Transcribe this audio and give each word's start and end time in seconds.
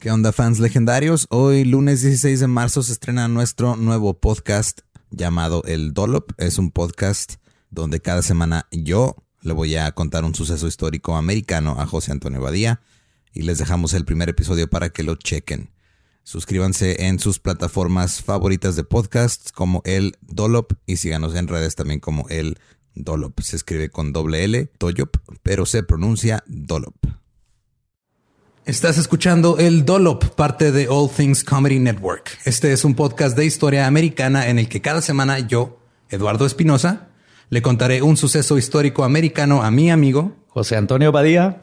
¿Qué 0.00 0.12
onda 0.12 0.30
fans 0.30 0.60
legendarios? 0.60 1.26
Hoy 1.28 1.64
lunes 1.64 2.02
16 2.02 2.38
de 2.38 2.46
marzo 2.46 2.84
se 2.84 2.92
estrena 2.92 3.26
nuestro 3.26 3.74
nuevo 3.74 4.14
podcast 4.14 4.82
llamado 5.10 5.64
El 5.64 5.92
Dolop. 5.92 6.30
Es 6.38 6.58
un 6.58 6.70
podcast 6.70 7.34
donde 7.70 7.98
cada 7.98 8.22
semana 8.22 8.68
yo 8.70 9.16
le 9.42 9.54
voy 9.54 9.74
a 9.74 9.90
contar 9.90 10.24
un 10.24 10.36
suceso 10.36 10.68
histórico 10.68 11.16
americano 11.16 11.80
a 11.80 11.86
José 11.86 12.12
Antonio 12.12 12.40
Badía 12.40 12.80
y 13.32 13.42
les 13.42 13.58
dejamos 13.58 13.92
el 13.92 14.04
primer 14.04 14.28
episodio 14.28 14.70
para 14.70 14.90
que 14.90 15.02
lo 15.02 15.16
chequen. 15.16 15.72
Suscríbanse 16.22 17.06
en 17.06 17.18
sus 17.18 17.40
plataformas 17.40 18.22
favoritas 18.22 18.76
de 18.76 18.84
podcasts 18.84 19.50
como 19.50 19.82
El 19.84 20.16
Dolop 20.20 20.74
y 20.86 20.98
síganos 20.98 21.34
en 21.34 21.48
redes 21.48 21.74
también 21.74 21.98
como 21.98 22.28
El 22.28 22.56
Dolop. 22.94 23.40
Se 23.40 23.56
escribe 23.56 23.90
con 23.90 24.12
doble 24.12 24.44
L, 24.44 24.66
Toyop, 24.78 25.16
pero 25.42 25.66
se 25.66 25.82
pronuncia 25.82 26.44
Dolop. 26.46 26.94
Estás 28.68 28.98
escuchando 28.98 29.56
El 29.56 29.86
Dolop, 29.86 30.22
parte 30.34 30.72
de 30.72 30.88
All 30.90 31.08
Things 31.08 31.42
Comedy 31.42 31.78
Network. 31.78 32.36
Este 32.44 32.70
es 32.70 32.84
un 32.84 32.94
podcast 32.94 33.34
de 33.34 33.46
historia 33.46 33.86
americana 33.86 34.48
en 34.48 34.58
el 34.58 34.68
que 34.68 34.82
cada 34.82 35.00
semana 35.00 35.38
yo, 35.38 35.80
Eduardo 36.10 36.44
Espinosa, 36.44 37.08
le 37.48 37.62
contaré 37.62 38.02
un 38.02 38.18
suceso 38.18 38.58
histórico 38.58 39.04
americano 39.04 39.62
a 39.62 39.70
mi 39.70 39.90
amigo 39.90 40.36
José 40.48 40.76
Antonio 40.76 41.12
Badía, 41.12 41.62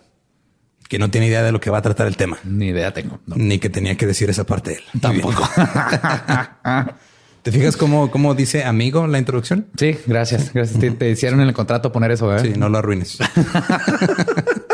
que 0.89 0.97
no 0.97 1.11
tiene 1.11 1.27
idea 1.27 1.43
de 1.43 1.51
lo 1.51 1.59
que 1.59 1.69
va 1.69 1.77
a 1.77 1.83
tratar 1.83 2.07
el 2.07 2.17
tema. 2.17 2.39
Ni 2.43 2.69
idea 2.69 2.91
tengo. 2.91 3.19
Ni 3.27 3.59
que 3.59 3.69
tenía 3.69 3.95
que 3.97 4.07
decir 4.07 4.31
esa 4.31 4.45
parte 4.45 4.71
de 4.71 4.77
él. 4.77 4.83
Tampoco. 4.99 5.47
¿Te 7.43 7.51
fijas 7.51 7.77
cómo, 7.77 8.09
cómo 8.09 8.33
dice 8.33 8.63
amigo 8.63 9.05
la 9.05 9.19
introducción? 9.19 9.67
Sí, 9.77 9.95
gracias. 10.07 10.51
Gracias. 10.51 10.79
Te, 10.79 10.89
te 10.89 11.11
hicieron 11.11 11.39
en 11.39 11.49
el 11.49 11.53
contrato 11.53 11.91
poner 11.91 12.09
eso. 12.09 12.35
¿eh? 12.35 12.39
Sí, 12.39 12.53
no 12.57 12.69
lo 12.69 12.79
arruines. 12.79 13.19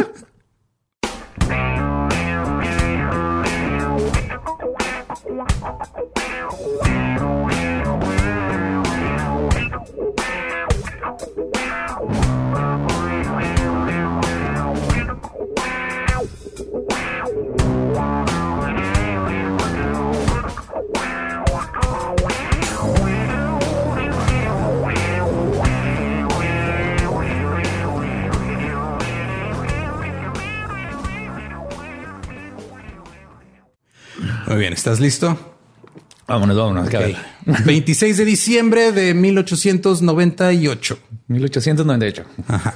Muy 34.51 34.59
bien, 34.59 34.73
¿estás 34.73 34.99
listo? 34.99 35.39
Vámonos, 36.27 36.57
vámonos. 36.57 36.87
Okay. 36.87 37.15
26 37.45 38.17
de 38.17 38.25
diciembre 38.25 38.91
de 38.91 39.13
1898. 39.13 40.99
1898. 41.29 42.25
Ajá. 42.49 42.75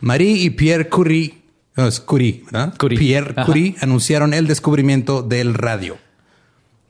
Marie 0.00 0.32
y 0.32 0.50
Pierre 0.50 0.90
Curie, 0.90 1.38
no, 1.74 1.86
es 1.86 2.00
Curie, 2.00 2.42
¿verdad? 2.44 2.74
Curie. 2.78 2.98
Pierre 2.98 3.32
Ajá. 3.34 3.46
Curie 3.46 3.76
anunciaron 3.80 4.34
el 4.34 4.46
descubrimiento 4.46 5.22
del 5.22 5.54
radio. 5.54 5.96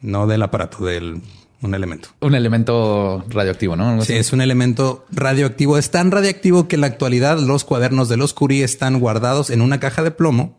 No 0.00 0.26
del 0.26 0.42
aparato, 0.42 0.84
del 0.84 1.22
un 1.62 1.74
elemento. 1.76 2.08
Un 2.18 2.34
elemento 2.34 3.24
radioactivo, 3.28 3.76
¿no? 3.76 4.04
Sí, 4.04 4.14
es 4.14 4.32
un 4.32 4.40
elemento 4.40 5.06
radioactivo. 5.12 5.78
Es 5.78 5.92
tan 5.92 6.10
radioactivo 6.10 6.66
que 6.66 6.74
en 6.74 6.80
la 6.80 6.88
actualidad 6.88 7.38
los 7.38 7.62
cuadernos 7.62 8.08
de 8.08 8.16
los 8.16 8.34
Curie 8.34 8.64
están 8.64 8.98
guardados 8.98 9.50
en 9.50 9.60
una 9.62 9.78
caja 9.78 10.02
de 10.02 10.10
plomo 10.10 10.58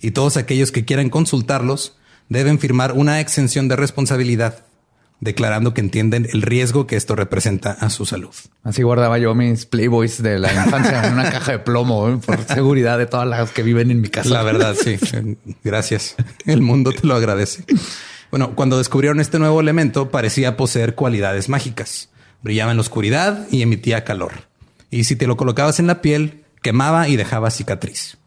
y 0.00 0.12
todos 0.12 0.36
aquellos 0.36 0.70
que 0.70 0.84
quieran 0.84 1.10
consultarlos 1.10 1.96
deben 2.28 2.58
firmar 2.58 2.92
una 2.92 3.20
exención 3.20 3.68
de 3.68 3.76
responsabilidad 3.76 4.64
declarando 5.20 5.72
que 5.72 5.80
entienden 5.80 6.28
el 6.32 6.42
riesgo 6.42 6.86
que 6.86 6.96
esto 6.96 7.16
representa 7.16 7.72
a 7.72 7.88
su 7.88 8.04
salud. 8.04 8.34
Así 8.62 8.82
guardaba 8.82 9.18
yo 9.18 9.34
mis 9.34 9.64
Playboys 9.64 10.22
de 10.22 10.38
la 10.38 10.52
infancia 10.52 11.06
en 11.06 11.14
una 11.14 11.30
caja 11.30 11.52
de 11.52 11.58
plomo 11.60 12.10
¿eh? 12.10 12.18
por 12.24 12.44
seguridad 12.44 12.98
de 12.98 13.06
todas 13.06 13.26
las 13.26 13.50
que 13.50 13.62
viven 13.62 13.90
en 13.90 14.00
mi 14.02 14.08
casa. 14.08 14.28
La 14.28 14.42
verdad, 14.42 14.74
sí. 14.74 14.98
Gracias. 15.64 16.16
El 16.44 16.60
mundo 16.60 16.92
te 16.92 17.06
lo 17.06 17.14
agradece. 17.14 17.64
Bueno, 18.30 18.54
cuando 18.54 18.76
descubrieron 18.76 19.20
este 19.20 19.38
nuevo 19.38 19.60
elemento, 19.60 20.10
parecía 20.10 20.56
poseer 20.56 20.94
cualidades 20.94 21.48
mágicas. 21.48 22.10
Brillaba 22.42 22.72
en 22.72 22.76
la 22.76 22.82
oscuridad 22.82 23.46
y 23.50 23.62
emitía 23.62 24.04
calor. 24.04 24.32
Y 24.90 25.04
si 25.04 25.16
te 25.16 25.26
lo 25.26 25.36
colocabas 25.36 25.80
en 25.80 25.86
la 25.86 26.02
piel, 26.02 26.44
quemaba 26.60 27.08
y 27.08 27.16
dejaba 27.16 27.50
cicatriz. 27.50 28.18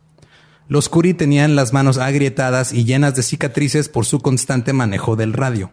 Los 0.68 0.90
Curie 0.90 1.14
tenían 1.14 1.56
las 1.56 1.72
manos 1.72 1.98
agrietadas 1.98 2.74
y 2.74 2.84
llenas 2.84 3.16
de 3.16 3.24
cicatrices 3.24 3.88
por 3.88 4.06
su 4.06 4.20
constante 4.20 4.74
manejo 4.74 5.16
del 5.16 5.34
radio. 5.34 5.72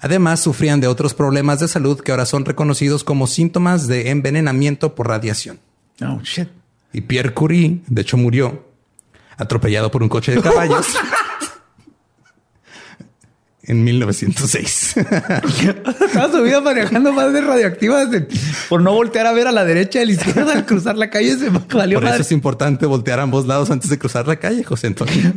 Además, 0.00 0.40
sufrían 0.40 0.80
de 0.80 0.88
otros 0.88 1.14
problemas 1.14 1.60
de 1.60 1.68
salud 1.68 2.00
que 2.00 2.10
ahora 2.10 2.26
son 2.26 2.44
reconocidos 2.44 3.04
como 3.04 3.26
síntomas 3.26 3.86
de 3.86 4.10
envenenamiento 4.10 4.94
por 4.94 5.08
radiación. 5.08 5.58
Oh, 6.02 6.20
shit. 6.22 6.48
Y 6.92 7.02
Pierre 7.02 7.32
Curie, 7.32 7.80
de 7.86 8.02
hecho, 8.02 8.16
murió 8.16 8.66
atropellado 9.36 9.90
por 9.90 10.02
un 10.02 10.08
coche 10.08 10.34
de 10.34 10.42
caballos 10.42 10.86
en 13.66 13.84
1906. 13.84 14.94
Toda 16.12 16.32
su 16.32 16.42
vida 16.42 16.60
manejando 16.60 17.12
más 17.12 17.32
de 17.32 17.40
radioactivas 17.40 18.08
por 18.68 18.80
no 18.82 18.92
voltear 18.92 19.26
a 19.26 19.32
ver 19.32 19.46
a 19.46 19.52
la 19.52 19.64
derecha 19.64 19.98
y 19.98 20.02
a 20.02 20.06
la 20.06 20.12
izquierda 20.12 20.52
al 20.52 20.66
cruzar 20.66 20.96
la 20.96 21.10
calle. 21.10 21.36
Se 21.36 21.48
valió 21.50 21.98
Por 21.98 22.04
eso 22.04 22.12
madre. 22.12 22.22
es 22.22 22.32
importante 22.32 22.86
voltear 22.86 23.20
a 23.20 23.24
ambos 23.24 23.46
lados 23.46 23.70
antes 23.70 23.90
de 23.90 23.98
cruzar 23.98 24.26
la 24.28 24.36
calle, 24.36 24.62
José 24.64 24.86
Antonio. 24.88 25.32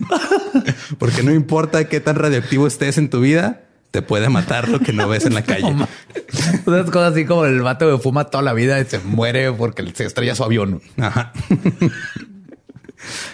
Porque 0.98 1.24
no 1.24 1.32
importa 1.34 1.86
qué 1.86 2.00
tan 2.00 2.16
radioactivo 2.16 2.68
estés 2.68 2.98
en 2.98 3.10
tu 3.10 3.20
vida, 3.22 3.62
te 3.92 4.02
puede 4.04 4.30
matar 4.30 4.70
lo 4.70 4.80
que 4.80 4.94
no 4.94 5.08
ves 5.08 5.26
en 5.26 5.34
la 5.34 5.42
calle. 5.44 5.76
Unas 6.66 6.86
cosas 6.92 7.14
así 7.14 7.26
como 7.26 7.46
el 7.46 7.62
vato 7.62 7.90
que 7.92 8.02
fuma 8.02 8.26
toda 8.26 8.44
la 8.44 8.54
vida 8.54 8.80
y 8.80 8.86
se 8.86 9.00
muere 9.00 9.52
porque 9.52 9.84
se 9.94 10.06
estrella 10.06 10.36
su 10.36 10.44
avión. 10.44 10.82
Ajá. 10.98 11.34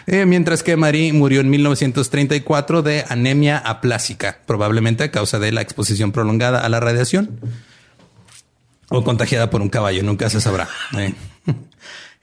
Eh, 0.08 0.26
mientras 0.26 0.64
que 0.64 0.78
Marie 0.78 1.14
murió 1.14 1.42
en 1.42 1.50
1934 1.50 2.82
de 2.82 3.06
anemia 3.10 3.58
aplásica, 3.58 4.40
probablemente 4.46 5.04
a 5.04 5.12
causa 5.12 5.40
de 5.40 5.52
la 5.52 5.62
exposición 5.62 6.12
prolongada 6.12 6.60
a 6.60 6.70
la 6.70 6.80
radiación 6.80 7.40
o 8.90 9.04
contagiada 9.04 9.50
por 9.50 9.62
un 9.62 9.70
caballo, 9.70 10.04
nunca 10.04 10.30
se 10.30 10.42
sabrá. 10.42 10.68
Eh. 10.98 11.14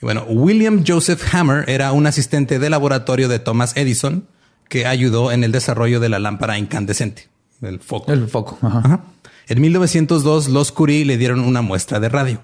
Y 0.01 0.05
bueno, 0.05 0.25
William 0.25 0.83
Joseph 0.85 1.23
Hammer 1.33 1.71
era 1.71 1.93
un 1.93 2.09
asistente 2.09 2.59
de 2.59 2.69
laboratorio 2.69 3.29
de 3.29 3.39
Thomas 3.39 3.77
Edison 3.77 4.27
que 4.69 4.85
ayudó 4.85 5.31
en 5.31 5.45
el 5.45 5.53
desarrollo 5.53 6.01
de 6.01 6.09
la 6.09 6.19
lámpara 6.19 6.59
incandescente, 6.59 7.29
el 7.61 7.79
foco. 7.79 8.13
El 8.13 8.27
foco. 8.27 8.59
Ajá. 8.63 8.83
Ajá. 8.85 9.05
En 9.47 9.61
1902, 9.61 10.49
los 10.49 10.73
Curie 10.73 11.05
le 11.05 11.19
dieron 11.19 11.39
una 11.39 11.63
muestra 11.63 12.01
de 12.01 12.09
radio. 12.09 12.43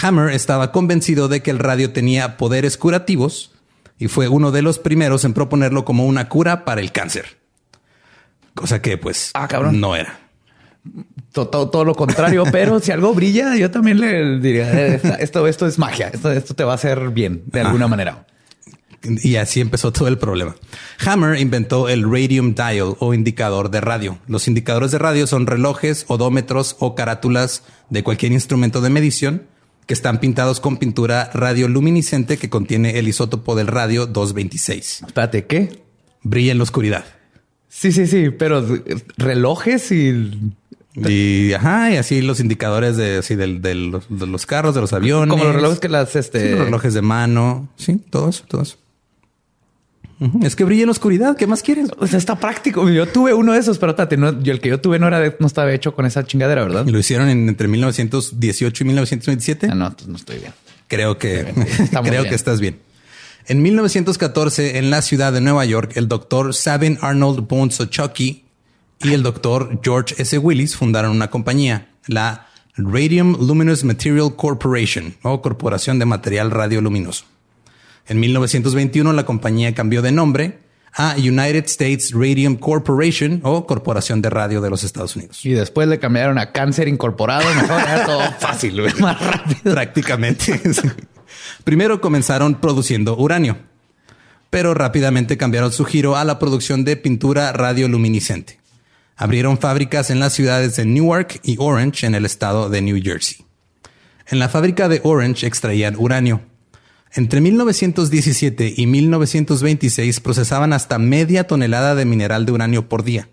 Hammer 0.00 0.30
estaba 0.30 0.72
convencido 0.72 1.28
de 1.28 1.42
que 1.42 1.50
el 1.50 1.58
radio 1.58 1.92
tenía 1.92 2.36
poderes 2.36 2.76
curativos 2.76 3.51
y 3.98 4.08
fue 4.08 4.28
uno 4.28 4.50
de 4.50 4.62
los 4.62 4.78
primeros 4.78 5.24
en 5.24 5.32
proponerlo 5.34 5.84
como 5.84 6.06
una 6.06 6.28
cura 6.28 6.64
para 6.64 6.80
el 6.80 6.92
cáncer. 6.92 7.38
Cosa 8.54 8.82
que, 8.82 8.98
pues, 8.98 9.30
Ah, 9.34 9.48
cabrón. 9.48 9.80
no 9.80 9.96
era. 9.96 10.18
Todo, 11.32 11.48
todo- 11.48 11.70
todo 11.70 11.84
lo 11.84 11.94
contrario, 11.94 12.44
pero 12.52 12.80
si 12.80 12.90
algo 12.92 13.14
brilla, 13.14 13.56
yo 13.56 13.70
también 13.70 14.00
le 14.00 14.38
diría 14.40 14.70
eh, 14.72 15.00
esto, 15.20 15.46
esto 15.46 15.66
es 15.66 15.78
magia. 15.78 16.08
Esto, 16.08 16.30
esto 16.32 16.54
te 16.54 16.64
va 16.64 16.72
a 16.72 16.74
hacer 16.74 17.10
bien 17.10 17.42
de 17.46 17.60
alguna 17.60 17.88
manera. 17.88 18.26
Y 19.04 19.34
así 19.36 19.60
empezó 19.60 19.92
todo 19.92 20.06
el 20.06 20.16
problema. 20.18 20.54
Hammer 21.04 21.40
inventó 21.40 21.88
el 21.88 22.04
radium 22.04 22.54
dial 22.54 22.94
o 23.00 23.14
indicador 23.14 23.68
de 23.70 23.80
radio. 23.80 24.18
Los 24.28 24.46
indicadores 24.46 24.92
de 24.92 24.98
radio 24.98 25.26
son 25.26 25.46
relojes, 25.48 26.04
odómetros 26.06 26.76
o 26.78 26.94
carátulas 26.94 27.64
de 27.90 28.04
cualquier 28.04 28.30
instrumento 28.30 28.80
de 28.80 28.90
medición 28.90 29.42
que 29.86 29.94
están 29.94 30.20
pintados 30.20 30.60
con 30.60 30.76
pintura 30.76 31.30
radioluminiscente 31.34 32.36
que 32.36 32.48
contiene 32.50 32.98
el 32.98 33.08
isótopo 33.08 33.54
del 33.54 33.66
radio 33.66 34.06
226. 34.06 35.02
Espérate, 35.06 35.46
¿qué? 35.46 35.82
Brilla 36.22 36.52
en 36.52 36.58
la 36.58 36.64
oscuridad. 36.64 37.04
Sí, 37.68 37.90
sí, 37.92 38.06
sí, 38.06 38.30
pero 38.30 38.64
relojes 39.16 39.90
y 39.92 40.52
Y 40.94 41.52
ajá, 41.54 41.90
y 41.90 41.96
así 41.96 42.20
los 42.20 42.38
indicadores 42.38 42.98
de, 42.98 43.16
así 43.18 43.34
del- 43.34 43.62
del- 43.62 43.90
los, 43.90 44.04
de 44.10 44.26
los 44.26 44.44
carros, 44.44 44.74
de 44.74 44.82
los 44.82 44.92
aviones. 44.92 45.30
como 45.30 45.44
los 45.44 45.54
relojes 45.54 45.80
que 45.80 45.88
las 45.88 46.10
Sí, 46.10 46.18
este 46.18 46.50
los 46.52 46.66
relojes 46.66 46.92
de 46.92 47.00
mano. 47.02 47.68
Sí, 47.76 47.96
todo 48.10 48.28
eso, 48.28 48.44
todo 48.46 48.60
eso. 48.62 48.76
Es 50.42 50.56
que 50.56 50.64
brilla 50.64 50.82
en 50.82 50.86
la 50.88 50.92
oscuridad. 50.92 51.36
¿Qué 51.36 51.46
más 51.46 51.62
quieres? 51.62 51.88
O 51.98 52.06
sea, 52.06 52.18
está 52.18 52.38
práctico. 52.38 52.88
Yo 52.90 53.06
tuve 53.08 53.34
uno 53.34 53.52
de 53.52 53.58
esos, 53.58 53.78
pero 53.78 53.90
espérate, 53.92 54.16
no, 54.16 54.40
yo 54.42 54.52
el 54.52 54.60
que 54.60 54.68
yo 54.68 54.80
tuve 54.80 54.98
no 54.98 55.06
era 55.08 55.18
de- 55.20 55.36
no 55.40 55.46
estaba 55.46 55.72
hecho 55.72 55.94
con 55.94 56.06
esa 56.06 56.24
chingadera, 56.24 56.62
¿verdad? 56.62 56.86
Lo 56.86 56.98
hicieron 56.98 57.28
en- 57.28 57.48
entre 57.48 57.68
1918 57.68 58.84
y 58.84 58.86
1927. 58.86 59.68
Ah, 59.70 59.74
no, 59.74 59.94
no 60.06 60.16
estoy 60.16 60.38
bien. 60.38 60.52
Creo 60.88 61.18
que 61.18 61.52
creo 61.90 62.02
bien. 62.02 62.28
que 62.28 62.34
estás 62.34 62.60
bien. 62.60 62.78
En 63.46 63.62
1914, 63.62 64.78
en 64.78 64.90
la 64.90 65.02
ciudad 65.02 65.32
de 65.32 65.40
Nueva 65.40 65.64
York, 65.64 65.92
el 65.96 66.06
doctor 66.08 66.54
Sabin 66.54 66.98
Arnold 67.00 67.48
Bonsochocki 67.48 68.44
y 69.02 69.12
el 69.12 69.22
doctor 69.24 69.80
George 69.82 70.14
S. 70.18 70.38
Willis 70.38 70.76
fundaron 70.76 71.10
una 71.10 71.28
compañía, 71.30 71.88
la 72.06 72.46
Radium 72.76 73.36
Luminous 73.44 73.82
Material 73.84 74.36
Corporation 74.36 75.14
o 75.22 75.42
Corporación 75.42 75.98
de 75.98 76.04
Material 76.06 76.50
Radioluminoso. 76.52 77.24
En 78.06 78.20
1921, 78.20 79.12
la 79.12 79.24
compañía 79.24 79.74
cambió 79.74 80.02
de 80.02 80.12
nombre 80.12 80.58
a 80.94 81.14
United 81.16 81.64
States 81.66 82.12
Radium 82.12 82.56
Corporation 82.56 83.40
o 83.44 83.66
Corporación 83.66 84.20
de 84.20 84.30
Radio 84.30 84.60
de 84.60 84.70
los 84.70 84.84
Estados 84.84 85.16
Unidos. 85.16 85.44
Y 85.44 85.52
después 85.52 85.88
le 85.88 85.98
cambiaron 85.98 86.38
a 86.38 86.52
Cáncer 86.52 86.88
Incorporado. 86.88 87.44
Mejor 87.54 87.80
era 87.80 88.04
todo 88.04 88.20
fácil, 88.38 88.82
más 89.00 89.20
rápido. 89.20 89.72
Prácticamente. 89.72 90.60
Primero 91.64 92.00
comenzaron 92.00 92.56
produciendo 92.56 93.16
uranio, 93.16 93.56
pero 94.50 94.74
rápidamente 94.74 95.36
cambiaron 95.36 95.72
su 95.72 95.84
giro 95.84 96.16
a 96.16 96.24
la 96.24 96.38
producción 96.38 96.84
de 96.84 96.96
pintura 96.96 97.52
radioluminiscente. 97.52 98.60
Abrieron 99.16 99.58
fábricas 99.58 100.10
en 100.10 100.20
las 100.20 100.32
ciudades 100.32 100.76
de 100.76 100.84
Newark 100.84 101.40
y 101.42 101.56
Orange 101.58 102.06
en 102.06 102.14
el 102.14 102.26
estado 102.26 102.68
de 102.68 102.82
New 102.82 103.00
Jersey. 103.02 103.46
En 104.26 104.38
la 104.38 104.48
fábrica 104.48 104.88
de 104.88 105.00
Orange 105.04 105.46
extraían 105.46 105.96
uranio. 105.96 106.42
Entre 107.14 107.40
1917 107.40 108.74
y 108.76 108.86
1926 108.86 110.20
procesaban 110.20 110.72
hasta 110.72 110.98
media 110.98 111.46
tonelada 111.46 111.94
de 111.94 112.04
mineral 112.04 112.46
de 112.46 112.52
uranio 112.52 112.88
por 112.88 113.04
día. 113.04 113.28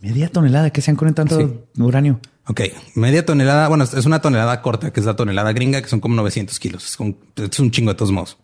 Media 0.00 0.30
tonelada, 0.30 0.70
¿qué 0.70 0.80
se 0.80 0.90
han 0.90 0.96
con 0.96 1.12
tanto 1.12 1.66
uranio? 1.76 2.20
Ok, 2.46 2.62
media 2.94 3.24
tonelada, 3.24 3.68
bueno, 3.68 3.84
es 3.84 4.06
una 4.06 4.22
tonelada 4.22 4.62
corta, 4.62 4.92
que 4.92 5.00
es 5.00 5.06
la 5.06 5.14
tonelada 5.14 5.52
gringa, 5.52 5.82
que 5.82 5.88
son 5.88 6.00
como 6.00 6.14
900 6.14 6.58
kilos. 6.58 6.98
Es, 7.36 7.60
un 7.60 7.70
chingo 7.70 7.92
de 7.92 7.96
todos 7.96 8.12
modos. 8.12 8.38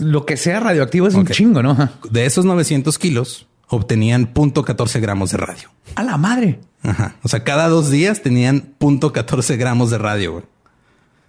Lo 0.00 0.24
que 0.24 0.38
sea 0.38 0.60
radioactivo 0.60 1.06
es 1.06 1.14
un 1.14 1.26
chingo, 1.26 1.62
¿no? 1.62 1.90
De 2.10 2.24
esos 2.24 2.46
900 2.46 2.98
kilos, 2.98 3.46
obtenían 3.68 4.32
0.14 4.32 5.00
gramos 5.00 5.32
de 5.32 5.36
radio. 5.36 5.68
A 5.96 6.02
la 6.02 6.16
madre. 6.16 6.60
Ajá. 6.82 7.16
O 7.22 7.28
sea, 7.28 7.44
cada 7.44 7.68
dos 7.68 7.90
días 7.90 8.22
tenían 8.22 8.74
0.14 8.78 9.58
gramos 9.58 9.90
de 9.90 9.98
radio. 9.98 10.32
Güey. 10.32 10.44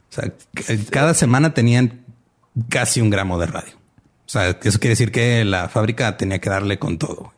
O 0.09 0.13
sea, 0.13 0.33
cada 0.89 1.13
semana 1.13 1.53
tenían 1.53 2.05
casi 2.69 3.01
un 3.01 3.09
gramo 3.09 3.39
de 3.39 3.47
radio. 3.47 3.73
O 4.25 4.29
sea, 4.29 4.49
eso 4.49 4.79
quiere 4.79 4.89
decir 4.91 5.11
que 5.11 5.45
la 5.45 5.69
fábrica 5.69 6.17
tenía 6.17 6.39
que 6.39 6.49
darle 6.49 6.79
con 6.79 6.97
todo. 6.97 7.33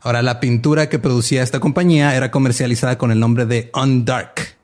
Ahora, 0.00 0.22
la 0.22 0.40
pintura 0.40 0.88
que 0.88 0.98
producía 0.98 1.42
esta 1.42 1.58
compañía 1.58 2.14
era 2.14 2.30
comercializada 2.30 2.96
con 2.98 3.10
el 3.10 3.18
nombre 3.18 3.46
de 3.46 3.70
Undark. 3.74 4.56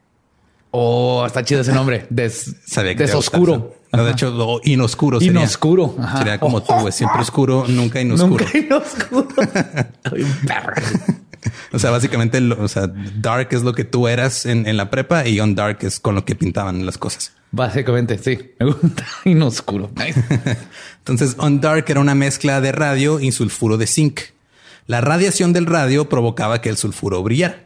Oh, 0.70 1.24
está 1.26 1.44
chido 1.44 1.60
ese 1.60 1.72
nombre. 1.72 2.06
Des, 2.10 2.54
desoscuro. 2.96 3.74
No, 3.92 4.04
de 4.04 4.10
hecho, 4.10 4.30
lo 4.30 4.60
inoscuro 4.64 5.20
sería. 5.20 5.40
Inoscuro. 5.40 5.96
Sería 6.18 6.38
como 6.38 6.62
tú, 6.62 6.74
güey. 6.74 6.92
Siempre 6.92 7.20
oscuro, 7.22 7.64
nunca 7.68 8.00
inoscuro. 8.00 8.44
Nunca 8.44 8.58
inoscuro. 8.58 9.28
o 11.72 11.78
sea, 11.78 11.90
básicamente, 11.90 12.38
o 12.38 12.68
sea, 12.68 12.86
dark 13.16 13.48
es 13.50 13.62
lo 13.62 13.72
que 13.72 13.84
tú 13.84 14.08
eras 14.08 14.46
en, 14.46 14.66
en, 14.66 14.76
la 14.76 14.90
prepa 14.90 15.26
y 15.26 15.40
on 15.40 15.54
dark 15.54 15.78
es 15.82 16.00
con 16.00 16.14
lo 16.14 16.24
que 16.24 16.34
pintaban 16.34 16.84
las 16.86 16.98
cosas. 16.98 17.32
Básicamente, 17.50 18.18
sí. 18.18 18.52
Me 18.58 18.66
gusta 18.66 19.06
inoscuro. 19.24 19.90
Entonces, 20.98 21.36
on 21.38 21.60
dark 21.60 21.84
era 21.88 22.00
una 22.00 22.14
mezcla 22.14 22.60
de 22.60 22.72
radio 22.72 23.20
y 23.20 23.32
sulfuro 23.32 23.76
de 23.76 23.86
zinc. 23.86 24.20
La 24.86 25.00
radiación 25.00 25.52
del 25.52 25.66
radio 25.66 26.08
provocaba 26.08 26.60
que 26.60 26.68
el 26.68 26.76
sulfuro 26.76 27.22
brillara 27.22 27.64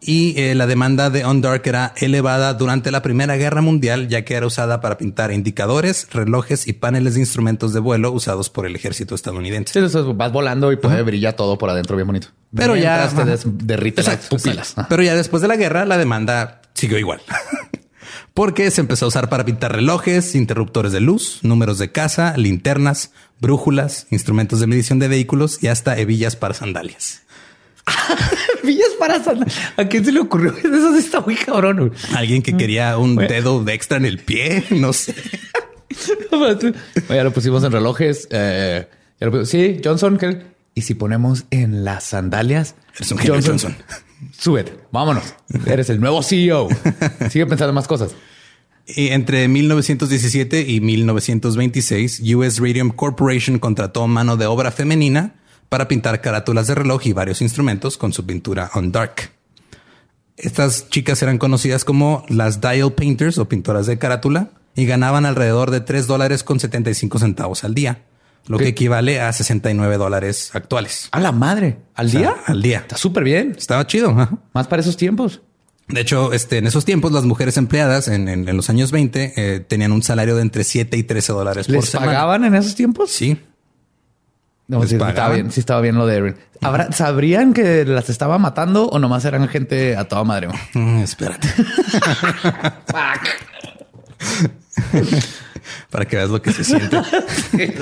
y 0.00 0.40
eh, 0.40 0.54
la 0.54 0.66
demanda 0.66 1.10
de 1.10 1.26
Undark 1.26 1.66
era 1.66 1.92
elevada 1.96 2.54
durante 2.54 2.90
la 2.90 3.02
Primera 3.02 3.36
Guerra 3.36 3.60
Mundial, 3.60 4.08
ya 4.08 4.24
que 4.24 4.34
era 4.34 4.46
usada 4.46 4.80
para 4.80 4.96
pintar 4.96 5.30
indicadores, 5.30 6.08
relojes 6.10 6.66
y 6.66 6.72
paneles 6.72 7.14
de 7.14 7.20
instrumentos 7.20 7.74
de 7.74 7.80
vuelo 7.80 8.10
usados 8.10 8.48
por 8.48 8.66
el 8.66 8.74
ejército 8.74 9.14
estadounidense. 9.14 9.88
Sí, 9.88 9.98
vas 10.14 10.32
volando 10.32 10.72
y 10.72 10.76
puede 10.76 11.02
brillar 11.02 11.34
todo 11.34 11.58
por 11.58 11.70
adentro 11.70 11.96
bien 11.96 12.06
bonito. 12.06 12.28
Pero 12.54 12.76
ya 12.76 13.08
te 13.08 13.38
derrite 13.44 14.02
las 14.02 14.26
pupilas. 14.26 14.74
Pero 14.88 15.02
ya 15.02 15.14
después 15.14 15.42
de 15.42 15.48
la 15.48 15.56
guerra, 15.56 15.84
la 15.84 15.98
demanda 15.98 16.62
siguió 16.74 16.98
igual. 16.98 17.20
Porque 18.34 18.70
se 18.70 18.80
empezó 18.80 19.04
a 19.04 19.08
usar 19.08 19.28
para 19.28 19.44
pintar 19.44 19.72
relojes, 19.72 20.34
interruptores 20.34 20.92
de 20.92 21.00
luz, 21.00 21.40
números 21.42 21.78
de 21.78 21.92
casa, 21.92 22.36
linternas, 22.36 23.12
brújulas, 23.40 24.06
instrumentos 24.10 24.60
de 24.60 24.66
medición 24.66 24.98
de 24.98 25.08
vehículos 25.08 25.62
y 25.62 25.66
hasta 25.66 25.98
hebillas 25.98 26.36
para 26.36 26.54
sandalias. 26.54 27.22
Villas 28.64 28.90
para 28.98 29.20
¿A 29.76 29.84
quién 29.86 30.04
se 30.04 30.12
le 30.12 30.20
ocurrió? 30.20 30.54
Eso 30.58 30.96
está 30.96 31.20
muy 31.20 31.34
cabrón. 31.36 31.92
Alguien 32.14 32.42
que 32.42 32.56
quería 32.56 32.96
un 32.98 33.16
dedo 33.16 33.62
de 33.64 33.74
extra 33.74 33.96
en 33.96 34.04
el 34.04 34.18
pie, 34.18 34.64
no 34.70 34.92
sé. 34.92 35.14
ya 37.08 37.24
lo 37.24 37.32
pusimos 37.32 37.64
en 37.64 37.72
relojes. 37.72 38.28
Eh, 38.30 38.86
sí, 39.44 39.80
Johnson. 39.82 40.18
Y 40.74 40.82
si 40.82 40.94
ponemos 40.94 41.44
en 41.50 41.84
las 41.84 42.04
sandalias, 42.04 42.74
es 42.98 43.10
un 43.10 43.18
Johnson, 43.18 43.58
Johnson. 43.58 43.76
Súbete, 44.36 44.74
vámonos. 44.92 45.34
Eres 45.66 45.90
el 45.90 46.00
nuevo 46.00 46.22
CEO. 46.22 46.68
Sigue 47.30 47.46
pensando 47.46 47.72
más 47.72 47.88
cosas. 47.88 48.14
Y 48.86 49.08
entre 49.08 49.46
1917 49.48 50.62
y 50.68 50.80
1926, 50.80 52.22
US 52.34 52.58
Radium 52.58 52.90
Corporation 52.90 53.58
contrató 53.58 54.06
mano 54.06 54.36
de 54.36 54.46
obra 54.46 54.70
femenina 54.70 55.39
para 55.70 55.88
pintar 55.88 56.20
carátulas 56.20 56.66
de 56.66 56.74
reloj 56.74 57.06
y 57.06 57.14
varios 57.14 57.40
instrumentos 57.40 57.96
con 57.96 58.12
su 58.12 58.26
pintura 58.26 58.70
on 58.74 58.92
dark. 58.92 59.30
Estas 60.36 60.90
chicas 60.90 61.22
eran 61.22 61.38
conocidas 61.38 61.84
como 61.84 62.24
las 62.28 62.60
dial 62.60 62.92
painters 62.92 63.38
o 63.38 63.48
pintoras 63.48 63.86
de 63.86 63.96
carátula 63.96 64.50
y 64.74 64.84
ganaban 64.84 65.26
alrededor 65.26 65.70
de 65.70 65.80
3 65.80 66.06
dólares 66.06 66.42
con 66.42 66.58
75 66.58 67.20
centavos 67.20 67.62
al 67.62 67.74
día, 67.74 68.02
lo 68.46 68.58
que 68.58 68.68
equivale 68.68 69.20
a 69.20 69.32
69 69.32 69.96
dólares 69.96 70.50
actuales. 70.54 71.08
A 71.12 71.20
la 71.20 71.30
madre, 71.30 71.78
al 71.94 72.10
día, 72.10 72.34
al 72.46 72.62
día. 72.62 72.78
Está 72.78 72.96
súper 72.96 73.22
bien. 73.22 73.54
Estaba 73.56 73.86
chido. 73.86 74.12
Más 74.52 74.66
para 74.66 74.82
esos 74.82 74.96
tiempos. 74.96 75.40
De 75.86 76.00
hecho, 76.00 76.32
este, 76.32 76.58
en 76.58 76.66
esos 76.66 76.84
tiempos, 76.84 77.12
las 77.12 77.24
mujeres 77.24 77.56
empleadas 77.56 78.08
en, 78.08 78.56
los 78.56 78.70
años 78.70 78.90
20 78.90 79.34
eh, 79.36 79.60
tenían 79.60 79.92
un 79.92 80.02
salario 80.02 80.36
de 80.36 80.42
entre 80.42 80.64
7 80.64 80.96
y 80.96 81.02
13 81.02 81.32
dólares 81.32 81.66
por 81.66 81.84
semana. 81.84 82.12
¿Les 82.12 82.16
pagaban 82.16 82.44
en 82.44 82.54
esos 82.54 82.74
tiempos? 82.74 83.10
Sí. 83.10 83.38
No, 84.70 84.86
sí 84.86 84.94
estaba 84.94 85.30
bien, 85.30 85.50
sí 85.50 85.58
estaba 85.58 85.80
bien 85.80 85.96
lo 85.96 86.06
de 86.06 86.16
Erin. 86.16 86.36
¿Sabrían 86.92 87.52
que 87.52 87.84
las 87.84 88.08
estaba 88.08 88.38
matando 88.38 88.86
o 88.86 89.00
nomás 89.00 89.24
eran 89.24 89.48
gente 89.48 89.96
a 89.96 90.04
toda 90.06 90.22
madre? 90.22 90.46
Mm, 90.74 90.98
espérate. 91.00 91.48
Para 95.90 96.04
que 96.04 96.14
veas 96.16 96.30
lo 96.30 96.40
que 96.40 96.52
se 96.52 96.62
siente. 96.62 97.02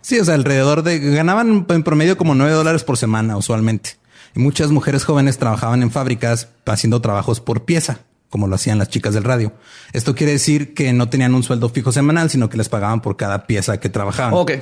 sí, 0.00 0.18
o 0.18 0.24
sea, 0.24 0.34
alrededor 0.34 0.82
de 0.82 0.98
ganaban 0.98 1.66
en 1.68 1.82
promedio 1.82 2.16
como 2.16 2.34
nueve 2.34 2.54
dólares 2.54 2.82
por 2.82 2.96
semana 2.96 3.36
usualmente. 3.36 3.96
Y 4.34 4.40
muchas 4.40 4.70
mujeres 4.70 5.04
jóvenes 5.04 5.36
trabajaban 5.36 5.82
en 5.82 5.90
fábricas 5.90 6.48
haciendo 6.64 7.02
trabajos 7.02 7.42
por 7.42 7.66
pieza 7.66 7.98
como 8.32 8.48
lo 8.48 8.54
hacían 8.54 8.78
las 8.78 8.88
chicas 8.88 9.12
del 9.12 9.24
radio. 9.24 9.52
Esto 9.92 10.14
quiere 10.14 10.32
decir 10.32 10.72
que 10.72 10.94
no 10.94 11.10
tenían 11.10 11.34
un 11.34 11.42
sueldo 11.42 11.68
fijo 11.68 11.92
semanal, 11.92 12.30
sino 12.30 12.48
que 12.48 12.56
les 12.56 12.70
pagaban 12.70 13.02
por 13.02 13.18
cada 13.18 13.46
pieza 13.46 13.78
que 13.78 13.90
trabajaban. 13.90 14.32
Ok. 14.32 14.52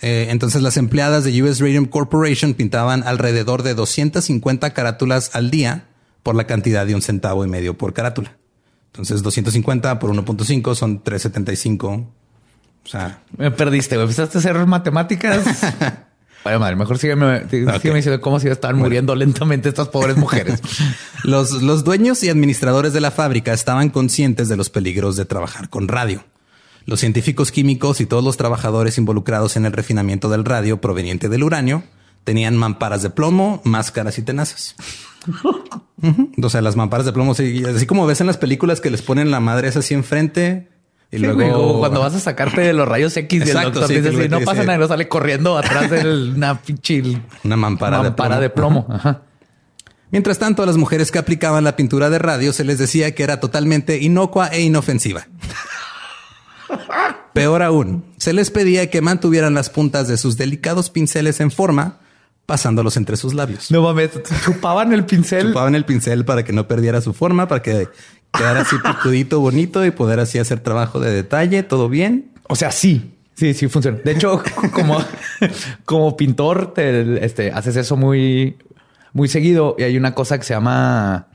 Eh, 0.00 0.28
entonces 0.30 0.62
las 0.62 0.78
empleadas 0.78 1.22
de 1.22 1.42
US 1.42 1.60
Radium 1.60 1.84
Corporation 1.84 2.54
pintaban 2.54 3.02
alrededor 3.06 3.62
de 3.62 3.74
250 3.74 4.72
carátulas 4.72 5.32
al 5.34 5.50
día 5.50 5.84
por 6.22 6.34
la 6.34 6.46
cantidad 6.46 6.86
de 6.86 6.94
un 6.94 7.02
centavo 7.02 7.44
y 7.44 7.48
medio 7.48 7.76
por 7.76 7.92
carátula. 7.92 8.38
Entonces 8.86 9.22
250 9.22 9.98
por 9.98 10.10
1.5 10.10 10.74
son 10.74 11.02
375. 11.02 11.88
O 11.92 12.88
sea, 12.88 13.22
me 13.36 13.50
perdiste. 13.50 13.96
Empezaste 13.96 14.38
a 14.38 14.40
hacer 14.40 14.64
matemáticas. 14.64 15.44
Vaya 16.44 16.58
madre, 16.58 16.76
mejor 16.76 16.98
sígueme, 16.98 17.40
diciendo 17.50 18.20
cómo 18.20 18.40
se 18.40 18.50
están 18.50 18.76
muriendo 18.76 19.14
lentamente 19.14 19.68
estas 19.68 19.88
pobres 19.88 20.16
mujeres. 20.16 20.60
los, 21.24 21.62
los 21.62 21.84
dueños 21.84 22.22
y 22.22 22.28
administradores 22.28 22.92
de 22.92 23.00
la 23.00 23.10
fábrica 23.10 23.52
estaban 23.52 23.90
conscientes 23.90 24.48
de 24.48 24.56
los 24.56 24.70
peligros 24.70 25.16
de 25.16 25.24
trabajar 25.24 25.68
con 25.68 25.88
radio. 25.88 26.24
Los 26.86 27.00
científicos 27.00 27.52
químicos 27.52 28.00
y 28.00 28.06
todos 28.06 28.24
los 28.24 28.36
trabajadores 28.36 28.96
involucrados 28.96 29.56
en 29.56 29.66
el 29.66 29.72
refinamiento 29.72 30.30
del 30.30 30.44
radio 30.44 30.80
proveniente 30.80 31.28
del 31.28 31.42
uranio 31.42 31.82
tenían 32.24 32.56
mamparas 32.56 33.02
de 33.02 33.10
plomo, 33.10 33.60
máscaras 33.64 34.18
y 34.18 34.22
tenazas. 34.22 34.74
O 36.40 36.48
sea, 36.48 36.62
las 36.62 36.76
mamparas 36.76 37.04
de 37.06 37.12
plomo, 37.12 37.32
así 37.32 37.86
como 37.86 38.06
ves 38.06 38.20
en 38.20 38.28
las 38.28 38.36
películas 38.36 38.80
que 38.80 38.88
les 38.88 39.02
ponen 39.02 39.32
la 39.32 39.40
madre 39.40 39.66
esa 39.66 39.80
así 39.80 39.94
enfrente, 39.94 40.68
y 41.10 41.18
luego 41.18 41.78
cuando 41.78 42.00
vas 42.00 42.14
a 42.14 42.20
sacarte 42.20 42.60
de 42.60 42.74
los 42.74 42.86
rayos 42.86 43.16
X 43.16 43.46
y 43.46 43.50
el 43.50 43.54
doctor 43.54 43.88
dice, 43.88 44.28
no 44.28 44.40
pasa 44.40 44.64
nada, 44.64 44.78
no 44.78 44.88
sale 44.88 45.08
corriendo 45.08 45.56
atrás 45.56 45.90
de 45.90 46.32
una 46.36 46.60
pinche 46.60 47.02
una 47.44 47.56
mampara, 47.56 48.40
de 48.40 48.50
plomo. 48.50 48.86
Mientras 50.10 50.38
tanto, 50.38 50.62
a 50.62 50.66
las 50.66 50.76
mujeres 50.76 51.10
que 51.10 51.18
aplicaban 51.18 51.64
la 51.64 51.76
pintura 51.76 52.10
de 52.10 52.18
radio 52.18 52.52
se 52.52 52.64
les 52.64 52.78
decía 52.78 53.14
que 53.14 53.22
era 53.22 53.40
totalmente 53.40 53.98
inocua 53.98 54.48
e 54.48 54.62
inofensiva. 54.62 55.26
Peor 57.34 57.62
aún, 57.62 58.04
se 58.16 58.32
les 58.32 58.50
pedía 58.50 58.90
que 58.90 59.00
mantuvieran 59.00 59.54
las 59.54 59.70
puntas 59.70 60.08
de 60.08 60.16
sus 60.16 60.36
delicados 60.36 60.90
pinceles 60.90 61.40
en 61.40 61.50
forma, 61.50 62.00
pasándolos 62.46 62.96
entre 62.96 63.16
sus 63.16 63.34
labios. 63.34 63.70
No 63.70 63.82
mames, 63.82 64.10
chupaban 64.44 64.92
el 64.92 65.04
pincel. 65.04 65.48
Chupaban 65.48 65.74
el 65.74 65.84
pincel 65.84 66.24
para 66.24 66.42
que 66.42 66.52
no 66.52 66.66
perdiera 66.66 67.00
su 67.00 67.12
forma, 67.12 67.46
para 67.46 67.62
que 67.62 67.88
quedar 68.32 68.56
así 68.56 68.76
picudito, 68.84 69.40
bonito 69.40 69.84
y 69.84 69.90
poder 69.90 70.20
así 70.20 70.38
hacer 70.38 70.60
trabajo 70.60 71.00
de 71.00 71.10
detalle, 71.12 71.62
todo 71.62 71.88
bien. 71.88 72.30
O 72.48 72.56
sea, 72.56 72.70
sí, 72.70 73.14
sí, 73.34 73.54
sí 73.54 73.68
funciona. 73.68 73.98
De 74.04 74.12
hecho, 74.12 74.42
como, 74.72 74.98
como 75.84 76.16
pintor, 76.16 76.72
te, 76.74 77.24
este, 77.24 77.52
haces 77.52 77.76
eso 77.76 77.96
muy, 77.96 78.56
muy 79.12 79.28
seguido 79.28 79.76
y 79.78 79.82
hay 79.82 79.96
una 79.96 80.14
cosa 80.14 80.38
que 80.38 80.44
se 80.44 80.54
llama 80.54 81.26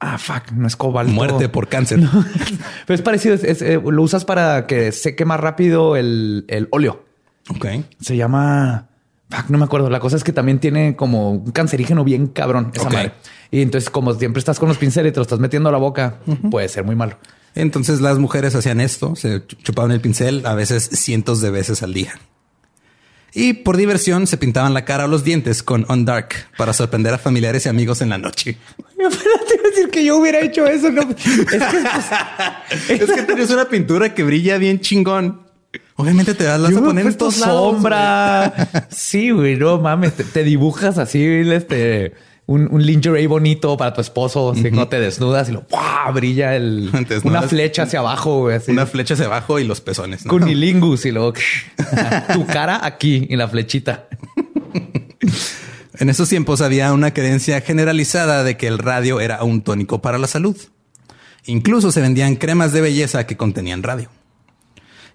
Ah, 0.00 0.16
fuck, 0.16 0.52
no 0.52 0.66
es 0.68 0.76
cobalto. 0.76 1.12
Muerte 1.12 1.48
por 1.48 1.68
cáncer. 1.68 1.98
Pero 2.86 2.94
es 2.94 3.02
parecido, 3.02 3.34
es- 3.34 3.62
eh, 3.62 3.80
lo 3.84 4.02
usas 4.02 4.24
para 4.24 4.66
que 4.66 4.92
seque 4.92 5.24
más 5.24 5.40
rápido 5.40 5.96
el, 5.96 6.44
el 6.48 6.68
óleo. 6.70 7.04
Ok. 7.50 7.66
Se 8.00 8.16
llama. 8.16 8.87
Fuck, 9.30 9.50
no 9.50 9.58
me 9.58 9.64
acuerdo. 9.64 9.90
La 9.90 10.00
cosa 10.00 10.16
es 10.16 10.24
que 10.24 10.32
también 10.32 10.58
tiene 10.58 10.96
como 10.96 11.32
un 11.32 11.50
cancerígeno 11.50 12.02
bien 12.02 12.28
cabrón 12.28 12.72
esa 12.74 12.88
madre. 12.88 13.12
Y 13.50 13.60
entonces, 13.62 13.90
como 13.90 14.14
siempre 14.14 14.38
estás 14.38 14.58
con 14.58 14.68
los 14.68 14.78
pinceles 14.78 15.10
y 15.10 15.12
te 15.12 15.18
lo 15.18 15.22
estás 15.22 15.38
metiendo 15.38 15.68
a 15.68 15.72
la 15.72 15.78
boca, 15.78 16.18
puede 16.50 16.68
ser 16.68 16.84
muy 16.84 16.96
malo. 16.96 17.16
Entonces 17.54 18.00
las 18.00 18.18
mujeres 18.18 18.54
hacían 18.54 18.80
esto, 18.80 19.16
se 19.16 19.44
chupaban 19.46 19.90
el 19.90 20.00
pincel 20.00 20.46
a 20.46 20.54
veces 20.54 20.88
cientos 20.92 21.40
de 21.40 21.50
veces 21.50 21.82
al 21.82 21.92
día. 21.92 22.14
Y 23.34 23.52
por 23.52 23.76
diversión 23.76 24.26
se 24.26 24.38
pintaban 24.38 24.74
la 24.74 24.84
cara 24.84 25.04
o 25.04 25.08
los 25.08 25.22
dientes 25.24 25.62
con 25.62 25.84
On 25.88 26.04
Dark 26.04 26.28
para 26.56 26.72
sorprender 26.72 27.12
a 27.12 27.18
familiares 27.18 27.66
y 27.66 27.68
amigos 27.68 28.00
en 28.00 28.08
la 28.08 28.18
noche. 28.18 28.56
Iba 28.98 29.08
a 29.08 29.68
decir 29.70 29.90
que 29.90 30.04
yo 30.04 30.16
hubiera 30.16 30.40
hecho 30.40 30.66
eso. 30.66 30.90
No. 30.90 31.02
Es 31.02 31.08
que 31.16 31.58
pues, 31.58 33.00
Es 33.00 33.10
que 33.10 33.22
tienes 33.22 33.50
una 33.50 33.68
pintura 33.68 34.14
que 34.14 34.22
brilla 34.22 34.56
bien 34.56 34.80
chingón. 34.80 35.47
Obviamente 36.00 36.34
te 36.34 36.46
vas, 36.46 36.60
la 36.60 36.68
vas 36.68 36.70
yo 36.70 36.78
a 36.78 36.84
poner 36.84 37.06
en 37.06 37.18
todos 37.18 37.34
sombra. 37.34 38.86
sí, 38.88 39.30
güey, 39.30 39.56
no 39.56 39.78
mames. 39.78 40.12
Te, 40.14 40.22
te 40.22 40.44
dibujas 40.44 40.96
así, 40.96 41.24
este, 41.24 42.12
un, 42.46 42.68
un 42.70 42.86
lingerie 42.86 43.26
bonito 43.26 43.76
para 43.76 43.92
tu 43.92 44.00
esposo. 44.00 44.52
Así 44.52 44.70
no 44.70 44.86
te 44.86 45.00
desnudas 45.00 45.48
y 45.48 45.52
lo 45.52 45.64
¡buah! 45.68 46.12
brilla 46.12 46.54
el, 46.54 46.92
una 47.24 47.42
flecha 47.42 47.82
hacia 47.82 47.98
abajo, 47.98 48.42
güey. 48.42 48.60
Una 48.68 48.86
flecha 48.86 49.14
hacia 49.14 49.26
abajo 49.26 49.58
y 49.58 49.64
los 49.64 49.80
pezones. 49.80 50.24
¿no? 50.24 50.30
Cunilingus 50.30 51.04
y 51.04 51.10
luego 51.10 51.32
tu 52.32 52.46
cara 52.46 52.78
aquí 52.86 53.26
y 53.28 53.34
la 53.34 53.48
flechita. 53.48 54.06
En 55.98 56.08
esos 56.10 56.28
tiempos 56.28 56.60
había 56.60 56.92
una 56.92 57.12
creencia 57.12 57.60
generalizada 57.60 58.44
de 58.44 58.56
que 58.56 58.68
el 58.68 58.78
radio 58.78 59.18
era 59.18 59.42
un 59.42 59.62
tónico 59.62 60.00
para 60.00 60.16
la 60.16 60.28
salud. 60.28 60.56
Incluso 61.46 61.90
se 61.90 62.00
vendían 62.00 62.36
cremas 62.36 62.72
de 62.72 62.82
belleza 62.82 63.26
que 63.26 63.36
contenían 63.36 63.82
radio. 63.82 64.10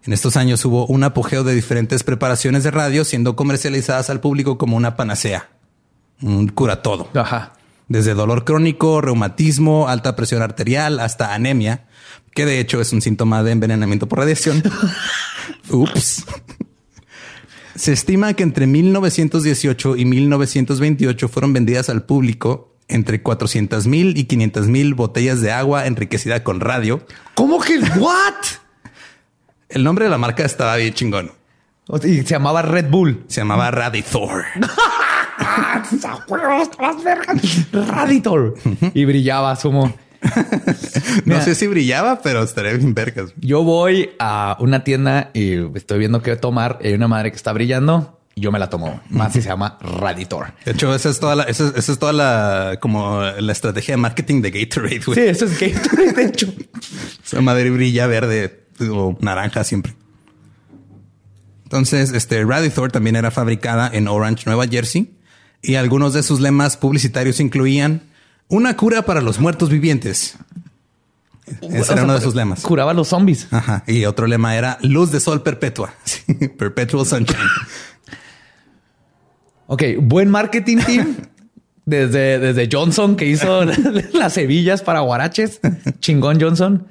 En 0.06 0.12
estos 0.12 0.36
años 0.36 0.64
hubo 0.66 0.86
un 0.88 1.04
apogeo 1.04 1.44
de 1.44 1.56
diferentes 1.56 2.04
preparaciones 2.04 2.64
de 2.64 2.72
radio 2.72 3.06
siendo 3.06 3.38
comercializadas 3.38 4.10
al 4.10 4.20
público 4.20 4.58
como 4.58 4.76
una 4.76 4.98
panacea. 4.98 5.50
Un 6.22 6.50
cura 6.50 6.82
todo. 6.82 7.10
Ajá. 7.14 7.54
Desde 7.88 8.14
dolor 8.14 8.44
crónico, 8.44 9.00
reumatismo, 9.00 9.88
alta 9.88 10.16
presión 10.16 10.42
arterial, 10.42 11.00
hasta 11.00 11.34
anemia, 11.34 11.86
que 12.34 12.46
de 12.46 12.60
hecho 12.60 12.82
es 12.82 12.92
un 12.92 13.02
síntoma 13.02 13.44
de 13.44 13.52
envenenamiento 13.52 14.08
por 14.08 14.20
radiación. 14.20 14.62
Ups. 15.70 16.26
Se 17.76 17.94
estima 17.94 18.34
que 18.34 18.44
entre 18.44 18.68
1918 18.68 19.96
y 19.96 20.06
1928 20.06 21.30
fueron 21.30 21.54
vendidas 21.54 21.90
al 21.90 22.04
público 22.04 22.76
entre 22.88 23.22
400 23.22 23.88
mil 23.88 24.18
y 24.18 24.26
500 24.26 24.68
mil 24.68 24.94
botellas 24.94 25.42
de 25.42 25.52
agua 25.52 25.88
enriquecida 25.88 26.44
con 26.44 26.60
radio. 26.60 27.06
¿Cómo 27.36 27.62
que 27.62 27.80
what? 27.80 28.34
El 29.74 29.84
nombre 29.84 30.06
de 30.06 30.12
la 30.12 30.18
marca 30.18 30.46
estaba 30.46 30.76
bien 30.78 30.94
chingón. 30.94 31.32
Y 32.04 32.18
se 32.18 32.24
llamaba 32.24 32.62
Red 32.62 32.90
Bull. 32.90 33.26
Se 33.28 33.42
llamaba 33.42 33.70
Radithor. 33.72 34.46
Raditor. 37.72 38.54
Y 38.94 39.06
brillaba, 39.06 39.56
sumo. 39.56 39.94
No 41.26 41.42
sé 41.42 41.54
si 41.54 41.68
brillaba, 41.68 42.22
pero 42.22 42.44
estaría 42.44 42.72
bien 42.74 42.94
vergas. 42.94 43.34
Yo 43.42 43.64
voy 43.64 44.12
a 44.20 44.56
una 44.60 44.84
tienda 44.86 45.32
y 45.34 45.56
estoy 45.76 46.00
viendo 46.00 46.22
qué 46.22 46.36
tomar. 46.38 46.80
Y 46.82 46.88
hay 46.88 46.94
una 46.94 47.10
madre 47.10 47.30
que 47.32 47.36
está 47.36 47.52
brillando 47.52 48.20
y 48.34 48.40
yo 48.42 48.52
me 48.52 48.58
la 48.60 48.70
tomo. 48.70 49.02
Más 49.10 49.34
si 49.34 49.42
se 49.42 49.50
llama 49.50 49.78
Raditor. 49.82 50.54
De 50.66 50.72
hecho, 50.72 50.96
esa 50.96 51.10
es 51.10 51.20
toda 51.20 51.36
la, 51.36 51.44
esa, 51.44 51.68
es- 51.68 51.76
esa 51.76 51.92
es 51.92 52.00
toda 52.00 52.14
la, 52.14 52.78
como 52.80 53.22
la 53.22 53.52
estrategia 53.52 53.94
de 53.96 53.98
marketing 53.98 54.42
de 54.42 54.52
Gatorade, 54.52 55.00
güey. 55.06 55.20
Sí, 55.20 55.26
eso 55.28 55.44
es 55.46 55.60
Gatorade, 55.60 56.14
de 56.14 56.24
hecho. 56.24 56.54
Esa 57.24 57.42
madre 57.42 57.70
brilla 57.70 58.08
verde 58.08 58.63
o 58.82 59.18
naranja 59.22 59.64
siempre. 59.64 59.96
Entonces, 61.64 62.12
este 62.12 62.44
Radithor 62.44 62.92
también 62.92 63.16
era 63.16 63.32
fabricada 63.32 63.90
en 63.92 64.08
Orange, 64.08 64.44
Nueva 64.46 64.68
Jersey, 64.68 65.16
y 65.62 65.76
algunos 65.76 66.14
de 66.14 66.22
sus 66.22 66.40
lemas 66.40 66.78
publicitarios 66.78 67.40
incluían 67.40 68.04
una 68.48 68.78
cura 68.78 69.04
para 69.04 69.22
los 69.22 69.40
muertos 69.40 69.70
vivientes. 69.70 70.38
Ese 71.62 71.94
era 71.94 72.04
uno 72.04 72.14
de 72.14 72.22
sus 72.22 72.36
lemas. 72.36 72.62
Curaba 72.62 72.92
a 72.92 72.94
los 72.94 73.10
zombies. 73.10 73.48
Ajá. 73.52 73.84
Y 73.88 74.06
otro 74.06 74.28
lema 74.28 74.56
era 74.56 74.78
luz 74.82 75.12
de 75.12 75.20
sol 75.20 75.42
perpetua. 75.42 75.94
Perpetual 76.58 77.06
sunshine. 77.06 77.40
Ok, 79.68 79.84
buen 80.00 80.30
marketing 80.30 80.78
team. 80.86 81.16
Desde, 81.86 82.40
desde 82.40 82.70
Johnson 82.72 83.16
que 83.16 83.26
hizo 83.26 83.66
las 84.14 84.38
hebillas 84.38 84.82
para 84.82 85.02
guaraches. 85.02 85.60
Chingón 86.00 86.40
Johnson. 86.40 86.88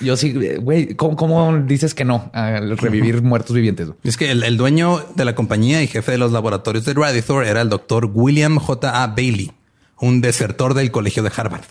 Yo 0.00 0.16
sí, 0.16 0.32
güey, 0.56 0.94
¿cómo, 0.96 1.16
cómo 1.16 1.56
dices 1.58 1.94
que 1.94 2.04
no 2.04 2.30
al 2.34 2.76
revivir 2.76 3.22
muertos 3.22 3.54
vivientes? 3.56 3.88
Es 4.04 4.16
que 4.16 4.30
el, 4.30 4.42
el 4.42 4.56
dueño 4.56 5.02
de 5.16 5.24
la 5.24 5.34
compañía 5.34 5.82
y 5.82 5.86
jefe 5.86 6.12
de 6.12 6.18
los 6.18 6.32
laboratorios 6.32 6.84
de 6.84 6.92
Radithor 6.92 7.46
era 7.46 7.62
el 7.62 7.70
doctor 7.70 8.10
William 8.12 8.58
J. 8.58 9.02
A. 9.02 9.06
Bailey, 9.06 9.52
un 9.98 10.20
desertor 10.20 10.74
del 10.74 10.90
colegio 10.90 11.22
de 11.22 11.30
Harvard, 11.34 11.64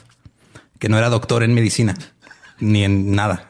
que 0.79 0.89
no 0.89 0.97
era 0.97 1.09
doctor 1.09 1.43
en 1.43 1.53
medicina 1.53 1.95
ni 2.61 2.83
en 2.83 3.13
nada. 3.13 3.49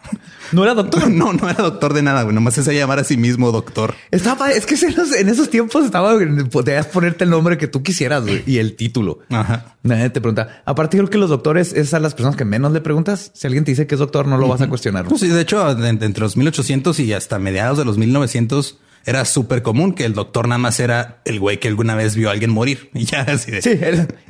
No 0.51 0.63
era 0.63 0.73
doctor. 0.73 1.01
No, 1.11 1.33
no 1.33 1.49
era 1.49 1.61
doctor 1.61 1.93
de 1.93 2.01
nada, 2.01 2.23
güey. 2.23 2.33
Nomás 2.33 2.55
se 2.55 2.73
llamar 2.73 2.99
a 2.99 3.03
sí 3.03 3.17
mismo 3.17 3.51
doctor. 3.51 3.93
Estaba, 4.11 4.51
es 4.51 4.65
que 4.65 4.75
en 5.19 5.29
esos, 5.29 5.49
tiempos 5.49 5.85
estaba, 5.85 6.17
podías 6.49 6.87
ponerte 6.87 7.25
el 7.25 7.29
nombre 7.29 7.57
que 7.57 7.67
tú 7.67 7.83
quisieras 7.83 8.23
güey, 8.23 8.43
y 8.47 8.57
el 8.57 8.75
título. 8.75 9.19
Ajá. 9.29 9.75
Nadie 9.83 10.09
te 10.09 10.21
pregunta. 10.21 10.61
Aparte, 10.65 10.97
creo 10.97 11.09
que 11.09 11.17
los 11.17 11.29
doctores 11.29 11.73
es 11.73 11.93
a 11.93 11.99
las 11.99 12.15
personas 12.15 12.37
que 12.37 12.45
menos 12.45 12.71
le 12.71 12.81
preguntas. 12.81 13.31
Si 13.33 13.45
alguien 13.45 13.65
te 13.65 13.71
dice 13.71 13.87
que 13.87 13.95
es 13.95 13.99
doctor, 13.99 14.27
no 14.27 14.37
lo 14.37 14.47
vas 14.47 14.61
a 14.61 14.69
cuestionar. 14.69 15.05
Pues 15.05 15.21
sí, 15.21 15.27
de 15.27 15.41
hecho, 15.41 15.69
entre 15.69 16.21
los 16.21 16.37
1800 16.37 16.99
y 16.99 17.13
hasta 17.13 17.37
mediados 17.37 17.77
de 17.77 17.85
los 17.85 17.97
1900 17.97 18.79
era 19.05 19.25
súper 19.25 19.63
común 19.63 19.93
que 19.93 20.05
el 20.05 20.13
doctor 20.13 20.47
nada 20.47 20.59
más 20.59 20.79
era 20.79 21.21
el 21.25 21.39
güey 21.39 21.59
que 21.59 21.67
alguna 21.67 21.95
vez 21.95 22.15
vio 22.15 22.29
a 22.29 22.33
alguien 22.33 22.51
morir. 22.51 22.89
Y 23.01 23.05
ya 23.05 23.21
así 23.21 23.51
de... 23.51 23.61
Sí, 23.61 23.79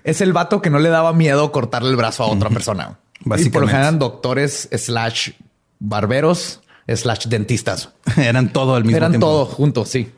es 0.04 0.22
el 0.22 0.34
vato 0.34 0.62
que 0.62 0.70
no 0.70 0.80
le 0.80 0.90
daba 0.90 1.14
miedo 1.14 1.52
cortarle 1.52 1.90
el 1.90 1.96
brazo 1.96 2.24
a 2.24 2.28
otra 2.28 2.50
persona. 2.50 3.00
Y 3.22 3.24
por 3.24 3.30
lo 3.30 3.36
Básicamente. 3.38 3.68
general 3.68 3.84
eran 3.88 4.00
doctores 4.00 4.70
slash 4.76 5.32
barberos 5.80 6.62
slash 6.88 7.28
dentistas. 7.28 7.90
Eran 8.18 8.52
todo 8.52 8.76
al 8.76 8.84
mismo 8.84 8.98
Eran 8.98 9.12
tiempo. 9.12 9.28
todos 9.28 9.50
juntos, 9.50 9.90
sí. 9.90 10.12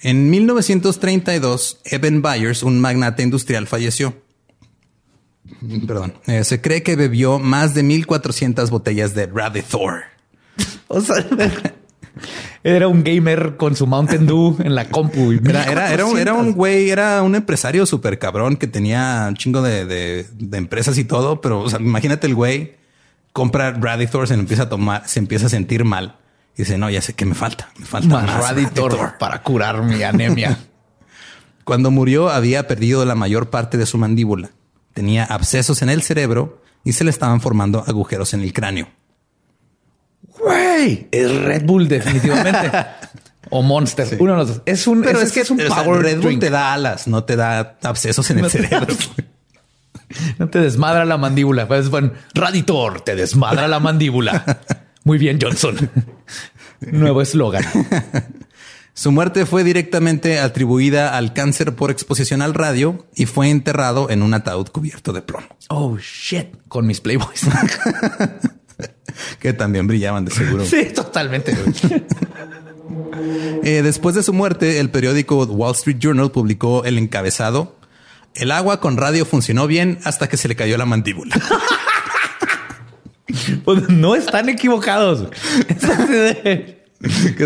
En 0.00 0.28
1932, 0.30 1.80
Evan 1.84 2.20
Byers, 2.20 2.62
un 2.62 2.80
magnate 2.80 3.22
industrial, 3.22 3.66
falleció. 3.66 4.14
Perdón. 5.86 6.14
Eh, 6.26 6.44
se 6.44 6.60
cree 6.60 6.82
que 6.82 6.96
bebió 6.96 7.38
más 7.38 7.74
de 7.74 7.82
1400 7.82 8.70
botellas 8.70 9.14
de 9.14 9.26
Radithor. 9.26 10.02
O 10.88 11.00
sea, 11.00 11.16
era 12.64 12.88
un 12.88 13.04
gamer 13.04 13.56
con 13.56 13.76
su 13.76 13.86
Mountain 13.86 14.26
Dew 14.26 14.56
en 14.64 14.74
la 14.74 14.88
compu. 14.88 15.32
y 15.32 15.40
Era, 15.46 15.64
era, 15.64 15.92
era, 15.92 16.06
un, 16.06 16.18
era 16.18 16.32
un 16.32 16.46
1400. 16.46 16.54
güey, 16.56 16.90
era 16.90 17.22
un 17.22 17.34
empresario 17.34 17.84
súper 17.86 18.18
cabrón 18.18 18.56
que 18.56 18.66
tenía 18.66 19.26
un 19.28 19.36
chingo 19.36 19.60
de, 19.62 19.84
de- 19.84 20.26
de 20.32 20.58
empresas 20.58 20.96
y 20.98 21.04
todo, 21.04 21.40
pero 21.40 21.60
o 21.60 21.68
sea, 21.70 21.78
imagínate 21.78 22.26
el 22.26 22.34
güey 22.34 22.74
compra 23.32 23.72
Radithor, 23.72 24.26
se 24.28 24.34
empieza 24.34 24.64
a 24.64 24.68
tomar, 24.68 25.06
se 25.06 25.18
empieza 25.18 25.46
a 25.46 25.48
sentir 25.50 25.84
mal 25.84 26.16
y 26.56 26.62
dice, 26.62 26.78
no, 26.78 26.88
ya 26.88 27.02
sé 27.02 27.14
que 27.14 27.24
me 27.26 27.34
falta, 27.34 27.68
me 27.78 27.84
falta 27.84 28.08
Más 28.20 28.48
Radithor". 28.48 29.18
para 29.18 29.42
curar 29.42 29.82
mi 29.82 30.02
anemia. 30.02 30.56
Cuando 31.64 31.90
murió 31.90 32.30
había 32.30 32.66
perdido 32.68 33.04
la 33.04 33.14
mayor 33.14 33.50
parte 33.50 33.76
de 33.78 33.86
su 33.86 33.98
mandíbula. 33.98 34.50
Tenía 34.92 35.24
abscesos 35.24 35.82
en 35.82 35.88
el 35.90 36.02
cerebro 36.02 36.62
y 36.84 36.92
se 36.92 37.04
le 37.04 37.10
estaban 37.10 37.40
formando 37.40 37.82
agujeros 37.86 38.34
en 38.34 38.42
el 38.42 38.52
cráneo. 38.52 38.86
Güey, 40.44 41.08
es 41.10 41.34
Red 41.34 41.64
Bull 41.64 41.88
definitivamente. 41.88 42.70
o 43.50 43.62
Monster. 43.62 44.16
Uno 44.20 44.32
de 44.32 44.38
los 44.38 44.48
dos. 44.48 44.62
Es 44.66 44.86
un, 44.86 45.02
Pero 45.02 45.20
es, 45.20 45.28
es, 45.28 45.32
que 45.32 45.40
es 45.40 45.50
un 45.50 45.58
power 45.58 46.02
Red 46.02 46.16
Bull 46.16 46.24
drink. 46.26 46.40
te 46.40 46.50
da 46.50 46.72
alas, 46.72 47.06
no 47.06 47.24
te 47.24 47.36
da 47.36 47.78
abscesos 47.82 48.30
en 48.30 48.38
el 48.38 48.42
No 48.44 48.48
cerebro. 48.50 48.94
No 50.38 50.48
te 50.48 50.60
desmadra 50.60 51.04
la 51.04 51.16
mandíbula. 51.18 51.66
Pues 51.66 51.88
bueno, 51.88 52.12
Raditor 52.34 53.00
te 53.00 53.16
desmadra 53.16 53.66
la 53.66 53.80
mandíbula. 53.80 54.60
Muy 55.04 55.18
bien, 55.18 55.38
Johnson. 55.42 55.90
Nuevo 56.80 57.20
eslogan. 57.20 57.64
Su 58.92 59.10
muerte 59.10 59.44
fue 59.44 59.64
directamente 59.64 60.38
atribuida 60.38 61.16
al 61.16 61.32
cáncer 61.32 61.74
por 61.74 61.90
exposición 61.90 62.42
al 62.42 62.54
radio 62.54 63.06
y 63.16 63.26
fue 63.26 63.50
enterrado 63.50 64.08
en 64.08 64.22
un 64.22 64.34
ataúd 64.34 64.68
cubierto 64.68 65.12
de 65.12 65.22
plomo, 65.22 65.48
Oh 65.68 65.96
shit. 65.98 66.46
Con 66.68 66.86
mis 66.86 67.00
Playboys. 67.00 67.42
que 69.40 69.52
también 69.52 69.86
brillaban 69.86 70.24
de 70.24 70.30
seguro. 70.32 70.64
sí, 70.64 70.86
totalmente. 70.94 71.56
Eh, 73.62 73.80
después 73.82 74.14
de 74.14 74.22
su 74.22 74.32
muerte, 74.34 74.78
el 74.78 74.90
periódico 74.90 75.42
Wall 75.44 75.72
Street 75.72 75.96
Journal 75.98 76.30
publicó 76.30 76.84
el 76.84 76.98
encabezado. 76.98 77.76
El 78.34 78.50
agua 78.50 78.80
con 78.80 78.96
radio 78.98 79.24
funcionó 79.24 79.66
bien 79.66 79.98
hasta 80.04 80.28
que 80.28 80.36
se 80.36 80.48
le 80.48 80.56
cayó 80.56 80.76
la 80.76 80.84
mandíbula. 80.84 81.34
Pues 83.64 83.88
no 83.88 84.14
están 84.14 84.48
equivocados. 84.50 85.28
¿Qué, 85.80 86.76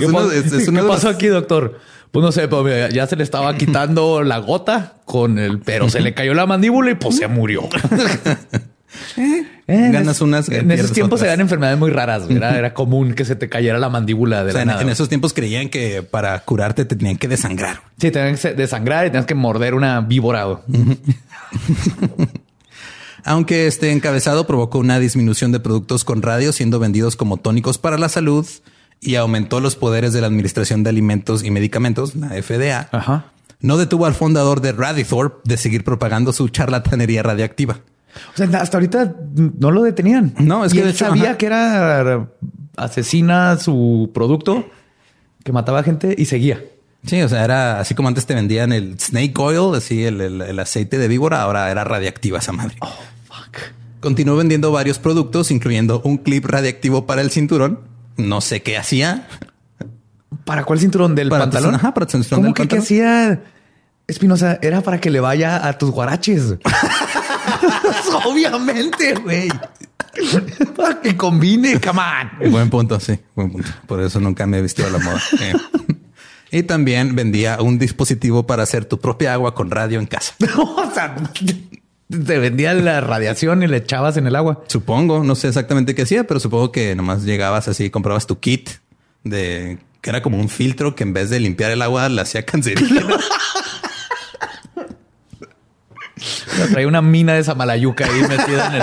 uno- 0.06 0.30
es- 0.32 0.52
es 0.52 0.68
qué 0.68 0.72
pasó 0.82 1.06
los- 1.08 1.14
aquí, 1.16 1.28
doctor? 1.28 1.78
Pues 2.10 2.22
no 2.24 2.32
sé, 2.32 2.48
mira, 2.48 2.88
ya 2.90 3.06
se 3.06 3.16
le 3.16 3.22
estaba 3.22 3.56
quitando 3.56 4.22
la 4.22 4.38
gota 4.38 4.96
con 5.04 5.38
el, 5.38 5.60
pero 5.60 5.88
se 5.88 6.00
le 6.00 6.14
cayó 6.14 6.34
la 6.34 6.46
mandíbula 6.46 6.90
y 6.90 6.94
pues 6.94 7.16
se 7.16 7.28
murió. 7.28 7.68
Eh, 9.16 9.90
ganas 9.92 10.20
unas. 10.20 10.48
En 10.48 10.70
esos 10.70 10.92
tiempos 10.92 11.20
se 11.20 11.26
dan 11.26 11.40
enfermedades 11.40 11.78
muy 11.78 11.90
raras. 11.90 12.28
Era, 12.30 12.72
común 12.74 13.14
que 13.14 13.24
se 13.24 13.36
te 13.36 13.48
cayera 13.48 13.78
la 13.78 13.88
mandíbula 13.88 14.44
de 14.44 14.52
la 14.52 14.62
en, 14.62 14.70
en, 14.70 14.88
esos 14.88 15.08
tiempos 15.08 15.32
creían 15.32 15.68
que 15.68 16.02
para 16.02 16.38
curarte 16.40 16.84
te 16.84 16.96
tenían 16.96 17.16
que 17.16 17.28
desangrar. 17.28 17.82
Sí, 18.00 18.10
tenían 18.10 18.36
que 18.36 18.54
desangrar 18.54 19.06
y 19.06 19.10
tenías 19.10 19.26
que 19.26 19.34
morder 19.34 19.74
una 19.74 20.00
víbora. 20.00 20.38
Aunque 23.24 23.66
este 23.66 23.92
encabezado 23.92 24.46
provocó 24.46 24.78
una 24.78 24.98
disminución 24.98 25.52
de 25.52 25.60
productos 25.60 26.04
con 26.04 26.22
radio 26.22 26.52
siendo 26.52 26.78
vendidos 26.78 27.16
como 27.16 27.36
tónicos 27.36 27.76
para 27.76 27.98
la 27.98 28.08
salud 28.08 28.46
y 29.00 29.16
aumentó 29.16 29.60
los 29.60 29.76
poderes 29.76 30.12
de 30.12 30.20
la 30.20 30.28
Administración 30.28 30.82
de 30.82 30.90
Alimentos 30.90 31.44
y 31.44 31.50
Medicamentos, 31.50 32.16
la 32.16 32.28
FDA, 32.42 32.88
no 33.60 33.76
detuvo 33.76 34.06
al 34.06 34.14
fundador 34.14 34.60
de 34.60 34.72
Radithorpe 34.72 35.40
de 35.44 35.56
seguir 35.56 35.84
propagando 35.84 36.32
su 36.32 36.48
charlatanería 36.48 37.22
radiactiva. 37.22 37.80
O 38.34 38.36
sea, 38.36 38.46
hasta 38.60 38.76
ahorita 38.76 39.14
no 39.58 39.70
lo 39.70 39.82
detenían. 39.82 40.34
No, 40.38 40.64
es 40.64 40.72
que 40.72 40.82
él 40.82 40.94
sabía 40.94 41.36
que 41.36 41.46
era 41.46 42.28
asesina 42.76 43.58
su 43.58 44.10
producto, 44.14 44.68
que 45.44 45.52
mataba 45.52 45.82
gente 45.82 46.14
y 46.16 46.26
seguía. 46.26 46.62
Sí, 47.06 47.22
o 47.22 47.28
sea, 47.28 47.44
era 47.44 47.80
así 47.80 47.94
como 47.94 48.08
antes 48.08 48.26
te 48.26 48.34
vendían 48.34 48.72
el 48.72 48.98
snake 48.98 49.38
oil, 49.38 49.74
así 49.74 50.04
el, 50.04 50.58
aceite 50.58 50.98
de 50.98 51.08
víbora, 51.08 51.42
ahora 51.42 51.70
era 51.70 51.84
radiactiva 51.84 52.38
esa 52.38 52.52
madre. 52.52 52.76
Oh, 52.80 52.88
fuck. 53.24 53.58
Continuó 54.00 54.36
vendiendo 54.36 54.72
varios 54.72 54.98
productos, 54.98 55.50
incluyendo 55.50 56.00
un 56.04 56.18
clip 56.18 56.44
radiactivo 56.44 57.06
para 57.06 57.20
el 57.20 57.30
cinturón. 57.30 57.80
No 58.16 58.40
sé 58.40 58.62
qué 58.62 58.76
hacía. 58.76 59.28
¿Para 60.44 60.64
cuál 60.64 60.80
cinturón 60.80 61.14
del 61.14 61.28
pantalón? 61.28 61.74
ajá, 61.74 61.94
para 61.94 62.04
el 62.04 62.10
cinturón 62.10 62.42
¿Cómo 62.42 62.54
que 62.54 62.68
qué 62.68 62.78
hacía? 62.78 63.42
Espinosa, 64.06 64.58
era 64.62 64.80
para 64.80 65.00
que 65.00 65.10
le 65.10 65.20
vaya 65.20 65.66
a 65.66 65.76
tus 65.76 65.90
guaraches. 65.90 66.54
Obviamente, 68.26 69.14
güey. 69.14 69.48
Para 70.76 71.00
que 71.00 71.16
combine, 71.16 71.80
come 71.80 72.00
on. 72.00 72.50
Buen 72.50 72.70
punto, 72.70 72.98
sí, 72.98 73.18
buen 73.34 73.50
punto. 73.50 73.68
Por 73.86 74.00
eso 74.00 74.20
nunca 74.20 74.46
me 74.46 74.58
he 74.58 74.62
vestido 74.62 74.88
a 74.88 74.90
la 74.90 74.98
moda. 74.98 75.20
Eh. 75.40 75.54
Y 76.50 76.62
también 76.62 77.14
vendía 77.14 77.60
un 77.60 77.78
dispositivo 77.78 78.46
para 78.46 78.62
hacer 78.62 78.86
tu 78.86 78.98
propia 78.98 79.34
agua 79.34 79.54
con 79.54 79.70
radio 79.70 80.00
en 80.00 80.06
casa. 80.06 80.34
o 80.58 80.90
sea, 80.92 81.14
te 82.08 82.38
vendía 82.38 82.74
la 82.74 83.00
radiación 83.00 83.62
y 83.62 83.66
le 83.66 83.78
echabas 83.78 84.16
en 84.16 84.26
el 84.26 84.34
agua. 84.34 84.62
Supongo, 84.66 85.22
no 85.22 85.34
sé 85.34 85.48
exactamente 85.48 85.94
qué 85.94 86.02
hacía, 86.02 86.26
pero 86.26 86.40
supongo 86.40 86.72
que 86.72 86.94
nomás 86.94 87.24
llegabas 87.24 87.68
así, 87.68 87.90
comprabas 87.90 88.26
tu 88.26 88.38
kit 88.40 88.70
de 89.24 89.78
que 90.00 90.10
era 90.10 90.22
como 90.22 90.38
un 90.38 90.48
filtro 90.48 90.94
que 90.94 91.02
en 91.02 91.12
vez 91.12 91.28
de 91.28 91.40
limpiar 91.40 91.70
el 91.70 91.82
agua 91.82 92.08
la 92.08 92.22
hacía 92.22 92.42
cancerígena. 92.46 93.18
Traía 96.66 96.88
una 96.88 97.02
mina 97.02 97.34
de 97.34 97.44
Samalayuca 97.44 98.06
ahí 98.06 98.20
metida 98.22 98.66
en 98.66 98.74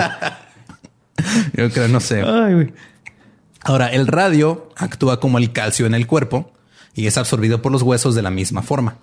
Yo 1.54 1.70
creo, 1.70 1.88
no 1.88 2.00
sé. 2.00 2.22
Ahora, 3.62 3.88
el 3.88 4.06
radio 4.06 4.68
actúa 4.76 5.20
como 5.20 5.38
el 5.38 5.52
calcio 5.52 5.86
en 5.86 5.94
el 5.94 6.06
cuerpo 6.06 6.52
y 6.94 7.06
es 7.06 7.18
absorbido 7.18 7.62
por 7.62 7.72
los 7.72 7.82
huesos 7.82 8.14
de 8.14 8.22
la 8.22 8.30
misma 8.30 8.62
forma. 8.62 8.98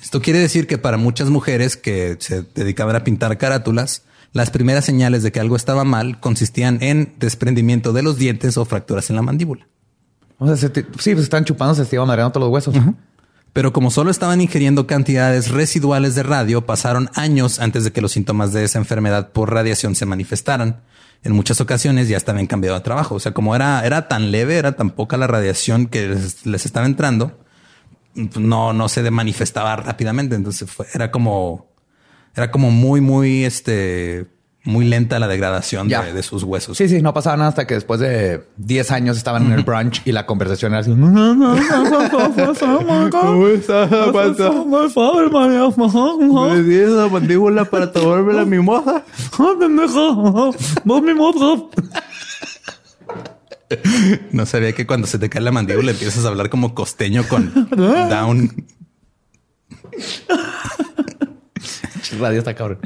Esto 0.00 0.22
quiere 0.22 0.38
decir 0.38 0.66
que 0.66 0.78
para 0.78 0.96
muchas 0.96 1.30
mujeres 1.30 1.76
que 1.76 2.16
se 2.20 2.42
dedicaban 2.42 2.94
a 2.94 3.02
pintar 3.02 3.36
carátulas, 3.38 4.02
las 4.32 4.50
primeras 4.50 4.84
señales 4.84 5.22
de 5.22 5.32
que 5.32 5.40
algo 5.40 5.56
estaba 5.56 5.84
mal 5.84 6.20
consistían 6.20 6.78
en 6.82 7.14
desprendimiento 7.18 7.92
de 7.92 8.02
los 8.02 8.18
dientes 8.18 8.56
o 8.56 8.64
fracturas 8.64 9.10
en 9.10 9.16
la 9.16 9.22
mandíbula. 9.22 9.66
O 10.38 10.54
sea, 10.54 10.70
sí, 10.70 10.82
pues 11.14 11.24
están 11.24 11.44
chupando, 11.44 11.74
se 11.74 11.82
estaban 11.82 12.06
madreando 12.06 12.32
todos 12.32 12.46
los 12.46 12.52
huesos. 12.52 12.74
Pero 13.58 13.72
como 13.72 13.90
solo 13.90 14.12
estaban 14.12 14.40
ingiriendo 14.40 14.86
cantidades 14.86 15.50
residuales 15.50 16.14
de 16.14 16.22
radio, 16.22 16.64
pasaron 16.64 17.10
años 17.14 17.58
antes 17.58 17.82
de 17.82 17.90
que 17.90 18.00
los 18.00 18.12
síntomas 18.12 18.52
de 18.52 18.62
esa 18.62 18.78
enfermedad 18.78 19.32
por 19.32 19.52
radiación 19.52 19.96
se 19.96 20.06
manifestaran. 20.06 20.80
En 21.24 21.32
muchas 21.32 21.60
ocasiones 21.60 22.08
ya 22.08 22.16
estaban 22.16 22.46
cambiado 22.46 22.76
de 22.76 22.84
trabajo. 22.84 23.16
O 23.16 23.18
sea, 23.18 23.34
como 23.34 23.56
era, 23.56 23.84
era 23.84 24.06
tan 24.06 24.30
leve, 24.30 24.58
era 24.58 24.76
tan 24.76 24.90
poca 24.90 25.16
la 25.16 25.26
radiación 25.26 25.86
que 25.86 26.06
les, 26.06 26.66
estaba 26.66 26.86
entrando, 26.86 27.36
no, 28.14 28.72
no 28.72 28.88
se 28.88 29.10
manifestaba 29.10 29.74
rápidamente. 29.74 30.36
Entonces 30.36 30.70
era 30.94 31.10
como, 31.10 31.66
era 32.36 32.52
como 32.52 32.70
muy, 32.70 33.00
muy, 33.00 33.44
este, 33.44 34.28
muy 34.64 34.84
lenta 34.86 35.18
la 35.18 35.28
degradación 35.28 35.88
de, 35.88 36.22
sus 36.22 36.42
huesos. 36.42 36.76
Sí, 36.76 36.88
sí, 36.88 37.00
no 37.00 37.14
pasaba 37.14 37.36
nada 37.36 37.48
hasta 37.50 37.66
que 37.66 37.74
después 37.74 38.00
de 38.00 38.44
10 38.56 38.90
años 38.90 39.16
estaban 39.16 39.46
en 39.46 39.52
el 39.52 39.62
brunch 39.62 40.02
y 40.04 40.12
la 40.12 40.26
conversación 40.26 40.72
era 40.72 40.80
así. 40.80 40.90
¿Cómo 43.10 43.48
estás? 43.48 43.90
Me 46.50 46.76
esa 46.76 47.08
mandíbula 47.08 47.64
para 47.64 47.92
tomarme 47.92 48.34
la 48.34 48.44
mimosa. 48.44 49.04
No 54.32 54.46
sabía 54.46 54.72
que 54.72 54.86
cuando 54.86 55.06
se 55.06 55.18
te 55.18 55.28
cae 55.28 55.42
la 55.42 55.52
mandíbula 55.52 55.90
empiezas 55.90 56.24
a 56.24 56.28
hablar 56.28 56.48
como 56.50 56.74
costeño 56.74 57.22
con 57.28 57.68
down. 58.08 58.66
Radio 62.18 62.38
está 62.38 62.54
cabrón. 62.54 62.78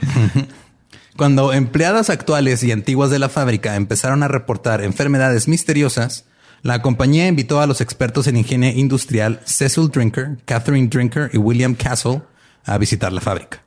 Cuando 1.16 1.53
empleadas 1.53 2.09
actuales 2.09 2.62
y 2.62 2.72
antiguas 2.72 3.11
de 3.11 3.18
la 3.18 3.29
fábrica 3.29 3.77
empezaron 3.77 4.22
a 4.22 4.29
reportar 4.29 4.83
enfermedades 4.83 5.46
misteriosas, 5.46 6.25
la 6.62 6.81
compañía 6.81 7.29
invitó 7.29 7.61
a 7.61 7.66
los 7.66 7.83
expertos 7.83 8.27
en 8.29 8.38
higiene 8.38 8.72
industrial 8.75 9.40
Cecil 9.44 9.90
Drinker, 9.90 10.38
Catherine 10.46 10.88
Drinker 10.88 11.29
y 11.33 11.37
William 11.37 11.75
Castle 11.75 12.22
a 12.64 12.79
visitar 12.79 13.12
la 13.12 13.20
fábrica. 13.20 13.62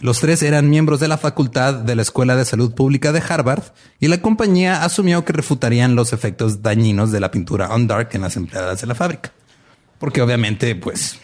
Los 0.00 0.18
tres 0.18 0.42
eran 0.42 0.68
miembros 0.68 0.98
de 0.98 1.06
la 1.06 1.16
facultad 1.16 1.74
de 1.74 1.94
la 1.94 2.02
Escuela 2.02 2.34
de 2.34 2.44
Salud 2.44 2.74
Pública 2.74 3.12
de 3.12 3.22
Harvard 3.26 3.62
y 4.00 4.08
la 4.08 4.20
compañía 4.20 4.82
asumió 4.82 5.24
que 5.24 5.32
refutarían 5.32 5.94
los 5.94 6.12
efectos 6.12 6.60
dañinos 6.60 7.12
de 7.12 7.20
la 7.20 7.30
pintura 7.30 7.72
on 7.72 7.86
dark 7.86 8.08
en 8.12 8.22
las 8.22 8.36
empleadas 8.36 8.80
de 8.80 8.88
la 8.88 8.96
fábrica. 8.96 9.32
Porque 10.00 10.20
obviamente, 10.20 10.74
pues... 10.74 11.20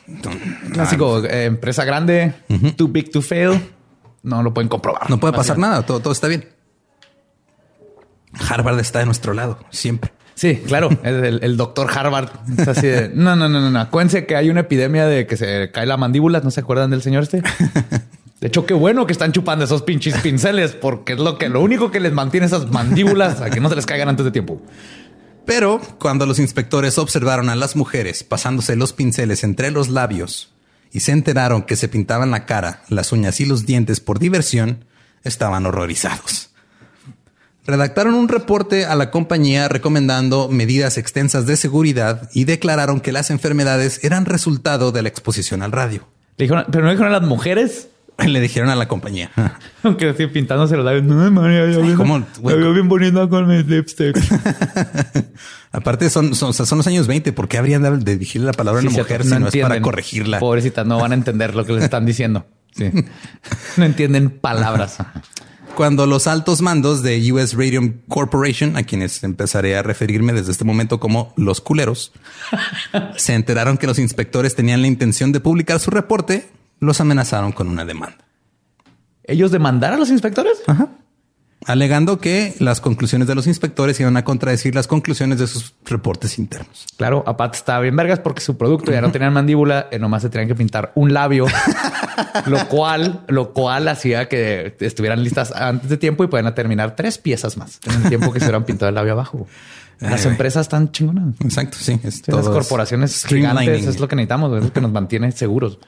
Clásico, 0.72 1.24
eh, 1.24 1.46
empresa 1.46 1.84
grande, 1.84 2.34
too 2.76 2.86
big 2.86 3.10
to 3.10 3.20
fail 3.20 3.60
no 4.22 4.42
lo 4.42 4.54
pueden 4.54 4.68
comprobar. 4.68 5.09
No 5.11 5.18
puede 5.18 5.33
pasar 5.33 5.59
nada, 5.59 5.83
todo, 5.83 6.00
todo 6.00 6.12
está 6.12 6.28
bien. 6.28 6.48
Harvard 8.48 8.78
está 8.78 9.00
de 9.00 9.06
nuestro 9.06 9.35
lado, 9.35 9.59
siempre. 9.70 10.12
Sí, 10.35 10.62
claro. 10.66 10.88
El, 11.02 11.56
doctor 11.56 11.90
Harvard 11.92 12.30
es 12.56 12.68
así 12.68 12.87
de 12.87 13.11
no, 13.14 13.37
no, 13.37 13.48
no, 13.48 13.61
no, 13.61 13.70
no. 13.70 13.80
Acuérdense 13.80 14.26
que 14.26 14.37
hay 14.37 14.48
una 14.48 14.61
epidemia 14.61 15.06
de 15.06 15.26
que 15.26 15.37
se 15.37 15.70
cae 15.70 15.87
la 15.87 15.96
mandíbula. 15.96 16.40
¿No 16.40 16.50
se 16.50 16.61
acuerdan 16.61 16.90
del 16.90 17.02
señor 17.02 17.24
este? 17.24 17.42
De 18.40 18.46
hecho, 18.46 18.64
qué 18.64 18.72
bueno 18.72 19.04
que 19.04 19.12
están 19.12 19.33
chupando 19.33 19.66
esos 19.66 19.83
pinches 19.83 20.14
pinceles, 20.22 20.72
porque 20.72 21.12
es 21.12 21.18
lo 21.18 21.37
que 21.37 21.50
lo 21.50 21.61
único 21.61 21.90
que 21.90 22.00
les 22.00 22.14
mantiene 22.14 22.46
esas 22.46 22.70
mandíbulas 22.70 23.42
a 23.42 23.50
que 23.50 23.61
no 23.61 23.68
se 23.68 23.76
les 23.76 23.85
caigan 23.85 24.09
antes 24.09 24.24
de 24.24 24.30
tiempo. 24.30 24.62
Pero 25.44 25.78
cuando 25.98 26.24
los 26.24 26.38
inspectores 26.38 26.96
observaron 26.96 27.50
a 27.50 27.56
las 27.56 27.76
mujeres 27.76 28.24
pasándose 28.24 28.76
los 28.76 28.94
pinceles 28.94 29.44
entre 29.44 29.70
los 29.70 29.90
labios 29.90 30.54
y 30.92 31.00
se 31.00 31.12
enteraron 31.12 31.62
que 31.62 31.76
se 31.76 31.88
pintaban 31.88 32.31
la 32.31 32.46
cara, 32.46 32.83
las 32.88 33.12
uñas 33.12 33.40
y 33.40 33.46
los 33.46 33.66
dientes 33.66 34.00
por 34.00 34.18
diversión, 34.18 34.85
estaban 35.24 35.66
horrorizados. 35.66 36.50
Redactaron 37.66 38.14
un 38.14 38.29
reporte 38.29 38.87
a 38.87 38.96
la 38.96 39.11
compañía 39.11 39.68
recomendando 39.68 40.48
medidas 40.48 40.98
extensas 40.98 41.46
de 41.46 41.57
seguridad 41.57 42.29
y 42.33 42.44
declararon 42.44 43.00
que 43.00 43.12
las 43.12 43.31
enfermedades 43.31 44.03
eran 44.03 44.24
resultado 44.24 44.92
de 44.92 45.03
la 45.03 45.09
exposición 45.09 45.62
al 45.62 45.72
radio. 45.72 46.09
pero 46.37 46.85
no 46.85 46.90
dijeron 46.90 47.09
a 47.14 47.20
las 47.20 47.29
mujeres. 47.29 47.88
Le 48.26 48.40
dijeron 48.40 48.70
a 48.70 48.74
la 48.74 48.88
compañía. 48.88 49.30
Aunque 49.83 50.09
así 50.09 50.26
pintándose 50.26 50.76
los 50.76 50.85
labios. 50.85 51.04
No, 51.04 51.30
María, 51.30 51.70
yo 51.70 51.83
bien, 51.83 52.26
veo 52.42 52.72
bien 52.72 52.88
bonita 52.88 53.28
con 53.28 53.46
mi 53.46 53.62
lipstick. 53.62 54.16
Aparte 55.72 56.11
son, 56.11 56.35
son, 56.35 56.52
son, 56.52 56.78
los 56.78 56.87
años 56.87 57.06
20. 57.06 57.33
¿Por 57.33 57.48
qué 57.48 57.59
habrían 57.59 57.83
de 57.83 58.14
dirigirle 58.14 58.46
la 58.46 58.52
palabra 58.52 58.80
a 58.80 58.83
una 58.83 58.90
mujer 58.90 59.24
si 59.24 59.30
no 59.30 59.48
es 59.48 59.56
para 59.56 59.80
corregirla? 59.80 60.38
Pobrecita, 60.38 60.85
no 60.85 60.98
van 60.98 61.12
a 61.12 61.14
entender 61.14 61.54
lo 61.54 61.64
que 61.64 61.72
les 61.72 61.85
están 61.85 62.04
diciendo. 62.04 62.46
Sí. 62.72 62.90
no 63.76 63.85
entienden 63.85 64.30
palabras. 64.30 64.98
Cuando 65.74 66.06
los 66.06 66.26
altos 66.26 66.61
mandos 66.61 67.02
de 67.02 67.33
US 67.33 67.54
Radium 67.54 68.00
Corporation, 68.09 68.76
a 68.76 68.83
quienes 68.83 69.22
empezaré 69.22 69.76
a 69.76 69.83
referirme 69.83 70.33
desde 70.33 70.52
este 70.52 70.64
momento 70.64 71.00
como 71.00 71.33
los 71.37 71.61
culeros, 71.61 72.12
se 73.16 73.35
enteraron 73.35 73.78
que 73.78 73.87
los 73.87 73.98
inspectores 73.98 74.54
tenían 74.54 74.83
la 74.83 74.88
intención 74.88 75.33
de 75.33 75.40
publicar 75.40 75.80
su 75.80 75.90
reporte, 75.90 76.48
los 76.80 77.00
amenazaron 77.00 77.52
con 77.52 77.68
una 77.68 77.84
demanda. 77.84 78.24
¿Ellos 79.24 79.52
demandaron 79.52 79.96
a 79.96 80.00
los 80.00 80.10
inspectores? 80.10 80.60
Ajá. 80.66 80.88
Alegando 81.66 82.18
que 82.18 82.54
las 82.58 82.80
conclusiones 82.80 83.28
de 83.28 83.34
los 83.34 83.46
inspectores 83.46 84.00
iban 84.00 84.16
a 84.16 84.24
contradecir 84.24 84.74
las 84.74 84.86
conclusiones 84.86 85.38
de 85.38 85.46
sus 85.46 85.74
reportes 85.84 86.38
internos. 86.38 86.86
Claro, 86.96 87.22
Pat 87.36 87.54
estaba 87.54 87.80
bien 87.80 87.94
vergas 87.94 88.18
porque 88.18 88.40
su 88.40 88.56
producto 88.56 88.90
ya 88.92 89.02
no 89.02 89.12
tenía 89.12 89.30
mandíbula, 89.30 89.88
y 89.92 89.98
nomás 89.98 90.22
se 90.22 90.30
tenían 90.30 90.48
que 90.48 90.54
pintar 90.54 90.90
un 90.94 91.12
labio, 91.12 91.46
lo 92.46 92.66
cual, 92.68 93.24
lo 93.28 93.52
cual 93.52 93.88
hacía 93.88 94.26
que 94.26 94.74
estuvieran 94.80 95.22
listas 95.22 95.52
antes 95.52 95.90
de 95.90 95.98
tiempo 95.98 96.24
y 96.24 96.28
puedan 96.28 96.54
terminar 96.54 96.96
tres 96.96 97.18
piezas 97.18 97.58
más 97.58 97.78
en 97.84 98.04
el 98.04 98.08
tiempo 98.08 98.32
que 98.32 98.40
se 98.40 98.46
hubieran 98.46 98.64
pintado 98.64 98.88
el 98.88 98.94
labio 98.94 99.12
abajo. 99.12 99.46
Las 100.00 100.24
empresas 100.24 100.62
están 100.62 100.92
chingonas. 100.92 101.34
Exacto, 101.40 101.76
sí. 101.78 102.00
las 102.26 102.48
corporaciones 102.48 103.26
gigantes 103.26 103.86
es 103.86 104.00
lo 104.00 104.08
que 104.08 104.16
necesitamos, 104.16 104.56
es 104.56 104.64
lo 104.64 104.72
que 104.72 104.80
nos 104.80 104.92
mantiene 104.92 105.30
seguros. 105.32 105.78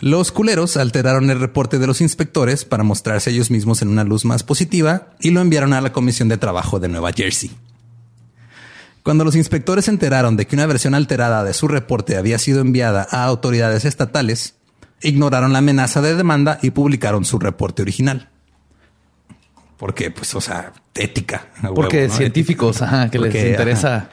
Los 0.00 0.32
culeros 0.32 0.78
alteraron 0.78 1.28
el 1.28 1.38
reporte 1.38 1.78
de 1.78 1.86
los 1.86 2.00
inspectores 2.00 2.64
para 2.64 2.84
mostrarse 2.84 3.30
ellos 3.30 3.50
mismos 3.50 3.82
en 3.82 3.88
una 3.88 4.02
luz 4.02 4.24
más 4.24 4.42
positiva 4.42 5.08
y 5.20 5.30
lo 5.30 5.42
enviaron 5.42 5.74
a 5.74 5.80
la 5.82 5.92
Comisión 5.92 6.28
de 6.28 6.38
Trabajo 6.38 6.80
de 6.80 6.88
Nueva 6.88 7.12
Jersey. 7.12 7.50
Cuando 9.02 9.24
los 9.24 9.36
inspectores 9.36 9.84
se 9.84 9.90
enteraron 9.90 10.36
de 10.36 10.46
que 10.46 10.56
una 10.56 10.66
versión 10.66 10.94
alterada 10.94 11.44
de 11.44 11.52
su 11.52 11.68
reporte 11.68 12.16
había 12.16 12.38
sido 12.38 12.60
enviada 12.60 13.06
a 13.10 13.24
autoridades 13.24 13.84
estatales, 13.84 14.54
ignoraron 15.02 15.52
la 15.52 15.58
amenaza 15.58 16.00
de 16.00 16.14
demanda 16.14 16.58
y 16.62 16.70
publicaron 16.70 17.26
su 17.26 17.38
reporte 17.38 17.82
original. 17.82 18.30
Porque, 19.76 20.10
pues, 20.10 20.34
o 20.34 20.40
sea, 20.40 20.72
ética. 20.94 21.48
Porque 21.74 22.08
científicos, 22.08 22.82
que 23.10 23.18
les 23.18 23.34
interesa. 23.34 24.10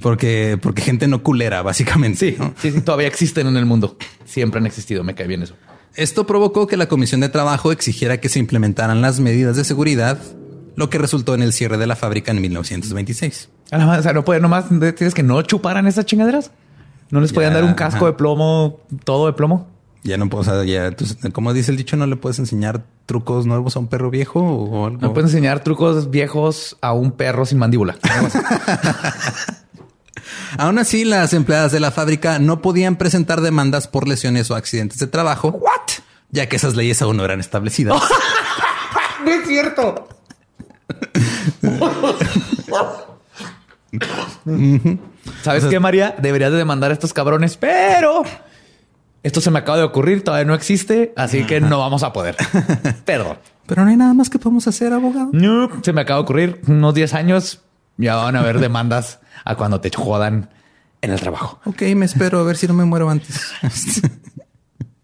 Porque, 0.00 0.58
porque 0.62 0.82
gente 0.82 1.08
no 1.08 1.22
culera, 1.22 1.62
básicamente. 1.62 2.36
Sí, 2.36 2.52
sí, 2.60 2.70
sí, 2.72 2.80
todavía 2.80 3.08
existen 3.08 3.46
en 3.46 3.56
el 3.56 3.66
mundo. 3.66 3.96
Siempre 4.24 4.60
han 4.60 4.66
existido. 4.66 5.02
Me 5.04 5.14
cae 5.14 5.26
bien 5.26 5.42
eso. 5.42 5.54
Esto 5.94 6.26
provocó 6.26 6.66
que 6.66 6.76
la 6.76 6.86
Comisión 6.86 7.20
de 7.20 7.28
Trabajo 7.28 7.72
exigiera 7.72 8.18
que 8.18 8.28
se 8.28 8.38
implementaran 8.38 9.02
las 9.02 9.18
medidas 9.18 9.56
de 9.56 9.64
seguridad, 9.64 10.18
lo 10.76 10.90
que 10.90 10.98
resultó 10.98 11.34
en 11.34 11.42
el 11.42 11.52
cierre 11.52 11.76
de 11.76 11.88
la 11.88 11.96
fábrica 11.96 12.30
en 12.30 12.40
1926. 12.40 13.48
O 13.72 14.02
sea, 14.02 14.12
no 14.12 14.24
puede, 14.24 14.40
nomás 14.40 14.66
tienes 14.68 15.14
que 15.14 15.22
no 15.22 15.42
chuparan 15.42 15.86
esas 15.88 16.06
chingaderas. 16.06 16.52
No 17.10 17.20
les 17.20 17.32
podían 17.32 17.54
dar 17.54 17.64
un 17.64 17.74
casco 17.74 18.06
de 18.06 18.12
plomo, 18.12 18.80
todo 19.04 19.26
de 19.26 19.32
plomo. 19.32 19.66
Ya 20.04 20.16
no 20.16 20.28
puedo, 20.28 20.42
o 20.42 20.44
sea, 20.44 20.64
ya, 20.64 20.94
como 21.32 21.52
dice 21.52 21.72
el 21.72 21.76
dicho, 21.76 21.96
no 21.96 22.06
le 22.06 22.16
puedes 22.16 22.38
enseñar 22.38 22.84
trucos 23.06 23.46
nuevos 23.46 23.74
a 23.74 23.80
un 23.80 23.88
perro 23.88 24.10
viejo 24.10 24.40
o 24.40 24.86
algo. 24.86 25.00
No 25.00 25.12
puedes 25.12 25.30
enseñar 25.30 25.64
trucos 25.64 26.10
viejos 26.10 26.76
a 26.80 26.92
un 26.92 27.12
perro 27.12 27.44
sin 27.44 27.58
mandíbula. 27.58 27.96
Aún 30.58 30.78
así, 30.78 31.04
las 31.04 31.32
empleadas 31.32 31.72
de 31.72 31.80
la 31.80 31.90
fábrica 31.90 32.38
no 32.38 32.62
podían 32.62 32.96
presentar 32.96 33.40
demandas 33.40 33.88
por 33.88 34.08
lesiones 34.08 34.50
o 34.50 34.54
accidentes 34.54 34.98
de 34.98 35.06
trabajo. 35.06 35.48
What? 35.50 36.02
Ya 36.30 36.48
que 36.48 36.56
esas 36.56 36.76
leyes 36.76 37.00
aún 37.02 37.16
no 37.16 37.24
eran 37.24 37.40
establecidas. 37.40 38.02
no 39.24 39.30
es 39.30 39.46
cierto. 39.46 40.08
¿Sabes 45.42 45.64
qué, 45.66 45.80
María? 45.80 46.14
Deberías 46.18 46.52
de 46.52 46.58
demandar 46.58 46.90
a 46.90 46.94
estos 46.94 47.12
cabrones, 47.12 47.56
pero 47.56 48.22
esto 49.22 49.40
se 49.40 49.50
me 49.50 49.58
acaba 49.58 49.78
de 49.78 49.84
ocurrir, 49.84 50.22
todavía 50.22 50.46
no 50.46 50.54
existe, 50.54 51.12
así 51.16 51.44
que 51.44 51.60
no 51.60 51.78
vamos 51.78 52.02
a 52.02 52.12
poder. 52.12 52.36
Perdón. 53.04 53.38
Pero 53.66 53.84
no 53.84 53.90
hay 53.90 53.96
nada 53.96 54.14
más 54.14 54.30
que 54.30 54.38
podemos 54.38 54.66
hacer, 54.66 54.92
abogado. 54.92 55.28
No, 55.32 55.68
se 55.82 55.92
me 55.92 56.00
acaba 56.00 56.18
de 56.18 56.22
ocurrir 56.22 56.60
unos 56.66 56.94
10 56.94 57.14
años. 57.14 57.62
Ya 57.98 58.14
van 58.14 58.36
a 58.36 58.40
haber 58.40 58.60
demandas 58.60 59.18
a 59.44 59.56
cuando 59.56 59.80
te 59.80 59.90
jodan 59.90 60.50
en 61.00 61.12
el 61.12 61.20
trabajo. 61.20 61.60
Ok, 61.64 61.82
me 61.94 62.06
espero 62.06 62.40
a 62.40 62.42
ver 62.42 62.56
si 62.56 62.66
no 62.66 62.74
me 62.74 62.84
muero 62.84 63.08
antes. 63.10 63.52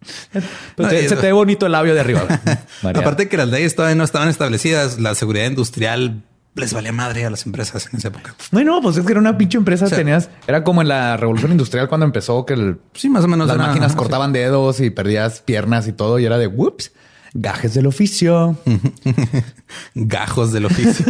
se 0.03 1.17
te 1.17 1.27
ve 1.27 1.33
bonito 1.33 1.67
el 1.67 1.73
labio 1.73 1.95
de 1.95 2.01
arriba. 2.01 2.23
Aparte 2.83 3.29
que 3.29 3.37
las 3.37 3.49
leyes 3.49 3.75
todavía 3.75 3.95
no 3.95 4.05
estaban 4.05 4.29
establecidas, 4.29 4.99
la 4.99 5.15
seguridad 5.15 5.47
industrial 5.47 6.23
les 6.55 6.73
valía 6.73 6.93
madre 6.93 7.25
a 7.25 7.31
las 7.31 7.47
empresas 7.47 7.89
en 7.91 7.99
esa 7.99 8.09
época. 8.09 8.35
No, 8.53 8.63
no, 8.63 8.81
pues 8.81 8.97
es 8.97 9.05
que 9.05 9.13
era 9.13 9.21
una 9.21 9.37
pinche 9.37 9.59
empresa. 9.59 9.89
tenías, 9.89 10.31
era 10.47 10.63
como 10.63 10.83
en 10.83 10.89
la 10.89 11.17
revolución 11.17 11.51
industrial 11.51 11.89
cuando 11.89 12.07
empezó 12.07 12.47
que 12.47 12.55
el, 12.55 12.79
sí, 12.95 13.09
más 13.09 13.25
o 13.25 13.29
menos 13.29 13.49
las 13.49 13.57
máquinas 13.57 13.97
cortaban 13.97 14.33
dedos 14.33 14.81
y 14.81 14.91
perdías 14.91 15.41
piernas 15.41 15.89
y 15.89 15.93
todo. 15.93 16.19
Y 16.21 16.27
era 16.27 16.39
de 16.39 16.47
whoops, 16.47 16.93
gajes 17.33 17.75
del 17.75 17.87
oficio, 17.87 18.57
gajos 19.95 20.53
del 20.53 20.67
oficio. 20.67 21.07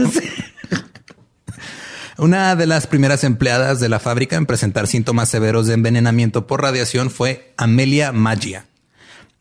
Una 2.17 2.55
de 2.55 2.67
las 2.67 2.87
primeras 2.87 3.25
empleadas 3.25 3.81
de 3.81 3.89
la 3.89 3.99
fábrica 3.99 4.37
en 4.37 4.47
presentar 4.47 4.87
síntomas 4.87 5.29
severos 5.29 5.67
de 5.67 5.75
envenenamiento 5.75 6.47
por 6.47 6.63
radiación 6.63 7.11
fue 7.11 7.53
Amelia 7.57 8.13
Magia. 8.13 8.67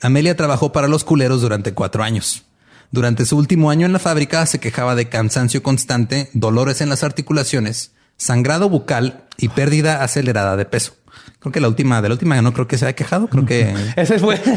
Amelia 0.01 0.35
trabajó 0.35 0.71
para 0.71 0.87
los 0.87 1.03
culeros 1.03 1.41
durante 1.41 1.75
cuatro 1.75 2.03
años. 2.03 2.45
Durante 2.89 3.27
su 3.27 3.37
último 3.37 3.69
año 3.69 3.85
en 3.85 3.93
la 3.93 3.99
fábrica 3.99 4.43
se 4.47 4.59
quejaba 4.59 4.95
de 4.95 5.07
cansancio 5.07 5.61
constante, 5.61 6.31
dolores 6.33 6.81
en 6.81 6.89
las 6.89 7.03
articulaciones, 7.03 7.91
sangrado 8.17 8.69
bucal 8.69 9.25
y 9.37 9.49
pérdida 9.49 10.03
acelerada 10.03 10.57
de 10.57 10.65
peso. 10.65 10.95
Creo 11.39 11.51
que 11.51 11.61
la 11.61 11.67
última, 11.67 12.01
de 12.01 12.09
la 12.09 12.15
última 12.15 12.41
no 12.41 12.53
creo 12.53 12.67
que 12.67 12.79
se 12.79 12.85
haya 12.85 12.95
quejado, 12.95 13.27
creo 13.27 13.45
que... 13.45 13.71
Ese 13.95 14.17
fue... 14.17 14.41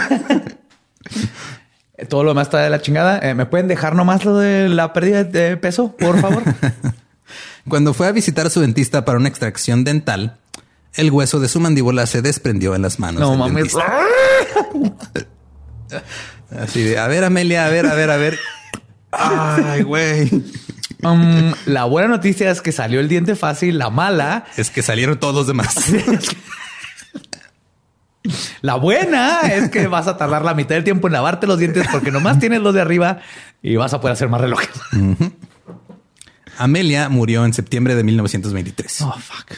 Todo 2.09 2.25
lo 2.25 2.31
demás 2.31 2.49
está 2.49 2.59
de 2.59 2.69
la 2.69 2.83
chingada. 2.83 3.19
Eh, 3.19 3.35
¿Me 3.35 3.47
pueden 3.47 3.69
dejar 3.69 3.95
nomás 3.95 4.25
lo 4.25 4.37
de 4.37 4.69
la 4.69 4.93
pérdida 4.93 5.25
de 5.25 5.57
peso, 5.57 5.97
por 5.97 6.21
favor? 6.21 6.43
Cuando 7.69 7.95
fue 7.95 8.07
a 8.07 8.13
visitar 8.13 8.47
a 8.47 8.51
su 8.51 8.61
dentista 8.61 9.05
para 9.05 9.19
una 9.19 9.29
extracción 9.29 9.85
dental, 9.85 10.39
el 10.95 11.11
hueso 11.11 11.41
de 11.41 11.49
su 11.49 11.61
mandíbula 11.61 12.07
se 12.07 12.23
desprendió 12.23 12.75
en 12.75 12.83
las 12.83 12.99
manos. 12.99 13.21
No 13.21 13.37
mames. 13.37 13.75
Así 16.59 16.83
de, 16.83 16.99
a 16.99 17.07
ver, 17.09 17.25
Amelia, 17.25 17.67
a 17.67 17.69
ver, 17.69 17.87
a 17.87 17.95
ver, 17.95 18.11
a 18.11 18.17
ver. 18.17 18.39
Ay, 19.11 19.83
güey. 19.83 20.31
Um, 21.03 21.53
la 21.67 21.85
buena 21.85 22.09
noticia 22.09 22.51
es 22.51 22.63
que 22.63 22.73
salió 22.73 23.01
el 23.01 23.09
diente 23.09 23.37
fácil. 23.37 23.79
La 23.79 23.91
mala 23.91 24.45
es 24.57 24.71
que 24.71 24.83
salieron 24.83 25.19
todos 25.19 25.35
los 25.35 25.47
demás. 25.47 25.75
La 28.61 28.75
buena 28.75 29.41
es 29.43 29.71
que 29.71 29.87
vas 29.87 30.09
a 30.09 30.17
tardar 30.17 30.45
la 30.45 30.53
mitad 30.53 30.75
del 30.75 30.83
tiempo 30.83 31.07
en 31.07 31.13
lavarte 31.13 31.47
los 31.47 31.61
dientes 31.61 31.87
porque 31.93 32.11
nomás 32.11 32.41
tienes 32.41 32.61
los 32.61 32.75
de 32.75 32.81
arriba 32.81 33.21
y 33.63 33.77
vas 33.77 33.95
a 33.95 34.01
poder 34.01 34.15
hacer 34.15 34.29
más 34.29 34.41
relojes. 34.41 34.69
Amelia 36.59 37.09
murió 37.09 37.45
en 37.45 37.53
septiembre 37.53 37.95
de 37.95 38.05
1923. 38.05 39.03
Oh, 39.03 39.13
fuck. 39.13 39.53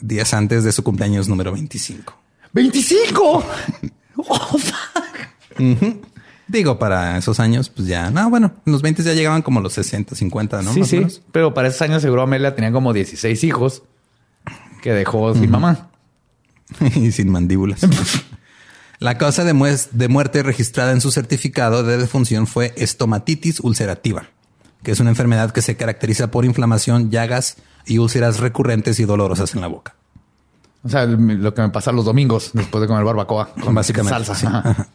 Días 0.00 0.34
antes 0.34 0.64
de 0.64 0.72
su 0.72 0.82
cumpleaños 0.82 1.28
número 1.28 1.52
25. 1.52 2.14
¡25! 2.54 3.44
Oh, 4.28 4.58
fuck. 4.58 6.06
Digo, 6.48 6.78
para 6.78 7.18
esos 7.18 7.38
años, 7.38 7.68
pues 7.68 7.86
ya, 7.86 8.10
no, 8.10 8.30
bueno, 8.30 8.54
en 8.64 8.72
los 8.72 8.80
20 8.80 9.02
ya 9.02 9.12
llegaban 9.12 9.42
como 9.42 9.60
los 9.60 9.74
60, 9.74 10.14
50, 10.14 10.62
¿no? 10.62 10.72
Sí, 10.72 10.84
sí. 10.84 11.06
Pero 11.32 11.52
para 11.52 11.68
esos 11.68 11.82
años 11.82 12.00
seguro 12.00 12.22
Amelia 12.22 12.54
tenía 12.54 12.72
como 12.72 12.94
16 12.94 13.44
hijos 13.44 13.82
que 14.82 14.92
dejó 14.92 15.34
sin 15.34 15.50
mamá. 15.50 15.90
y 16.94 17.12
sin 17.12 17.30
mandíbulas. 17.30 17.80
La 18.98 19.18
causa 19.18 19.44
de, 19.44 19.78
de 19.90 20.08
muerte 20.08 20.42
registrada 20.42 20.92
en 20.92 21.00
su 21.00 21.10
certificado 21.10 21.82
de 21.82 21.98
defunción 21.98 22.46
fue 22.46 22.72
estomatitis 22.76 23.60
ulcerativa, 23.60 24.30
que 24.86 24.92
es 24.92 25.00
una 25.00 25.10
enfermedad 25.10 25.50
que 25.50 25.62
se 25.62 25.76
caracteriza 25.76 26.30
por 26.30 26.44
inflamación, 26.44 27.10
llagas 27.10 27.56
y 27.86 27.98
úlceras 27.98 28.38
recurrentes 28.38 29.00
y 29.00 29.04
dolorosas 29.04 29.52
en 29.56 29.60
la 29.60 29.66
boca. 29.66 29.96
O 30.84 30.88
sea, 30.88 31.06
lo 31.06 31.54
que 31.54 31.62
me 31.62 31.70
pasa 31.70 31.90
los 31.90 32.04
domingos 32.04 32.50
después 32.52 32.82
de 32.82 32.86
comer 32.86 33.02
barbacoa 33.02 33.52
con 33.60 33.74
Básicamente, 33.74 34.24
salsa. 34.24 34.86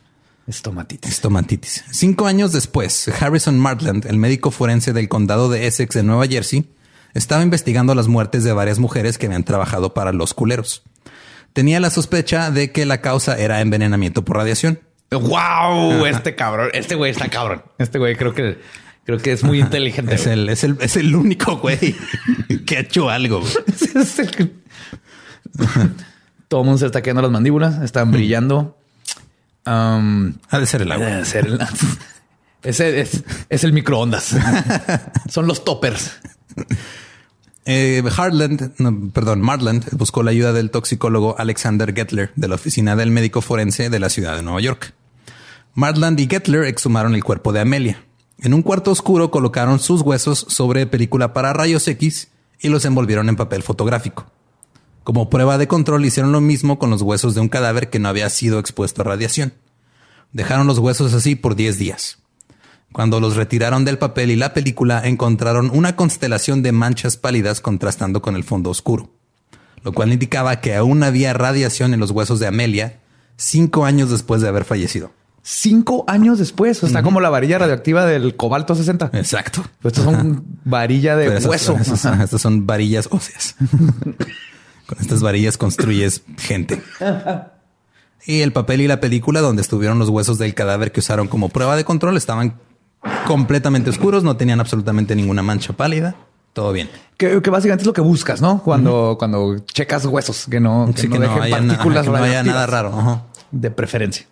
Estomatitis. 0.47 1.11
Estomatitis. 1.11 1.83
Cinco 1.91 2.25
años 2.25 2.53
después, 2.53 3.09
Harrison 3.21 3.59
Martland, 3.59 4.05
el 4.05 4.15
médico 4.15 4.49
forense 4.49 4.93
del 4.93 5.09
condado 5.09 5.49
de 5.49 5.67
Essex 5.67 5.97
en 5.97 6.07
Nueva 6.07 6.25
Jersey, 6.25 6.71
estaba 7.13 7.43
investigando 7.43 7.93
las 7.93 8.07
muertes 8.07 8.45
de 8.45 8.53
varias 8.53 8.79
mujeres 8.79 9.17
que 9.17 9.25
habían 9.25 9.43
trabajado 9.43 9.93
para 9.93 10.13
los 10.13 10.33
culeros. 10.33 10.83
Tenía 11.51 11.81
la 11.81 11.89
sospecha 11.89 12.49
de 12.49 12.71
que 12.71 12.85
la 12.85 13.01
causa 13.01 13.37
era 13.37 13.59
envenenamiento 13.59 14.23
por 14.23 14.37
radiación. 14.37 14.79
¡Wow! 15.11 16.05
Este 16.05 16.33
cabrón, 16.33 16.69
este 16.71 16.95
güey 16.95 17.11
está 17.11 17.27
cabrón. 17.27 17.63
Este 17.77 17.99
güey 17.99 18.15
creo 18.15 18.33
que 18.33 18.57
creo 19.05 19.19
que 19.19 19.31
es 19.31 19.43
muy 19.43 19.59
inteligente. 19.63 20.15
Es 20.15 20.27
el, 20.27 20.49
es 20.49 20.63
el, 20.63 20.77
es 20.79 20.95
el 20.95 21.15
único 21.15 21.57
güey 21.57 21.95
que 22.65 22.77
ha 22.77 22.81
hecho 22.81 23.09
algo. 23.09 23.43
Todo 26.47 26.61
el 26.61 26.65
mundo 26.65 26.77
se 26.79 26.85
está 26.85 27.01
quedando 27.01 27.21
las 27.21 27.31
mandíbulas, 27.31 27.81
están 27.81 28.11
brillando. 28.11 28.77
Um, 29.65 30.33
ha 30.49 30.59
de 30.59 30.65
ser 30.65 30.81
el 30.81 30.91
agua. 30.91 31.21
Ese 32.63 33.01
es, 33.01 33.63
el 33.63 33.73
microondas. 33.73 34.35
Son 35.29 35.47
los 35.47 35.63
toppers. 35.63 36.19
Eh, 37.65 38.03
perdón, 39.13 39.41
Martland 39.41 39.85
buscó 39.91 40.23
la 40.23 40.31
ayuda 40.31 40.51
del 40.51 40.71
toxicólogo 40.71 41.35
Alexander 41.37 41.93
Gettler 41.93 42.31
de 42.35 42.47
la 42.47 42.55
oficina 42.55 42.95
del 42.95 43.11
médico 43.11 43.41
forense 43.41 43.89
de 43.89 43.99
la 43.99 44.09
ciudad 44.09 44.35
de 44.35 44.41
Nueva 44.41 44.61
York. 44.61 44.93
Martland 45.73 46.19
y 46.19 46.27
Gettler 46.27 46.63
exhumaron 46.63 47.15
el 47.15 47.23
cuerpo 47.23 47.53
de 47.53 47.61
Amelia. 47.61 48.03
En 48.43 48.55
un 48.55 48.63
cuarto 48.63 48.89
oscuro 48.89 49.29
colocaron 49.29 49.79
sus 49.79 50.01
huesos 50.01 50.47
sobre 50.49 50.87
película 50.87 51.31
para 51.31 51.53
rayos 51.53 51.87
X 51.87 52.29
y 52.59 52.69
los 52.69 52.85
envolvieron 52.85 53.29
en 53.29 53.35
papel 53.35 53.61
fotográfico. 53.61 54.25
Como 55.03 55.29
prueba 55.29 55.59
de 55.59 55.67
control 55.67 56.05
hicieron 56.05 56.31
lo 56.31 56.41
mismo 56.41 56.79
con 56.79 56.89
los 56.89 57.03
huesos 57.03 57.35
de 57.35 57.41
un 57.41 57.49
cadáver 57.49 57.91
que 57.91 57.99
no 57.99 58.09
había 58.09 58.27
sido 58.31 58.57
expuesto 58.57 59.01
a 59.01 59.05
radiación. 59.05 59.53
Dejaron 60.33 60.65
los 60.65 60.79
huesos 60.79 61.13
así 61.13 61.35
por 61.35 61.55
10 61.55 61.77
días. 61.77 62.17
Cuando 62.91 63.19
los 63.19 63.35
retiraron 63.35 63.85
del 63.85 63.99
papel 63.99 64.31
y 64.31 64.35
la 64.35 64.55
película 64.55 65.07
encontraron 65.07 65.69
una 65.71 65.95
constelación 65.95 66.63
de 66.63 66.71
manchas 66.71 67.17
pálidas 67.17 67.61
contrastando 67.61 68.23
con 68.23 68.35
el 68.35 68.43
fondo 68.43 68.71
oscuro, 68.71 69.11
lo 69.83 69.91
cual 69.91 70.13
indicaba 70.13 70.61
que 70.61 70.75
aún 70.75 71.03
había 71.03 71.33
radiación 71.33 71.93
en 71.93 71.99
los 71.99 72.09
huesos 72.09 72.39
de 72.39 72.47
Amelia 72.47 73.01
cinco 73.37 73.85
años 73.85 74.09
después 74.09 74.41
de 74.41 74.47
haber 74.47 74.65
fallecido. 74.65 75.11
Cinco 75.43 76.03
años 76.07 76.37
después. 76.37 76.83
Está 76.83 77.01
como 77.01 77.19
la 77.19 77.29
varilla 77.29 77.57
radioactiva 77.57 78.05
del 78.05 78.35
cobalto 78.35 78.75
60. 78.75 79.09
Exacto. 79.13 79.63
Pues 79.81 79.97
estos 79.97 80.05
son 80.05 80.45
varilla 80.65 81.15
de 81.15 81.29
hueso. 81.39 81.77
estas 81.79 82.41
son 82.41 82.67
varillas 82.67 83.07
óseas. 83.11 83.55
Con 84.85 84.99
estas 84.99 85.21
varillas 85.21 85.57
construyes 85.57 86.23
gente. 86.37 86.81
Y 88.25 88.41
el 88.41 88.51
papel 88.51 88.81
y 88.81 88.87
la 88.87 88.99
película 88.99 89.41
donde 89.41 89.61
estuvieron 89.61 89.97
los 89.97 90.09
huesos 90.09 90.37
del 90.37 90.53
cadáver 90.53 90.91
que 90.91 90.99
usaron 90.99 91.27
como 91.27 91.49
prueba 91.49 91.75
de 91.75 91.85
control 91.85 92.17
estaban 92.17 92.59
completamente 93.25 93.89
oscuros, 93.89 94.23
no 94.23 94.37
tenían 94.37 94.59
absolutamente 94.59 95.15
ninguna 95.15 95.41
mancha 95.41 95.73
pálida. 95.73 96.15
Todo 96.53 96.73
bien. 96.73 96.89
Que, 97.17 97.39
básicamente 97.39 97.83
es 97.83 97.87
lo 97.87 97.93
que 97.93 98.01
buscas, 98.01 98.41
¿no? 98.41 98.61
Cuando, 98.61 99.15
cuando 99.17 99.59
checas 99.59 100.05
huesos, 100.05 100.47
que 100.49 100.59
no, 100.59 100.91
que, 100.93 101.07
no, 101.07 101.15
haya 101.21 101.57
partículas 101.57 102.05
no 102.05 102.15
haya 102.15 102.43
nada 102.43 102.67
raro. 102.67 103.23
De 103.51 103.71
preferencia. 103.71 104.25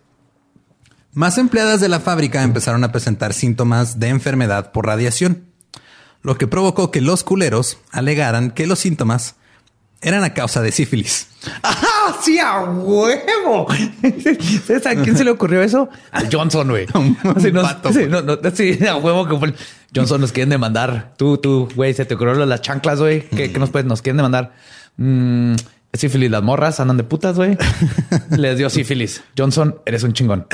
Más 1.13 1.37
empleadas 1.37 1.81
de 1.81 1.89
la 1.89 1.99
fábrica 1.99 2.43
empezaron 2.43 2.83
a 2.83 2.91
presentar 2.91 3.33
síntomas 3.33 3.99
de 3.99 4.09
enfermedad 4.09 4.71
por 4.71 4.85
radiación, 4.85 5.45
lo 6.21 6.37
que 6.37 6.47
provocó 6.47 6.91
que 6.91 7.01
los 7.01 7.23
culeros 7.23 7.79
alegaran 7.91 8.51
que 8.51 8.67
los 8.67 8.79
síntomas 8.79 9.35
eran 10.01 10.23
a 10.23 10.33
causa 10.33 10.61
de 10.61 10.71
sífilis. 10.71 11.27
¡Ah, 11.63 12.15
sí, 12.21 12.37
a 12.39 12.61
huevo! 12.61 13.67
¿Sabes 14.67 14.85
a 14.85 14.95
quién 14.95 15.17
se 15.17 15.23
le 15.23 15.31
ocurrió 15.31 15.61
eso? 15.61 15.89
Al 16.11 16.29
Johnson, 16.31 16.69
güey. 16.69 16.85
Sí, 17.41 17.51
no, 17.51 17.63
sí, 18.53 18.79
a 18.85 18.95
huevo 18.97 19.27
que 19.27 19.53
Johnson 19.93 20.21
nos 20.21 20.31
quieren 20.31 20.49
demandar. 20.49 21.13
Tú, 21.17 21.37
tú, 21.37 21.67
güey, 21.75 21.93
se 21.93 22.05
te 22.05 22.13
ocurrió 22.13 22.45
las 22.45 22.61
chanclas, 22.61 22.99
güey. 22.99 23.27
¿Qué, 23.29 23.49
nos, 23.57 23.71
pueden, 23.71 23.87
nos 23.87 24.01
quieren 24.01 24.17
demandar? 24.17 24.53
Mm, 24.97 25.55
sífilis, 25.93 26.29
las 26.29 26.43
morras 26.43 26.79
andan 26.79 26.97
de 26.97 27.03
putas, 27.03 27.35
güey. 27.35 27.57
Les 28.37 28.57
dio 28.57 28.69
sífilis. 28.69 29.23
Johnson, 29.37 29.75
eres 29.85 30.03
un 30.03 30.13
chingón. 30.13 30.47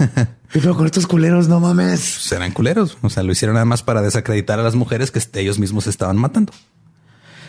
Pero 0.52 0.76
con 0.76 0.86
estos 0.86 1.06
culeros, 1.06 1.48
no 1.48 1.60
mames. 1.60 2.00
Serán 2.00 2.52
culeros. 2.52 2.98
O 3.02 3.10
sea, 3.10 3.22
lo 3.22 3.32
hicieron 3.32 3.54
nada 3.54 3.64
más 3.64 3.82
para 3.82 4.02
desacreditar 4.02 4.60
a 4.60 4.62
las 4.62 4.74
mujeres 4.74 5.10
que 5.10 5.20
ellos 5.40 5.58
mismos 5.58 5.86
estaban 5.86 6.18
matando. 6.18 6.52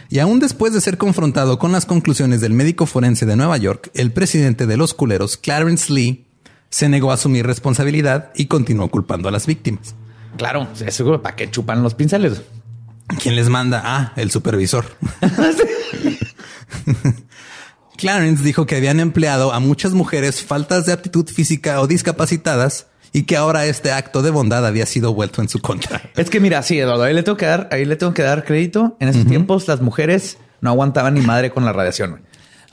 Y 0.10 0.20
aún 0.20 0.40
después 0.40 0.74
de 0.74 0.82
ser 0.82 0.98
confrontado 0.98 1.60
con 1.60 1.72
las 1.72 1.86
conclusiones 1.86 2.40
del 2.40 2.54
médico 2.54 2.86
forense 2.86 3.26
de 3.26 3.36
Nueva 3.36 3.58
York, 3.58 3.90
el 3.94 4.12
presidente 4.12 4.68
de 4.68 4.78
los 4.78 4.94
culeros, 4.94 5.38
Clarence 5.38 5.92
Lee, 5.92 6.26
se 6.70 6.88
negó 6.88 7.12
a 7.12 7.16
asumir 7.16 7.46
responsabilidad 7.46 8.32
y 8.36 8.46
continuó 8.46 8.90
culpando 8.90 9.28
a 9.28 9.32
las 9.32 9.48
víctimas. 9.48 9.96
Claro, 10.38 10.68
seguro 10.90 11.22
para 11.22 11.36
qué 11.36 11.50
chupan 11.50 11.84
los 11.84 11.94
pinceles. 11.94 12.42
¿Quién 13.22 13.36
les 13.36 13.50
manda? 13.50 13.82
Ah, 13.84 14.14
el 14.16 14.32
supervisor. 14.32 14.86
Clarence 17.98 18.44
dijo 18.44 18.66
que 18.66 18.76
habían 18.76 19.00
empleado 19.00 19.54
a 19.54 19.60
muchas 19.60 19.94
mujeres 19.94 20.42
faltas 20.42 20.86
de 20.86 20.94
aptitud 20.94 21.28
física 21.28 21.80
o 21.82 21.88
discapacitadas 21.88 22.88
y 23.12 23.24
que 23.24 23.38
ahora 23.38 23.66
este 23.68 23.92
acto 23.92 24.22
de 24.24 24.32
bondad 24.32 24.66
había 24.66 24.86
sido 24.86 25.14
vuelto 25.14 25.42
en 25.42 25.50
su 25.50 25.60
contra. 25.60 26.02
Es 26.16 26.30
que 26.30 26.40
mira, 26.40 26.64
sí, 26.64 26.80
Eduardo, 26.80 27.04
ahí 27.04 27.14
le 27.14 27.24
tengo 27.24 27.38
que 27.38 27.46
dar, 27.46 27.70
ahí 27.72 27.86
le 27.86 27.96
tengo 27.96 28.14
que 28.14 28.24
dar 28.24 28.44
crédito. 28.44 28.98
En 29.00 29.08
esos 29.08 29.26
tiempos 29.26 29.68
las 29.68 29.82
mujeres 29.82 30.38
no 30.62 30.72
aguantaban 30.72 31.14
ni 31.14 31.22
madre 31.22 31.52
con 31.52 31.64
la 31.64 31.74
radiación. 31.74 32.22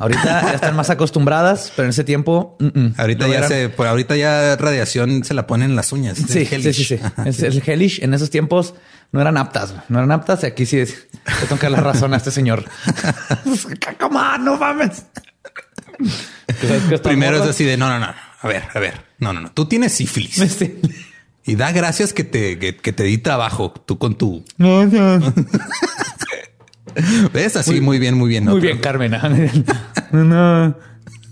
Ahorita 0.01 0.43
ya 0.43 0.53
están 0.55 0.75
más 0.75 0.91
acostumbradas, 0.91 1.73
pero 1.77 1.85
en 1.85 1.91
ese 1.91 2.05
tiempo, 2.05 2.57
ahorita 2.97 3.29
ya 3.29 3.47
se, 3.47 3.69
por 3.69 3.87
ahorita 3.87 4.17
ya 4.17 4.57
radiación 4.57 5.25
se 5.25 5.35
la 5.35 5.47
ponen 5.47 5.71
en 5.71 5.77
las 5.77 5.93
uñas. 5.93 6.19
Sí, 6.19 6.45
sí, 6.47 6.73
sí, 6.73 6.85
sí. 6.85 6.99
Es 7.25 7.43
el 7.43 7.63
hellish 7.65 8.03
en 8.03 8.15
esos 8.15 8.31
tiempos 8.31 8.75
no 9.13 9.21
eran 9.21 9.37
aptas, 9.37 9.75
no 9.89 9.99
eran 9.99 10.13
aptas. 10.13 10.43
Y 10.43 10.47
aquí 10.47 10.67
sí 10.67 10.79
es, 10.79 11.09
le 11.27 11.47
tengo 11.47 11.59
que 11.59 11.67
dar 11.67 11.73
la 11.73 11.81
razón 11.81 12.15
a 12.15 12.17
este 12.17 12.31
señor. 12.31 12.65
¿Cómo? 14.01 14.21
No 14.39 14.57
mames. 14.57 15.05
Primero 17.03 17.43
es 17.43 17.51
así 17.51 17.65
de 17.65 17.77
no, 17.77 17.89
no, 17.89 17.99
no. 17.99 18.15
A 18.43 18.49
ver, 18.49 18.65
a 18.73 18.79
ver. 18.79 19.05
No, 19.19 19.33
no, 19.33 19.41
no. 19.41 19.53
Tú 19.53 19.67
tienes 19.67 19.93
sífilis. 19.93 20.59
Y 21.43 21.57
da 21.57 21.73
gracias 21.73 22.13
que 22.13 22.23
te, 22.23 22.59
que, 22.59 22.93
te 22.93 23.03
di 23.03 23.17
trabajo 23.17 23.73
tú 23.73 23.99
con 23.99 24.15
tu. 24.15 24.45
No, 24.59 24.85
no. 24.85 25.19
¿Ves? 27.33 27.57
Así 27.57 27.81
muy, 27.81 27.99
bien, 27.99 28.17
muy 28.17 28.29
bien. 28.29 28.45
Muy 28.45 28.61
bien, 28.61 28.79
Carmen. 28.79 29.13
no. 30.13 30.77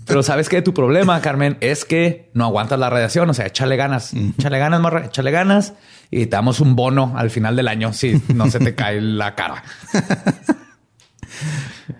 Pero 0.05 0.23
sabes 0.23 0.49
que 0.49 0.61
tu 0.63 0.73
problema, 0.73 1.21
Carmen, 1.21 1.57
es 1.61 1.85
que 1.85 2.31
no 2.33 2.45
aguantas 2.45 2.79
la 2.79 2.89
radiación. 2.89 3.29
O 3.29 3.33
sea, 3.33 3.45
échale 3.45 3.75
ganas, 3.75 4.13
échale 4.13 4.57
ganas, 4.57 4.81
morra, 4.81 5.05
échale 5.05 5.29
ganas 5.29 5.73
y 6.09 6.25
te 6.25 6.31
damos 6.31 6.59
un 6.59 6.75
bono 6.75 7.13
al 7.15 7.29
final 7.29 7.55
del 7.55 7.67
año 7.67 7.93
si 7.93 8.19
no 8.33 8.49
se 8.49 8.59
te 8.59 8.73
cae 8.73 9.01
la 9.01 9.35
cara. 9.35 9.63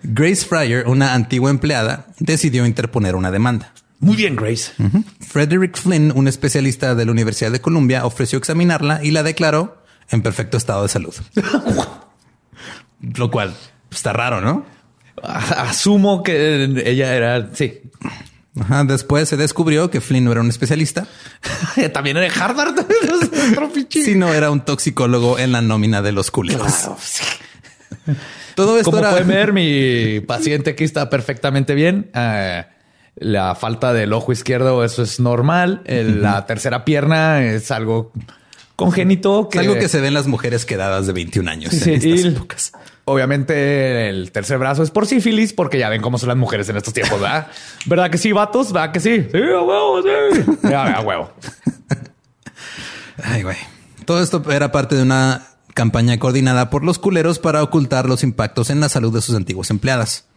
Grace 0.02 0.44
Fryer, 0.44 0.88
una 0.88 1.14
antigua 1.14 1.50
empleada, 1.50 2.06
decidió 2.18 2.66
interponer 2.66 3.14
una 3.14 3.30
demanda. 3.30 3.72
Muy 4.00 4.16
bien, 4.16 4.34
Grace. 4.34 4.72
Frederick 5.20 5.76
Flynn, 5.76 6.12
un 6.14 6.26
especialista 6.26 6.94
de 6.94 7.04
la 7.04 7.12
Universidad 7.12 7.52
de 7.52 7.60
Columbia, 7.60 8.06
ofreció 8.06 8.38
examinarla 8.38 9.04
y 9.04 9.10
la 9.10 9.22
declaró 9.22 9.84
en 10.10 10.22
perfecto 10.22 10.56
estado 10.56 10.82
de 10.82 10.88
salud. 10.88 11.14
Lo 13.00 13.30
cual 13.30 13.54
está 13.90 14.12
raro, 14.12 14.40
¿no? 14.40 14.64
Asumo 15.22 16.22
que 16.22 16.64
ella 16.84 17.14
era, 17.14 17.50
sí. 17.54 17.80
Después 18.84 19.28
se 19.28 19.36
descubrió 19.36 19.90
que 19.90 20.00
Flynn 20.00 20.24
no 20.24 20.32
era 20.32 20.40
un 20.40 20.48
especialista. 20.48 21.06
También 21.92 22.16
era 22.16 22.26
de 22.28 22.40
Harvard. 22.40 22.74
sino 23.90 24.32
era 24.34 24.50
un 24.50 24.64
toxicólogo 24.64 25.38
en 25.38 25.52
la 25.52 25.62
nómina 25.62 26.02
de 26.02 26.12
los 26.12 26.30
culeros. 26.30 26.90
Todo 28.54 28.78
esto 28.78 28.90
Como 28.90 29.08
pueden 29.08 29.28
ver, 29.28 29.52
mi 29.54 30.20
paciente 30.20 30.70
aquí 30.70 30.84
está 30.84 31.08
perfectamente 31.08 31.74
bien. 31.74 32.10
Eh, 32.14 32.64
la 33.16 33.54
falta 33.54 33.92
del 33.92 34.12
ojo 34.12 34.32
izquierdo, 34.32 34.84
eso 34.84 35.02
es 35.02 35.20
normal. 35.20 35.82
La 35.86 36.46
tercera 36.46 36.84
pierna 36.84 37.44
es 37.44 37.70
algo 37.70 38.12
congénito. 38.80 39.48
Que... 39.48 39.58
Es 39.58 39.66
algo 39.66 39.78
que 39.78 39.88
se 39.88 40.00
ve 40.00 40.08
en 40.08 40.14
las 40.14 40.26
mujeres 40.26 40.64
quedadas 40.64 41.06
de 41.06 41.12
21 41.12 41.50
años. 41.50 41.72
Sí, 41.72 41.92
en 41.92 42.36
Obviamente 43.04 44.08
el 44.08 44.30
tercer 44.30 44.58
brazo 44.58 44.82
es 44.82 44.90
por 44.90 45.06
sífilis, 45.06 45.52
porque 45.52 45.78
ya 45.78 45.88
ven 45.88 46.00
cómo 46.00 46.18
son 46.18 46.28
las 46.28 46.38
mujeres 46.38 46.68
en 46.68 46.76
estos 46.76 46.94
tiempos, 46.94 47.20
¿verdad? 47.20 47.48
¿Verdad 47.86 48.10
que 48.10 48.18
sí, 48.18 48.32
vatos? 48.32 48.72
¿Verdad 48.72 48.92
que 48.92 49.00
sí? 49.00 49.26
Sí, 49.30 49.38
a 49.38 49.62
huevo, 49.62 50.02
sí. 50.02 50.72
a 50.72 51.00
huevo. 51.00 51.32
Ay, 53.22 53.42
güey. 53.42 53.56
Todo 54.04 54.22
esto 54.22 54.42
era 54.50 54.72
parte 54.72 54.94
de 54.96 55.02
una 55.02 55.46
campaña 55.74 56.18
coordinada 56.18 56.70
por 56.70 56.84
los 56.84 56.98
culeros 56.98 57.38
para 57.38 57.62
ocultar 57.62 58.06
los 58.06 58.22
impactos 58.22 58.70
en 58.70 58.80
la 58.80 58.88
salud 58.88 59.12
de 59.12 59.20
sus 59.20 59.34
antiguas 59.34 59.70
empleadas 59.70 60.29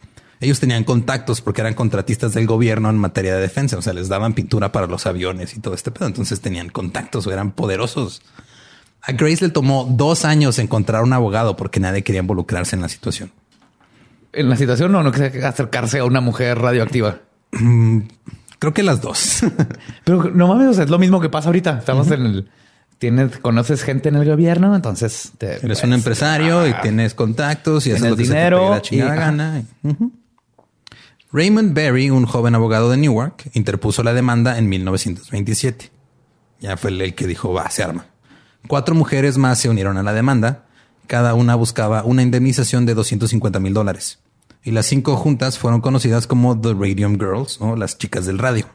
ellos 0.43 0.60
tenían 0.60 0.84
contactos 0.84 1.41
porque 1.41 1.62
eran 1.62 1.73
contratistas 1.73 2.34
del 2.34 2.45
gobierno 2.45 2.89
en 2.89 2.97
materia 2.97 3.36
de 3.36 3.41
defensa. 3.41 3.77
O 3.77 3.82
sea, 3.82 3.93
les 3.93 4.10
daban 4.10 4.34
pintura 4.34 4.71
para 4.71 4.88
los 4.88 5.06
aviones 5.06 5.56
y 5.56 5.60
todo 5.60 5.73
este 5.73 5.89
pedo. 5.89 6.06
Entonces 6.06 6.41
tenían 6.41 6.69
contactos 6.69 7.25
o 7.25 7.32
eran 7.32 7.51
poderosos. 7.51 8.21
A 9.01 9.13
Grace 9.13 9.45
le 9.45 9.51
tomó 9.51 9.88
dos 9.89 10.25
años 10.25 10.60
encontrar 10.60 11.03
un 11.03 11.13
abogado 11.13 11.56
porque 11.56 11.79
nadie 11.79 12.03
quería 12.03 12.21
involucrarse 12.21 12.75
en 12.75 12.82
la 12.82 12.89
situación. 12.89 13.32
En 14.34 14.49
la 14.49 14.58
situación 14.58 14.93
o 14.93 15.03
no 15.03 15.12
quería 15.12 15.47
acercarse 15.47 15.99
a 15.99 16.06
una 16.06 16.19
mujer 16.19 16.60
radioactiva. 16.60 17.19
Mm, 17.51 17.99
creo 18.60 18.73
que 18.73 18.84
las 18.84 19.01
dos. 19.01 19.43
Pero 20.03 20.32
no 20.32 20.47
mames, 20.47 20.77
es 20.77 20.89
lo 20.89 20.99
mismo 20.99 21.21
que 21.21 21.29
pasa 21.29 21.49
ahorita. 21.49 21.79
Estamos 21.79 22.12
en 22.12 22.25
el 22.25 22.49
tienes, 22.97 23.38
conoces 23.39 23.84
gente 23.84 24.10
en 24.10 24.15
el 24.15 24.25
gobierno, 24.25 24.75
entonces 24.75 25.34
eres 25.39 25.84
un 25.84 25.91
empresario 25.91 26.65
y 26.65 26.71
ah, 26.71 26.82
tienes 26.82 27.13
contactos 27.13 27.86
y 27.86 27.91
haces 27.91 28.10
lo 28.10 28.15
dinero, 28.15 28.82
que 28.82 28.97
la 28.97 29.15
gana. 29.15 29.63
Raymond 31.34 31.74
Berry, 31.74 32.12
un 32.12 32.28
joven 32.28 32.54
abogado 32.54 32.91
de 32.91 32.98
Newark, 32.98 33.50
interpuso 33.54 34.04
la 34.04 34.13
demanda 34.13 34.60
en 34.60 34.69
1927. 34.69 35.89
Ya 36.60 36.78
fue 36.78 36.91
el 36.91 37.15
que 37.15 37.26
dijo, 37.26 37.52
va, 37.52 37.67
se 37.72 37.82
arma. 37.82 38.06
Cuatro 38.67 38.93
mujeres 38.93 39.39
más 39.39 39.58
se 39.58 39.67
unieron 39.67 39.98
a 39.98 40.04
la 40.04 40.13
demanda. 40.13 40.65
Cada 41.08 41.34
una 41.34 41.56
buscaba 41.56 42.04
una 42.04 42.22
indemnización 42.22 42.86
de 42.86 42.93
250 42.93 43.60
mil 43.60 43.74
dólares. 43.74 44.19
Y 44.63 44.72
las 44.72 44.86
cinco 44.86 45.15
juntas 45.15 45.58
fueron 45.58 45.82
conocidas 45.82 46.28
como 46.28 46.62
The 46.62 46.76
Radium 46.76 47.15
Girls, 47.15 47.58
o 47.60 47.76
las 47.76 47.98
chicas 47.98 48.28
del 48.28 48.38
radio. 48.38 48.67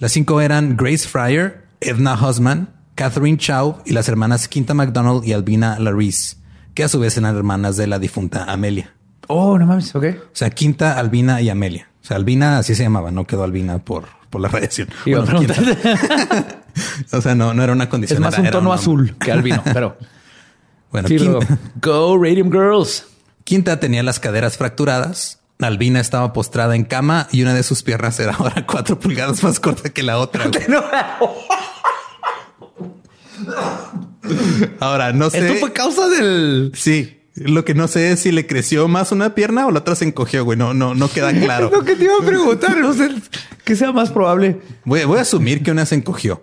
Las 0.00 0.10
cinco 0.10 0.40
eran 0.40 0.76
Grace 0.76 1.06
Fryer, 1.06 1.68
Edna 1.80 2.14
Husman, 2.20 2.74
Catherine 2.96 3.38
Chow 3.38 3.76
y 3.86 3.92
las 3.92 4.08
hermanas 4.08 4.48
Quinta 4.48 4.74
McDonald 4.74 5.24
y 5.24 5.34
Albina 5.34 5.78
Larice, 5.78 6.36
que 6.74 6.82
a 6.82 6.88
su 6.88 6.98
vez 6.98 7.16
eran 7.16 7.36
hermanas 7.36 7.76
de 7.76 7.86
la 7.86 8.00
difunta 8.00 8.50
Amelia. 8.50 8.92
Oh, 9.28 9.58
no 9.58 9.66
mames, 9.66 9.94
ok. 9.94 10.04
O 10.32 10.36
sea, 10.36 10.50
Quinta, 10.50 10.98
Albina 10.98 11.40
y 11.40 11.50
Amelia. 11.50 11.88
O 12.02 12.06
sea, 12.06 12.16
Albina 12.16 12.58
así 12.58 12.74
se 12.74 12.82
llamaba, 12.82 13.10
no 13.10 13.26
quedó 13.26 13.44
Albina 13.44 13.78
por, 13.78 14.06
por 14.30 14.40
la 14.40 14.48
radiación. 14.48 14.88
o 17.12 17.20
sea, 17.20 17.34
no, 17.34 17.54
no 17.54 17.62
era 17.62 17.72
una 17.72 17.88
condición. 17.88 18.18
Es 18.18 18.20
más 18.20 18.38
un 18.38 18.50
tono 18.50 18.72
azul 18.72 19.16
que 19.18 19.32
albino, 19.32 19.62
pero 19.64 19.96
bueno, 20.90 21.08
Go 21.80 22.22
Radium 22.22 22.50
Girls. 22.50 23.06
Quinta 23.44 23.80
tenía 23.80 24.02
las 24.02 24.20
caderas 24.20 24.56
fracturadas. 24.56 25.38
Albina 25.60 26.00
estaba 26.00 26.32
postrada 26.32 26.74
en 26.74 26.84
cama 26.84 27.28
y 27.32 27.42
una 27.42 27.52
de 27.52 27.62
sus 27.62 27.82
piernas 27.82 28.18
era 28.18 28.32
ahora 28.32 28.66
cuatro 28.66 28.98
pulgadas 28.98 29.42
más 29.42 29.60
corta 29.60 29.90
que 29.90 30.02
la 30.02 30.18
otra. 30.18 30.50
ahora 34.80 35.12
no 35.12 35.28
sé. 35.28 35.46
Esto 35.46 35.60
fue 35.60 35.72
causa 35.74 36.08
del. 36.08 36.72
Sí. 36.74 37.19
Lo 37.34 37.64
que 37.64 37.74
no 37.74 37.88
sé 37.88 38.12
es 38.12 38.20
si 38.20 38.32
le 38.32 38.46
creció 38.46 38.88
más 38.88 39.12
una 39.12 39.34
pierna 39.34 39.66
o 39.66 39.70
la 39.70 39.80
otra 39.80 39.94
se 39.94 40.04
encogió, 40.04 40.44
güey. 40.44 40.58
No, 40.58 40.74
no, 40.74 40.94
no 40.94 41.08
queda 41.08 41.32
claro. 41.40 41.66
es 41.66 41.72
lo 41.72 41.84
que 41.84 41.96
te 41.96 42.04
iba 42.04 42.14
a 42.20 42.26
preguntar. 42.26 42.76
No 42.78 42.92
sé 42.92 43.10
que 43.64 43.76
sea 43.76 43.92
más 43.92 44.10
probable. 44.10 44.60
Voy, 44.84 45.00
a 45.00 45.20
asumir 45.20 45.62
que 45.62 45.70
una 45.70 45.86
se 45.86 45.94
encogió. 45.94 46.42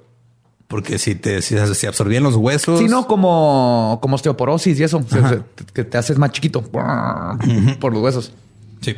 Porque 0.67 0.97
si 0.99 1.15
te 1.15 1.41
si, 1.41 1.57
absorbían 1.87 2.23
los 2.23 2.35
huesos. 2.35 2.79
Sí, 2.79 2.87
no 2.87 3.07
como, 3.07 3.99
como 4.01 4.15
osteoporosis 4.15 4.79
y 4.79 4.83
eso. 4.83 5.03
que 5.73 5.83
te 5.83 5.97
haces 5.97 6.17
más 6.17 6.31
chiquito 6.31 6.61
por 6.61 7.93
los 7.93 8.01
huesos. 8.01 8.33
Sí. 8.81 8.95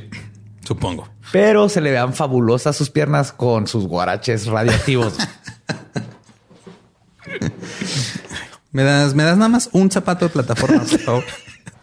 Supongo. 0.66 1.08
Pero 1.32 1.68
se 1.70 1.82
le 1.82 1.90
vean 1.92 2.14
fabulosas 2.14 2.76
sus 2.76 2.92
piernas 2.92 3.32
con 3.32 3.66
sus 3.66 3.88
guaraches 3.88 4.46
radiactivos. 4.46 5.14
¿Me 8.72 8.84
das, 8.84 9.16
me 9.16 9.24
das 9.24 9.36
nada 9.38 9.50
más 9.50 9.70
un 9.72 9.90
zapato 9.90 10.26
de 10.26 10.30
plataforma, 10.30 10.82
por 10.82 11.00
favor. 11.06 11.24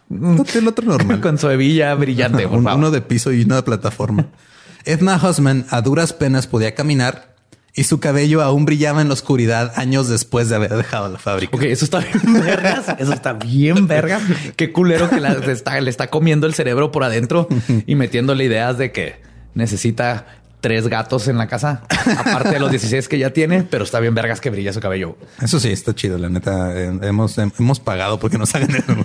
No, 0.09 0.43
el 0.53 0.67
otro 0.67 0.85
normal. 0.85 1.19
con 1.21 1.37
su 1.37 1.49
hebilla 1.49 1.93
brillante. 1.95 2.47
Por 2.47 2.57
Un- 2.59 2.63
favor. 2.63 2.79
uno 2.79 2.91
de 2.91 3.01
piso 3.01 3.31
y 3.33 3.43
uno 3.43 3.55
de 3.55 3.63
plataforma. 3.63 4.27
Edna 4.85 5.19
Husman 5.21 5.65
a 5.69 5.81
duras 5.81 6.13
penas 6.13 6.47
podía 6.47 6.73
caminar 6.73 7.35
y 7.75 7.83
su 7.83 7.99
cabello 7.99 8.41
aún 8.41 8.65
brillaba 8.65 9.01
en 9.01 9.09
la 9.09 9.13
oscuridad 9.13 9.73
años 9.75 10.07
después 10.07 10.49
de 10.49 10.55
haber 10.55 10.73
dejado 10.75 11.09
la 11.09 11.19
fábrica. 11.19 11.55
Ok, 11.55 11.63
eso 11.63 11.85
está 11.85 11.99
bien 11.99 12.33
vergas. 12.41 12.85
Eso 12.97 13.13
está 13.13 13.33
bien 13.33 13.85
vergas. 13.87 14.23
Qué 14.55 14.71
culero 14.71 15.09
que 15.09 15.19
la- 15.19 15.33
le, 15.35 15.51
está, 15.51 15.79
le 15.81 15.89
está 15.89 16.07
comiendo 16.07 16.47
el 16.47 16.53
cerebro 16.53 16.91
por 16.91 17.03
adentro 17.03 17.47
y 17.85 17.95
metiéndole 17.95 18.45
ideas 18.45 18.77
de 18.77 18.91
que 18.91 19.21
necesita 19.53 20.25
tres 20.61 20.87
gatos 20.87 21.27
en 21.27 21.37
la 21.37 21.47
casa, 21.47 21.83
aparte 22.17 22.49
de 22.49 22.59
los 22.59 22.71
16 22.71 23.07
que 23.07 23.19
ya 23.19 23.31
tiene, 23.31 23.61
pero 23.63 23.83
está 23.83 23.99
bien 23.99 24.15
vergas 24.15 24.41
que 24.41 24.49
brilla 24.49 24.73
su 24.73 24.79
cabello. 24.79 25.15
Eso 25.41 25.59
sí, 25.59 25.69
está 25.69 25.93
chido. 25.93 26.17
La 26.17 26.29
neta, 26.29 26.75
eh, 26.75 26.97
hemos, 27.03 27.37
hem- 27.37 27.53
hemos 27.59 27.79
pagado 27.79 28.19
porque 28.19 28.37
nos 28.39 28.55
hagan 28.55 28.71
eso. 28.75 28.95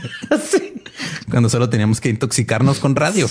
Sí. 0.51 0.62
Cuando 1.31 1.49
solo 1.49 1.69
teníamos 1.71 2.01
que 2.01 2.09
intoxicarnos 2.11 2.79
con 2.79 2.97
radio. 2.97 3.27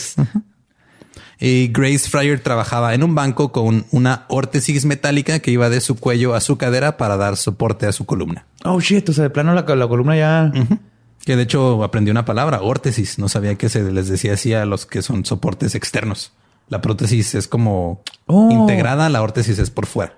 Y 1.39 1.69
Grace 1.69 2.07
Fryer 2.09 2.39
trabajaba 2.39 2.93
en 2.93 3.03
un 3.03 3.15
banco 3.15 3.51
con 3.51 3.85
una 3.91 4.25
órtesis 4.29 4.85
metálica 4.85 5.39
que 5.39 5.49
iba 5.49 5.69
de 5.69 5.81
su 5.81 5.95
cuello 5.95 6.35
a 6.35 6.41
su 6.41 6.57
cadera 6.57 6.97
para 6.97 7.17
dar 7.17 7.35
soporte 7.35 7.87
a 7.87 7.91
su 7.91 8.05
columna. 8.05 8.45
Oh 8.63 8.79
shit, 8.79 9.09
o 9.09 9.13
sea, 9.13 9.23
de 9.23 9.29
plano 9.31 9.53
la, 9.55 9.63
la 9.75 9.87
columna 9.87 10.15
ya. 10.15 10.51
Que 11.25 11.35
de 11.35 11.43
hecho 11.43 11.83
aprendí 11.83 12.11
una 12.11 12.25
palabra, 12.25 12.61
órtesis. 12.61 13.17
No 13.17 13.27
sabía 13.27 13.55
que 13.55 13.69
se 13.69 13.81
les 13.91 14.07
decía 14.07 14.33
así 14.33 14.53
a 14.53 14.65
los 14.65 14.85
que 14.85 15.01
son 15.01 15.25
soportes 15.25 15.73
externos. 15.73 16.31
La 16.69 16.79
prótesis 16.81 17.33
es 17.35 17.47
como 17.47 18.01
Oh. 18.27 18.49
integrada, 18.51 19.09
la 19.09 19.21
órtesis 19.23 19.57
es 19.59 19.71
por 19.71 19.87
fuera. 19.87 20.13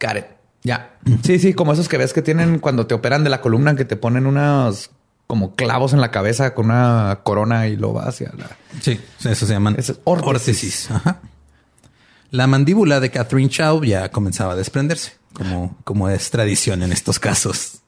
Got 0.00 0.16
it. 0.18 0.24
Ya. 0.62 0.96
Sí, 1.24 1.38
sí, 1.38 1.52
como 1.52 1.72
esos 1.72 1.88
que 1.88 1.98
ves 1.98 2.12
que 2.12 2.22
tienen 2.22 2.58
cuando 2.58 2.86
te 2.86 2.94
operan 2.94 3.22
de 3.24 3.30
la 3.30 3.40
columna, 3.40 3.74
que 3.76 3.84
te 3.84 3.96
ponen 3.96 4.26
unos 4.26 4.90
como 5.28 5.54
clavos 5.54 5.92
en 5.92 6.00
la 6.00 6.10
cabeza 6.10 6.54
con 6.54 6.66
una 6.66 7.20
corona 7.22 7.68
y 7.68 7.76
lo 7.76 7.92
va 7.92 8.08
hacia 8.08 8.32
la. 8.36 8.56
Sí, 8.80 8.98
eso 9.24 9.46
se 9.46 9.52
llaman 9.52 9.76
es 9.78 9.94
órtesis. 10.02 10.90
Ajá. 10.90 11.20
La 12.30 12.48
mandíbula 12.48 12.98
de 12.98 13.10
Catherine 13.10 13.48
Chow 13.48 13.84
ya 13.84 14.10
comenzaba 14.10 14.54
a 14.54 14.56
desprenderse, 14.56 15.12
como, 15.32 15.76
como 15.84 16.08
es 16.08 16.30
tradición 16.30 16.82
en 16.82 16.92
estos 16.92 17.20
casos. 17.20 17.82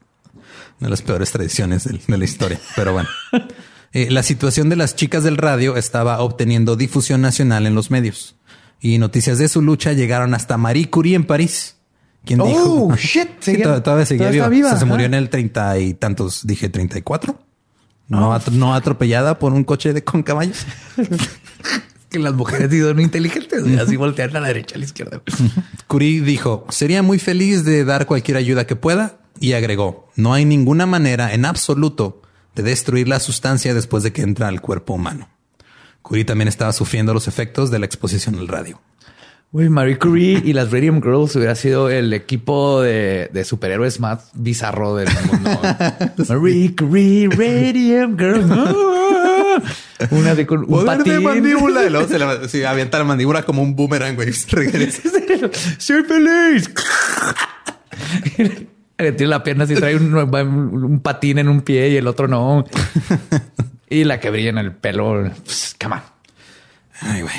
Una 0.78 0.86
de 0.86 0.90
las 0.90 1.02
peores 1.02 1.32
tradiciones 1.32 1.84
de 2.06 2.16
la 2.16 2.24
historia, 2.24 2.60
pero 2.76 2.92
bueno. 2.92 3.08
Eh, 3.92 4.08
la 4.08 4.22
situación 4.22 4.68
de 4.68 4.76
las 4.76 4.94
chicas 4.94 5.24
del 5.24 5.36
radio 5.36 5.76
estaba 5.76 6.20
obteniendo 6.20 6.76
difusión 6.76 7.20
nacional 7.22 7.66
en 7.66 7.74
los 7.74 7.90
medios 7.90 8.36
y 8.80 8.98
noticias 8.98 9.38
de 9.38 9.48
su 9.48 9.62
lucha 9.62 9.92
llegaron 9.92 10.34
hasta 10.34 10.56
Marie 10.56 10.88
Curie 10.88 11.16
en 11.16 11.24
París. 11.24 11.76
¿Quién 12.24 12.40
Oh, 12.40 12.46
dijo? 12.46 12.96
shit, 12.96 13.28
Sí, 13.40 13.56
todavía, 13.62 13.82
todavía 13.82 14.06
seguía 14.06 14.24
todavía 14.26 14.40
está 14.42 14.48
viva. 14.50 14.56
viva, 14.56 14.68
O 14.68 14.70
sea, 14.72 14.78
se 14.80 14.84
murió 14.86 15.06
en 15.06 15.14
el 15.14 15.30
treinta 15.30 15.78
y 15.78 15.94
tantos, 15.94 16.46
dije 16.46 16.68
34. 16.68 17.38
No, 18.08 18.34
atro- 18.34 18.52
no 18.52 18.74
atropellada 18.74 19.38
por 19.38 19.52
un 19.52 19.64
coche 19.64 19.92
de 19.92 20.02
con 20.04 20.22
caballos. 20.22 20.64
Que 22.10 22.18
las 22.18 22.34
mujeres 22.34 22.70
son 22.76 22.98
inteligentes, 23.00 23.62
así 23.78 23.94
voltean 23.94 24.34
a 24.36 24.40
la 24.40 24.48
derecha, 24.48 24.74
a 24.74 24.78
la 24.78 24.84
izquierda. 24.84 25.22
Curie 25.86 26.20
dijo, 26.22 26.66
sería 26.68 27.04
muy 27.04 27.20
feliz 27.20 27.62
de 27.64 27.84
dar 27.84 28.06
cualquier 28.06 28.36
ayuda 28.36 28.66
que 28.66 28.74
pueda 28.74 29.18
y 29.38 29.52
agregó, 29.52 30.08
no 30.16 30.34
hay 30.34 30.44
ninguna 30.44 30.86
manera 30.86 31.32
en 31.32 31.44
absoluto 31.44 32.20
de 32.56 32.64
destruir 32.64 33.06
la 33.06 33.20
sustancia 33.20 33.74
después 33.74 34.02
de 34.02 34.12
que 34.12 34.22
entra 34.22 34.48
al 34.48 34.60
cuerpo 34.60 34.94
humano. 34.94 35.28
Curie 36.02 36.24
también 36.24 36.48
estaba 36.48 36.72
sufriendo 36.72 37.14
los 37.14 37.28
efectos 37.28 37.70
de 37.70 37.78
la 37.78 37.86
exposición 37.86 38.34
al 38.34 38.48
radio. 38.48 38.80
Güey, 39.52 39.68
Marie 39.68 39.98
Curie 39.98 40.40
y 40.44 40.52
las 40.52 40.70
Radium 40.70 41.02
Girls 41.02 41.34
hubiera 41.34 41.56
sido 41.56 41.90
el 41.90 42.12
equipo 42.12 42.82
de, 42.82 43.30
de 43.32 43.44
superhéroes 43.44 43.98
más 43.98 44.30
bizarro 44.34 44.94
del 44.94 45.08
mundo. 45.26 45.60
Marie 46.28 46.76
Curie, 46.76 47.28
Radium 47.28 48.16
Girls. 48.16 48.46
Ah. 49.52 50.06
Una 50.12 50.36
de 50.36 50.46
con 50.46 50.60
un 50.60 50.84
patín. 50.86 51.12
Y 51.12 51.20
luego 51.20 52.06
se 52.06 52.18
la, 52.20 52.70
avienta 52.70 52.98
la 52.98 53.04
mandíbula 53.04 53.42
como 53.42 53.62
un 53.62 53.74
boomerang, 53.74 54.14
güey. 54.14 54.30
Regresa. 54.48 55.02
Soy 55.76 56.04
feliz. 56.04 56.70
Le 58.96 59.12
Tiene 59.12 59.30
la 59.30 59.42
pierna 59.42 59.64
así, 59.64 59.74
trae 59.74 59.96
un, 59.96 60.14
un 60.14 61.00
patín 61.00 61.38
en 61.38 61.48
un 61.48 61.62
pie 61.62 61.90
y 61.90 61.96
el 61.96 62.06
otro 62.06 62.28
no. 62.28 62.64
Y 63.88 64.04
la 64.04 64.20
que 64.20 64.30
brilla 64.30 64.50
en 64.50 64.58
el 64.58 64.72
pelo. 64.72 65.28
Pues, 65.44 65.74
come 65.78 65.96
on. 65.96 66.02
Ay, 67.00 67.22
güey. 67.22 67.34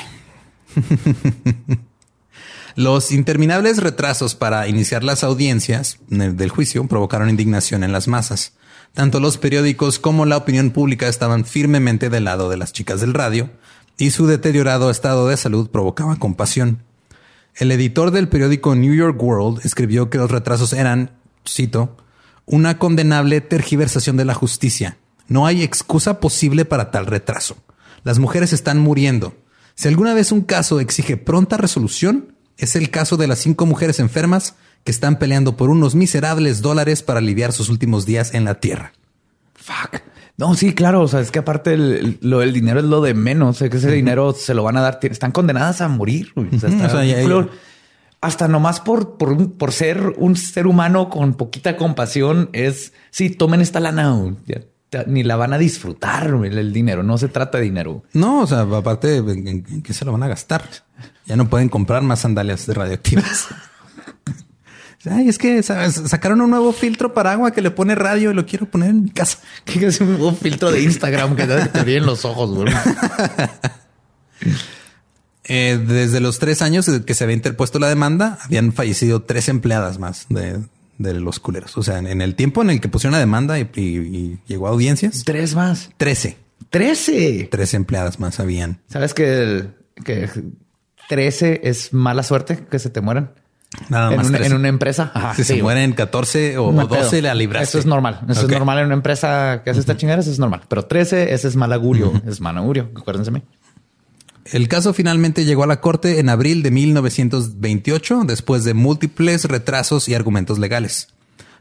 Los 2.75 3.11
interminables 3.11 3.77
retrasos 3.77 4.35
para 4.35 4.67
iniciar 4.67 5.03
las 5.03 5.23
audiencias 5.23 5.97
del 6.07 6.49
juicio 6.49 6.87
provocaron 6.87 7.29
indignación 7.29 7.83
en 7.83 7.91
las 7.91 8.07
masas. 8.07 8.53
Tanto 8.93 9.19
los 9.19 9.37
periódicos 9.37 9.99
como 9.99 10.25
la 10.25 10.37
opinión 10.37 10.71
pública 10.71 11.07
estaban 11.07 11.45
firmemente 11.45 12.09
del 12.09 12.25
lado 12.25 12.49
de 12.49 12.57
las 12.57 12.73
chicas 12.73 13.01
del 13.01 13.13
radio 13.13 13.49
y 13.97 14.11
su 14.11 14.27
deteriorado 14.27 14.89
estado 14.89 15.27
de 15.27 15.37
salud 15.37 15.69
provocaba 15.69 16.17
compasión. 16.17 16.83
El 17.55 17.71
editor 17.71 18.11
del 18.11 18.29
periódico 18.29 18.75
New 18.75 18.93
York 18.93 19.21
World 19.21 19.65
escribió 19.65 20.09
que 20.09 20.17
los 20.17 20.31
retrasos 20.31 20.73
eran, 20.73 21.11
cito, 21.47 21.97
una 22.45 22.79
condenable 22.79 23.41
tergiversación 23.41 24.17
de 24.17 24.25
la 24.25 24.33
justicia. 24.33 24.97
No 25.27 25.45
hay 25.45 25.61
excusa 25.61 26.19
posible 26.19 26.65
para 26.65 26.91
tal 26.91 27.05
retraso. 27.05 27.57
Las 28.03 28.19
mujeres 28.19 28.53
están 28.53 28.79
muriendo. 28.79 29.35
Si 29.75 29.87
alguna 29.87 30.13
vez 30.13 30.31
un 30.31 30.41
caso 30.41 30.79
exige 30.79 31.17
pronta 31.17 31.57
resolución, 31.57 32.35
es 32.65 32.75
el 32.75 32.89
caso 32.89 33.17
de 33.17 33.27
las 33.27 33.39
cinco 33.39 33.65
mujeres 33.65 33.99
enfermas 33.99 34.55
que 34.83 34.91
están 34.91 35.17
peleando 35.19 35.57
por 35.57 35.69
unos 35.69 35.93
miserables 35.95 36.61
dólares 36.61 37.03
para 37.03 37.19
aliviar 37.19 37.51
sus 37.51 37.69
últimos 37.69 38.05
días 38.05 38.33
en 38.33 38.45
la 38.45 38.55
tierra. 38.59 38.93
Fuck. 39.55 40.01
No, 40.37 40.55
sí, 40.55 40.73
claro. 40.73 41.01
O 41.01 41.07
sea, 41.07 41.19
es 41.19 41.29
que 41.29 41.39
aparte 41.39 41.73
el, 41.73 42.17
lo, 42.21 42.41
el 42.41 42.51
dinero 42.53 42.79
es 42.79 42.85
lo 42.85 43.01
de 43.01 43.13
menos. 43.13 43.57
O 43.57 43.59
sea, 43.59 43.69
que 43.69 43.77
ese 43.77 43.91
dinero 43.91 44.33
se 44.33 44.53
lo 44.55 44.63
van 44.63 44.77
a 44.77 44.81
dar. 44.81 44.99
Están 45.03 45.31
condenadas 45.31 45.81
a 45.81 45.87
morir. 45.87 46.31
O 46.35 46.41
sea, 46.57 46.69
Ujú, 46.69 46.77
está- 46.77 46.87
o 46.87 46.89
sea, 46.89 47.05
ya- 47.05 47.21
ya- 47.21 47.47
hasta 48.21 48.47
nomás 48.47 48.79
por, 48.79 49.17
por, 49.17 49.53
por 49.53 49.71
ser 49.71 50.13
un 50.17 50.35
ser 50.35 50.67
humano 50.67 51.09
con 51.09 51.33
poquita 51.33 51.75
compasión 51.77 52.49
es 52.53 52.93
sí, 53.09 53.29
tomen 53.31 53.61
esta 53.61 53.79
lana. 53.79 54.35
ya 54.45 54.61
ni 55.07 55.23
la 55.23 55.35
van 55.35 55.53
a 55.53 55.57
disfrutar 55.57 56.27
el 56.27 56.73
dinero. 56.73 57.03
No 57.03 57.17
se 57.17 57.27
trata 57.27 57.57
de 57.57 57.63
dinero. 57.65 58.03
No, 58.13 58.41
o 58.41 58.47
sea, 58.47 58.61
aparte, 58.61 59.17
¿en, 59.17 59.47
en- 59.47 59.81
qué 59.81 59.93
se 59.93 60.05
lo 60.05 60.11
van 60.11 60.23
a 60.23 60.27
gastar? 60.27 60.63
Ya 61.25 61.35
no 61.35 61.49
pueden 61.49 61.69
comprar 61.69 62.01
más 62.03 62.19
sandalias 62.19 62.65
de 62.67 62.73
radioactivas. 62.73 63.47
Ay, 65.09 65.29
es 65.29 65.39
que 65.39 65.63
¿sabes? 65.63 65.95
sacaron 66.05 66.41
un 66.41 66.51
nuevo 66.51 66.71
filtro 66.73 67.11
para 67.13 67.31
agua 67.31 67.49
que 67.51 67.61
le 67.61 67.71
pone 67.71 67.95
radio 67.95 68.29
y 68.29 68.33
lo 68.35 68.45
quiero 68.45 68.67
poner 68.67 68.91
en 68.91 69.03
mi 69.03 69.09
casa. 69.09 69.39
Que 69.65 69.87
es 69.87 69.99
un, 69.99 70.09
un 70.21 70.35
filtro 70.37 70.71
de 70.71 70.81
Instagram 70.83 71.35
que 71.35 71.45
te, 71.47 71.81
brillen 71.81 72.05
los 72.05 72.23
ojos. 72.25 72.51
güey. 72.51 72.71
Eh, 75.43 75.83
desde 75.85 76.19
los 76.19 76.39
tres 76.39 76.61
años 76.61 76.89
que 77.05 77.13
se 77.13 77.23
había 77.23 77.35
interpuesto 77.35 77.79
la 77.79 77.89
demanda, 77.89 78.37
habían 78.43 78.71
fallecido 78.71 79.23
tres 79.23 79.49
empleadas 79.49 79.97
más 79.99 80.27
de, 80.29 80.61
de 81.01 81.13
los 81.19 81.39
culeros. 81.39 81.77
O 81.77 81.83
sea, 81.83 81.97
en, 81.99 82.07
en 82.07 82.21
el 82.21 82.35
tiempo 82.35 82.61
en 82.61 82.69
el 82.71 82.81
que 82.81 82.87
pusieron 82.89 83.13
la 83.13 83.19
demanda 83.19 83.59
y, 83.59 83.69
y- 83.75 83.79
y 83.81 84.39
llegó 84.47 84.67
a 84.67 84.71
audiencias, 84.71 85.23
Tres 85.25 85.55
más. 85.55 85.89
trece. 85.97 86.37
Trece. 86.69 87.47
Tres 87.51 87.73
empleadas 87.73 88.19
más 88.19 88.39
habían. 88.39 88.79
¿Sabes 88.87 89.13
que, 89.13 89.41
el- 89.41 89.73
que 90.05 90.29
13 91.09 91.61
es 91.63 91.93
mala 91.93 92.23
suerte 92.23 92.65
que 92.69 92.79
se 92.79 92.89
te 92.89 93.01
mueran? 93.01 93.33
Nada 93.89 94.11
en, 94.11 94.17
más. 94.17 94.27
una, 94.27 94.37
13. 94.37 94.53
en 94.53 94.59
una 94.59 94.67
empresa. 94.67 95.11
Ajá, 95.13 95.33
si 95.33 95.43
sí, 95.43 95.47
se 95.47 95.53
güey. 95.53 95.63
mueren 95.63 95.93
14 95.93 96.57
o, 96.57 96.65
o 96.67 96.71
hay 96.81 96.87
12, 96.87 97.09
pedo. 97.09 97.21
la 97.21 97.35
libraste. 97.35 97.63
Eso 97.69 97.79
es 97.79 97.85
normal. 97.85 98.21
Eso 98.29 98.41
es 98.45 98.49
normal 98.51 98.79
en 98.79 98.85
una 98.87 98.95
empresa 98.95 99.61
que 99.63 99.69
hace 99.69 99.79
esta 99.79 99.95
chingada. 99.95 100.19
Eso 100.19 100.31
es 100.31 100.39
normal. 100.39 100.61
Pero 100.67 100.85
13, 100.85 101.33
ese 101.33 101.47
es 101.47 101.55
mal 101.55 101.71
augurio. 101.73 102.11
Es 102.27 102.41
mal 102.41 102.57
augurio. 102.57 102.89
Acuérdense. 102.95 103.31
El 104.45 104.67
caso 104.67 104.93
finalmente 104.93 105.45
llegó 105.45 105.63
a 105.63 105.67
la 105.67 105.81
corte 105.81 106.19
en 106.19 106.29
abril 106.29 106.63
de 106.63 106.71
1928, 106.71 108.23
después 108.25 108.63
de 108.63 108.73
múltiples 108.73 109.45
retrasos 109.45 110.09
y 110.09 110.15
argumentos 110.15 110.59
legales. 110.59 111.09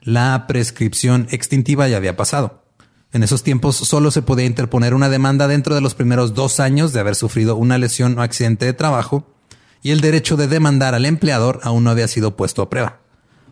La 0.03 0.47
prescripción 0.47 1.27
extintiva 1.31 1.89
ya 1.89 1.99
había 1.99 2.17
pasado. 2.17 2.65
En 3.13 3.23
esos 3.23 3.43
tiempos 3.43 3.77
solo 3.77 4.11
se 4.11 4.23
podía 4.23 4.47
interponer 4.47 4.95
una 4.95 5.09
demanda 5.09 5.49
dentro 5.49 5.75
de 5.75 5.81
los 5.81 5.95
primeros 5.95 6.35
dos 6.35 6.61
años 6.61 6.93
de 6.93 7.01
haber 7.01 7.17
sufrido 7.17 7.57
una 7.57 7.77
lesión 7.77 8.19
o 8.19 8.23
accidente 8.23 8.65
de 8.65 8.73
trabajo 8.73 9.27
y 9.83 9.91
el 9.91 10.01
derecho 10.01 10.37
de 10.37 10.47
demandar 10.47 10.95
al 10.95 11.07
empleador 11.07 11.61
aún 11.63 11.85
no 11.85 11.91
había 11.91 12.09
sido 12.09 12.37
puesto 12.37 12.63
a 12.63 12.71
prueba. 12.71 13.01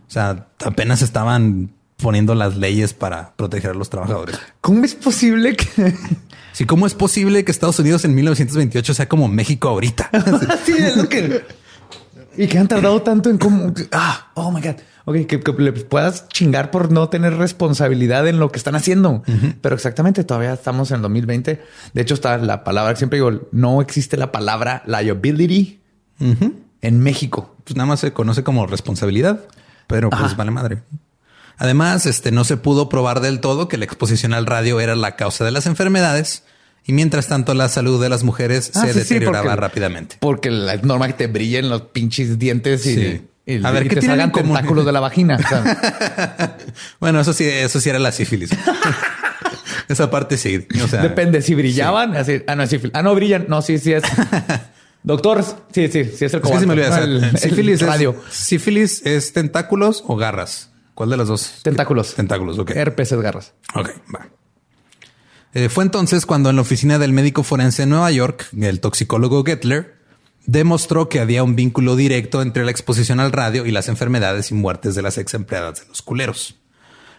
O 0.06 0.10
sea, 0.10 0.46
apenas 0.64 1.02
estaban 1.02 1.72
poniendo 1.96 2.34
las 2.34 2.56
leyes 2.56 2.94
para 2.94 3.34
proteger 3.34 3.72
a 3.72 3.74
los 3.74 3.90
trabajadores. 3.90 4.38
¿Cómo 4.60 4.84
es 4.84 4.94
posible 4.94 5.56
que 5.56 5.94
Sí, 6.58 6.64
¿cómo 6.64 6.88
es 6.88 6.94
posible 6.94 7.44
que 7.44 7.52
Estados 7.52 7.78
Unidos 7.78 8.04
en 8.04 8.16
1928 8.16 8.92
sea 8.92 9.08
como 9.08 9.28
México 9.28 9.68
ahorita? 9.68 10.10
sí 10.66 10.72
es 10.76 10.96
lo 10.96 11.08
que 11.08 11.44
Y 12.36 12.48
que 12.48 12.58
han 12.58 12.66
tardado 12.66 13.00
tanto 13.00 13.30
en 13.30 13.38
como, 13.38 13.72
ah, 13.92 14.32
oh 14.34 14.50
my 14.50 14.60
God. 14.60 14.74
Ok, 15.04 15.26
que, 15.28 15.40
le 15.56 15.70
puedas 15.70 16.26
chingar 16.30 16.72
por 16.72 16.90
no 16.90 17.10
tener 17.10 17.36
responsabilidad 17.36 18.26
en 18.26 18.40
lo 18.40 18.50
que 18.50 18.58
están 18.58 18.74
haciendo. 18.74 19.22
Pero 19.60 19.76
exactamente, 19.76 20.24
todavía 20.24 20.52
estamos 20.52 20.90
en 20.90 20.96
el 20.96 21.02
2020. 21.02 21.62
De 21.94 22.02
hecho, 22.02 22.14
está 22.14 22.36
la 22.38 22.64
palabra, 22.64 22.96
siempre 22.96 23.18
digo, 23.18 23.40
no 23.52 23.80
existe 23.80 24.16
la 24.16 24.32
palabra 24.32 24.82
liability 24.84 25.78
en 26.18 26.98
México. 26.98 27.54
Pues 27.62 27.76
nada 27.76 27.86
más 27.86 28.00
se 28.00 28.12
conoce 28.12 28.42
como 28.42 28.66
responsabilidad, 28.66 29.44
pero 29.86 30.10
pues 30.10 30.36
vale 30.36 30.50
madre. 30.50 30.82
Además, 31.58 32.06
este 32.06 32.30
no 32.30 32.44
se 32.44 32.56
pudo 32.56 32.88
probar 32.88 33.20
del 33.20 33.40
todo 33.40 33.68
que 33.68 33.76
la 33.76 33.84
exposición 33.84 34.32
al 34.32 34.46
radio 34.46 34.80
era 34.80 34.96
la 34.96 35.16
causa 35.16 35.44
de 35.44 35.50
las 35.50 35.66
enfermedades. 35.66 36.44
Y 36.84 36.92
mientras 36.92 37.26
tanto, 37.26 37.52
la 37.52 37.68
salud 37.68 38.00
de 38.00 38.08
las 38.08 38.24
mujeres 38.24 38.70
ah, 38.74 38.86
se 38.86 38.94
deterioraba 38.94 39.56
rápidamente. 39.56 40.16
Porque 40.20 40.50
la 40.50 40.76
norma 40.76 41.06
que 41.08 41.12
te 41.12 41.26
brillen 41.26 41.68
los 41.68 41.82
pinches 41.82 42.38
dientes 42.38 42.86
y 42.86 43.28
a 43.64 43.70
ver, 43.70 43.88
¿qué 43.88 43.96
te 43.96 44.02
salgan 44.02 44.30
tentáculos 44.30 44.84
de 44.84 44.92
la 44.92 45.00
vagina. 45.00 45.38
bueno, 47.00 47.20
eso 47.20 47.32
sí, 47.32 47.44
eso 47.44 47.80
sí 47.80 47.88
era 47.88 47.98
la 47.98 48.12
sífilis. 48.12 48.50
Esa 49.88 50.10
parte 50.10 50.36
sí. 50.36 50.66
Depende 51.00 51.40
si 51.40 51.54
brillaban. 51.54 52.14
Así, 52.14 52.42
ah, 52.46 52.54
no, 52.54 52.66
sífilis. 52.66 52.94
Ah, 52.94 53.02
no 53.02 53.14
brillan. 53.14 53.46
No, 53.48 53.62
sí, 53.62 53.78
sí 53.78 53.94
es. 53.94 54.02
Doctor, 55.02 55.42
sí, 55.72 55.88
sí, 55.88 56.04
sí 56.04 56.26
es 56.26 56.34
el 56.34 56.42
cobarde. 56.42 57.30
Sí, 57.38 57.48
sífilis 57.48 57.80
es 57.80 57.88
radio. 57.88 58.14
Sífilis 58.30 59.06
es 59.06 59.32
tentáculos 59.32 60.04
o 60.06 60.16
garras. 60.16 60.67
¿Cuál 60.98 61.10
de 61.10 61.16
las 61.16 61.28
dos? 61.28 61.60
Tentáculos. 61.62 62.16
Tentáculos, 62.16 62.58
ok. 62.58 62.72
Herpes 62.72 63.12
es 63.12 63.20
garras. 63.20 63.54
Ok, 63.72 63.90
va. 64.12 64.30
Eh, 65.54 65.68
fue 65.68 65.84
entonces 65.84 66.26
cuando 66.26 66.50
en 66.50 66.56
la 66.56 66.62
oficina 66.62 66.98
del 66.98 67.12
médico 67.12 67.44
forense 67.44 67.84
en 67.84 67.90
Nueva 67.90 68.10
York, 68.10 68.48
el 68.60 68.80
toxicólogo 68.80 69.44
Gettler 69.44 69.94
demostró 70.46 71.08
que 71.08 71.20
había 71.20 71.44
un 71.44 71.54
vínculo 71.54 71.94
directo 71.94 72.42
entre 72.42 72.64
la 72.64 72.72
exposición 72.72 73.20
al 73.20 73.30
radio 73.30 73.64
y 73.64 73.70
las 73.70 73.86
enfermedades 73.86 74.50
y 74.50 74.54
muertes 74.54 74.96
de 74.96 75.02
las 75.02 75.18
ex 75.18 75.34
empleadas 75.34 75.82
de 75.82 75.86
los 75.86 76.02
culeros. 76.02 76.56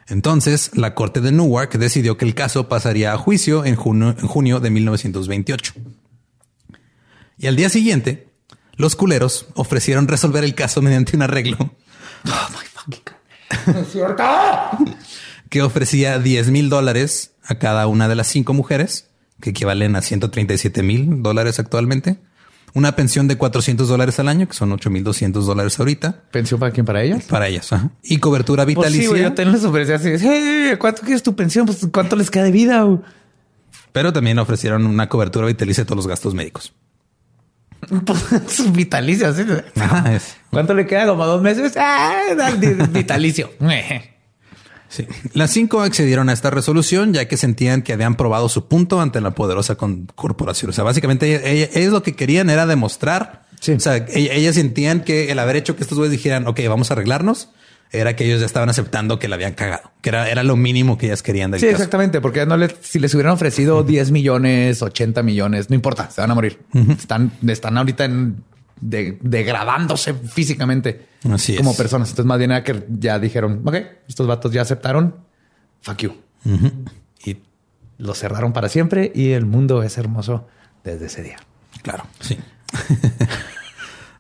Entonces, 0.08 0.72
la 0.74 0.94
corte 0.94 1.22
de 1.22 1.32
Newark 1.32 1.78
decidió 1.78 2.18
que 2.18 2.26
el 2.26 2.36
caso 2.36 2.68
pasaría 2.68 3.14
a 3.14 3.18
juicio 3.18 3.64
en 3.64 3.78
junio, 3.78 4.60
de 4.60 4.70
1928. 4.72 5.74
Y 7.38 7.48
al 7.48 7.56
día 7.56 7.70
siguiente, 7.70 8.28
los 8.76 8.98
culeros 8.98 9.48
ofrecieron 9.54 10.10
resolver 10.10 10.44
el 10.44 10.54
caso 10.54 10.82
mediante 10.82 11.16
un 11.16 11.22
arreglo. 11.22 11.56
Oh 12.26 12.50
my 12.52 12.66
fucking 12.74 13.19
cierto. 13.92 14.24
que 15.50 15.62
ofrecía 15.62 16.20
10 16.20 16.52
mil 16.52 16.70
dólares 16.70 17.34
a 17.44 17.56
cada 17.56 17.88
una 17.88 18.08
de 18.08 18.16
las 18.16 18.28
cinco 18.28 18.54
mujeres, 18.54 19.10
que 19.42 19.52
equivalen 19.52 19.96
a 19.96 20.02
137 20.02 20.84
mil 20.84 21.24
dólares 21.24 21.60
actualmente 21.60 22.20
una 22.74 22.96
pensión 22.96 23.28
de 23.28 23.38
400 23.38 23.88
dólares 23.88 24.20
al 24.20 24.28
año, 24.28 24.48
que 24.48 24.54
son 24.54 24.72
8200 24.72 25.46
dólares 25.46 25.80
ahorita. 25.80 26.24
¿Pensión 26.32 26.60
para 26.60 26.72
quién? 26.72 26.86
¿Para 26.86 27.04
ellas? 27.04 27.26
Para 27.26 27.48
ellas. 27.48 27.72
Ajá. 27.74 27.92
Y 28.04 28.18
cobertura 28.18 28.66
vitalicia. 28.66 29.10
Pues 29.10 29.20
sí, 29.20 29.24
yo 29.24 29.34
tengo 29.34 29.52
la 29.52 29.96
así. 29.96 30.78
¿Cuánto 30.78 31.02
quieres 31.02 31.24
tu 31.24 31.36
pensión? 31.36 31.66
Pues 31.66 31.88
cuánto 31.92 32.16
les 32.16 32.30
queda 32.30 32.44
de 32.44 32.52
vida. 32.52 32.86
Pero 33.92 34.14
también 34.14 34.38
ofrecieron 34.40 34.86
una 34.86 35.10
cobertura 35.10 35.48
vitalicia 35.48 35.84
de 35.84 35.88
todos 35.88 35.98
los 35.98 36.08
gastos 36.08 36.34
médicos. 36.34 36.74
Pues, 38.06 38.72
vitalicio. 38.72 39.34
¿sí? 39.34 39.44
¿Cuánto 40.50 40.74
le 40.74 40.86
queda? 40.86 41.08
Como 41.08 41.26
dos 41.26 41.42
meses. 41.42 41.74
Ah, 41.78 42.22
vitalicio. 42.92 43.52
Sí. 44.92 45.06
Las 45.34 45.52
cinco 45.52 45.82
accedieron 45.84 46.30
a 46.30 46.34
esta 46.34 46.50
resolución 46.50 47.14
ya 47.14 47.28
que 47.28 47.38
sentían 47.38 47.84
que 47.84 47.94
habían 47.94 48.16
probado 48.16 48.50
su 48.50 48.68
punto 48.68 49.00
ante 49.00 49.22
la 49.22 49.36
poderosa 49.36 49.76
corporación. 49.76 50.72
O 50.72 50.74
sea, 50.74 50.84
básicamente 50.84 51.78
ellos, 51.78 51.94
lo 51.94 52.02
que 52.02 52.16
querían 52.16 52.50
era 52.50 52.66
demostrar. 52.66 53.46
O 53.62 53.80
sea, 53.80 54.04
ellas 54.16 54.56
sentían 54.56 55.02
que 55.02 55.32
el 55.32 55.38
haber 55.38 55.58
hecho 55.58 55.76
que 55.76 55.84
estos 55.84 55.96
güeyes 56.00 56.12
dijeran, 56.12 56.48
ok, 56.48 56.62
vamos 56.68 56.90
a 56.90 56.96
arreglarnos, 56.96 57.50
era 57.92 58.16
que 58.16 58.26
ellos 58.26 58.40
ya 58.40 58.46
estaban 58.46 58.70
aceptando 58.70 59.18
que 59.18 59.28
la 59.28 59.36
habían 59.36 59.54
cagado, 59.54 59.92
que 60.02 60.10
era, 60.10 60.30
era 60.30 60.44
lo 60.44 60.56
mínimo 60.56 60.98
que 60.98 61.08
ellas 61.08 61.24
querían. 61.24 61.52
Del 61.52 61.60
sí, 61.60 61.68
exactamente, 61.68 62.22
porque 62.22 62.46
no 62.46 62.56
les, 62.56 62.76
si 62.82 63.00
les 63.00 63.14
hubieran 63.16 63.34
ofrecido 63.34 63.84
10 63.84 64.12
millones, 64.12 64.82
80 64.82 65.24
millones, 65.24 65.70
no 65.70 65.76
importa, 65.76 66.10
se 66.12 66.22
van 66.22 66.30
a 66.32 66.36
morir. 66.36 66.60
Están, 66.74 67.32
están 67.48 67.78
ahorita 67.78 68.06
en 68.06 68.44
degradándose 68.82 70.14
físicamente 70.14 71.08
como 71.58 71.76
personas. 71.76 72.10
Entonces, 72.10 72.26
más 72.26 72.38
bien 72.38 72.52
era 72.52 72.64
que 72.64 72.86
ya 72.90 73.20
dijeron, 73.20 73.62
ok, 73.66 73.76
estos 74.08 74.28
vatos 74.28 74.52
ya 74.52 74.62
aceptaron, 74.62 75.16
fuck 75.82 75.98
you. 75.98 76.14
Y 77.26 77.38
lo 77.98 78.14
cerraron 78.14 78.54
para 78.54 78.70
siempre 78.70 79.12
y 79.14 79.32
el 79.32 79.46
mundo 79.46 79.84
es 79.84 79.98
hermoso 79.98 80.48
desde 80.84 81.08
ese 81.08 81.24
día. 81.24 81.38
Claro, 81.82 82.06
sí. 82.20 82.38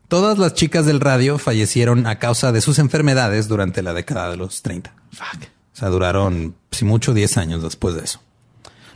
Todas 0.09 0.37
las 0.37 0.53
chicas 0.53 0.85
del 0.85 0.99
radio 0.99 1.37
fallecieron 1.37 2.05
a 2.05 2.19
causa 2.19 2.51
de 2.51 2.59
sus 2.59 2.79
enfermedades 2.79 3.47
durante 3.47 3.81
la 3.81 3.93
década 3.93 4.29
de 4.29 4.37
los 4.37 4.61
30. 4.61 4.93
Fuck. 5.11 5.43
O 5.73 5.77
sea, 5.79 5.87
duraron, 5.87 6.55
si 6.71 6.83
mucho, 6.83 7.13
10 7.13 7.37
años 7.37 7.63
después 7.63 7.95
de 7.95 8.03
eso. 8.03 8.19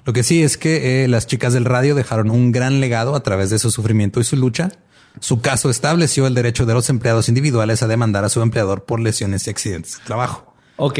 Lo 0.04 0.12
que 0.12 0.24
sí 0.24 0.44
es 0.44 0.58
que 0.58 1.06
eh, 1.06 1.08
las 1.08 1.28
chicas 1.28 1.54
del 1.54 1.64
radio 1.64 1.96
dejaron 1.96 2.30
un 2.30 2.52
gran 2.52 2.82
legado 2.82 3.16
a 3.16 3.24
través 3.24 3.50
de 3.50 3.60
su 3.60 3.72
sufrimiento 3.72 4.20
y 4.20 4.26
su 4.26 4.36
lucha 4.36 4.72
su 5.20 5.42
caso 5.42 5.70
estableció 5.70 6.28
el 6.28 6.34
derecho 6.34 6.66
de 6.66 6.74
los 6.74 6.90
empleados 6.90 7.30
individuales 7.30 7.84
a 7.84 7.88
demandar 7.88 8.26
a 8.26 8.30
su 8.30 8.42
empleador 8.42 8.84
por 8.84 9.00
lesiones 9.00 9.48
y 9.48 9.50
accidentes 9.50 10.00
de 10.00 10.06
trabajo. 10.06 10.54
Ok. 10.78 11.00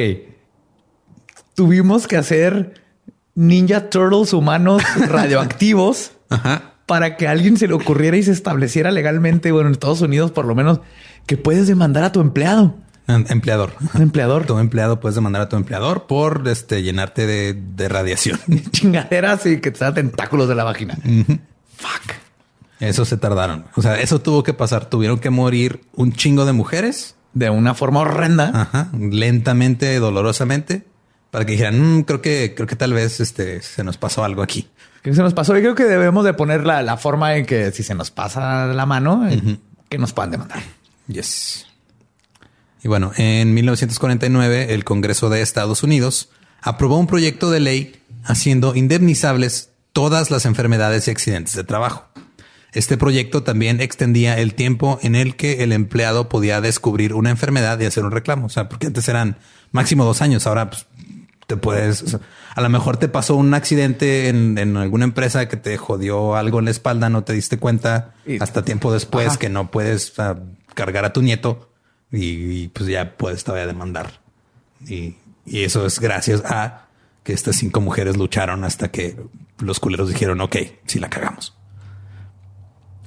Tuvimos 1.56 2.08
que 2.08 2.18
hacer 2.18 2.82
Ninja 3.36 3.90
Turtles 3.90 4.34
humanos 4.34 4.84
radioactivos 5.08 6.12
para 6.86 7.18
que 7.18 7.28
a 7.28 7.32
alguien 7.32 7.58
se 7.58 7.68
le 7.68 7.74
ocurriera 7.74 8.18
y 8.18 8.24
se 8.24 8.32
estableciera 8.32 8.92
legalmente, 8.92 9.52
bueno, 9.52 9.68
en 9.68 9.74
Estados 9.74 10.02
Unidos 10.02 10.32
por 10.32 10.46
lo 10.46 10.56
menos, 10.56 10.82
que 11.26 11.38
puedes 11.38 11.68
demandar 11.68 12.04
a 12.04 12.12
tu 12.12 12.22
empleado. 12.22 12.76
Em, 13.08 13.26
empleador. 13.30 13.74
Empleador. 13.96 14.46
Tu 14.46 14.58
empleado 14.58 15.00
puedes 15.00 15.16
demandar 15.16 15.42
a 15.42 15.50
tu 15.50 15.56
empleador 15.56 16.08
por 16.08 16.48
este, 16.48 16.84
llenarte 16.84 17.26
de, 17.28 17.90
radiación. 17.90 18.40
Chingaderas 18.72 19.46
y 19.46 19.60
que 19.60 19.72
te 19.72 19.80
da 19.80 19.94
tentáculos 19.94 20.48
de 20.48 20.56
la 20.56 20.64
vagina. 20.64 20.96
Fuck. 21.78 22.14
Eso 22.80 23.06
se 23.06 23.18
tardaron. 23.18 23.66
O 23.76 23.82
sea, 23.82 24.00
eso 24.00 24.22
tuvo 24.22 24.44
que 24.44 24.54
pasar. 24.54 24.90
Tuvieron 24.90 25.20
que 25.20 25.30
morir 25.30 25.82
un 25.94 26.14
chingo 26.14 26.46
de 26.46 26.54
mujeres. 26.54 27.16
De 27.34 27.50
una 27.50 27.74
forma 27.74 28.02
horrenda. 28.02 28.52
Ajá. 28.54 28.90
Lentamente, 28.98 29.98
dolorosamente. 30.00 30.86
Para 31.32 31.46
que 31.46 31.54
dijeran, 31.54 31.98
mm, 31.98 32.04
creo 32.04 32.22
que, 32.22 32.54
creo 32.56 32.68
que 32.68 32.76
tal 32.76 32.94
vez 32.94 33.20
este, 33.20 33.62
se 33.62 33.84
nos 33.84 33.98
pasó 33.98 34.24
algo 34.24 34.44
aquí. 34.44 34.68
¿Qué 35.04 35.14
se 35.14 35.22
nos 35.22 35.34
pasó? 35.34 35.58
Y 35.58 35.62
creo 35.62 35.76
que 35.76 35.84
debemos 35.84 36.24
de 36.24 36.34
poner 36.34 36.66
la, 36.66 36.98
forma 36.98 37.36
en 37.36 37.46
que 37.46 37.72
si 37.72 37.84
se 37.84 37.94
nos 37.94 38.10
pasa 38.10 38.68
la 38.68 38.86
mano, 38.86 39.28
eh, 39.28 39.58
que 39.90 39.98
nos 39.98 40.14
puedan 40.14 40.32
demandar. 40.32 40.64
Yes. 41.08 41.68
Y 42.84 42.88
bueno, 42.88 43.12
en 43.18 43.54
1949 43.54 44.74
el 44.74 44.86
Congreso 44.86 45.30
de 45.30 45.42
Estados 45.42 45.84
Unidos 45.84 46.30
aprobó 46.62 46.98
un 46.98 47.08
proyecto 47.08 47.52
de 47.52 47.60
ley 47.60 48.02
haciendo 48.24 48.76
indemnizables 48.76 49.72
todas 49.92 50.32
las 50.32 50.46
enfermedades 50.46 51.08
y 51.08 51.12
accidentes 51.12 51.54
de 51.56 51.66
trabajo. 51.66 52.06
Este 52.72 52.98
proyecto 52.98 53.44
también 53.44 53.82
extendía 53.82 54.40
el 54.40 54.56
tiempo 54.56 55.00
en 55.04 55.16
el 55.16 55.36
que 55.36 55.64
el 55.64 55.74
empleado 55.74 56.28
podía 56.28 56.60
descubrir 56.60 57.14
una 57.14 57.30
enfermedad 57.30 57.80
y 57.80 57.86
hacer 57.86 58.04
un 58.04 58.12
reclamo. 58.12 58.48
O 58.48 58.50
sea, 58.50 58.68
porque 58.68 58.88
antes 58.88 59.08
eran 59.08 59.38
máximo 59.72 60.06
dos 60.06 60.22
años. 60.22 60.48
Ahora 60.48 60.70
pues, 60.72 60.88
te 61.54 61.58
puedes, 61.58 62.18
a 62.56 62.62
lo 62.62 62.70
mejor 62.70 62.98
te 62.98 63.08
pasó 63.08 63.36
un 63.36 63.54
accidente 63.54 64.30
en, 64.30 64.76
alguna 64.76 65.04
empresa 65.04 65.48
que 65.48 65.58
te 65.58 65.78
jodió 65.78 66.36
algo 66.36 66.60
en 66.60 66.66
la 66.66 66.72
espalda, 66.72 67.10
no 67.10 67.24
te 67.24 67.34
diste 67.34 67.60
cuenta 67.60 68.16
hasta 68.40 68.66
tiempo 68.66 68.92
después 68.92 69.38
que 69.38 69.50
no 69.50 69.70
puedes 69.70 70.14
cargar 70.74 71.06
a 71.06 71.14
tu 71.14 71.22
nieto 71.22 71.70
y, 72.12 72.70
pues 72.70 72.90
ya 72.90 73.16
puedes 73.18 73.44
todavía 73.44 73.68
demandar. 73.68 74.22
Y, 74.88 75.16
y 75.46 75.64
eso 75.64 75.86
es 75.86 76.00
gracias 76.00 76.44
a 76.46 76.88
que 77.24 77.34
estas 77.34 77.56
cinco 77.56 77.82
mujeres 77.82 78.18
lucharon 78.18 78.64
hasta 78.64 78.90
que 78.90 79.16
los 79.60 79.80
culeros 79.80 80.10
dijeron, 80.10 80.42
ok, 80.42 80.58
si 80.86 81.00
la 81.00 81.10
cagamos. 81.10 81.56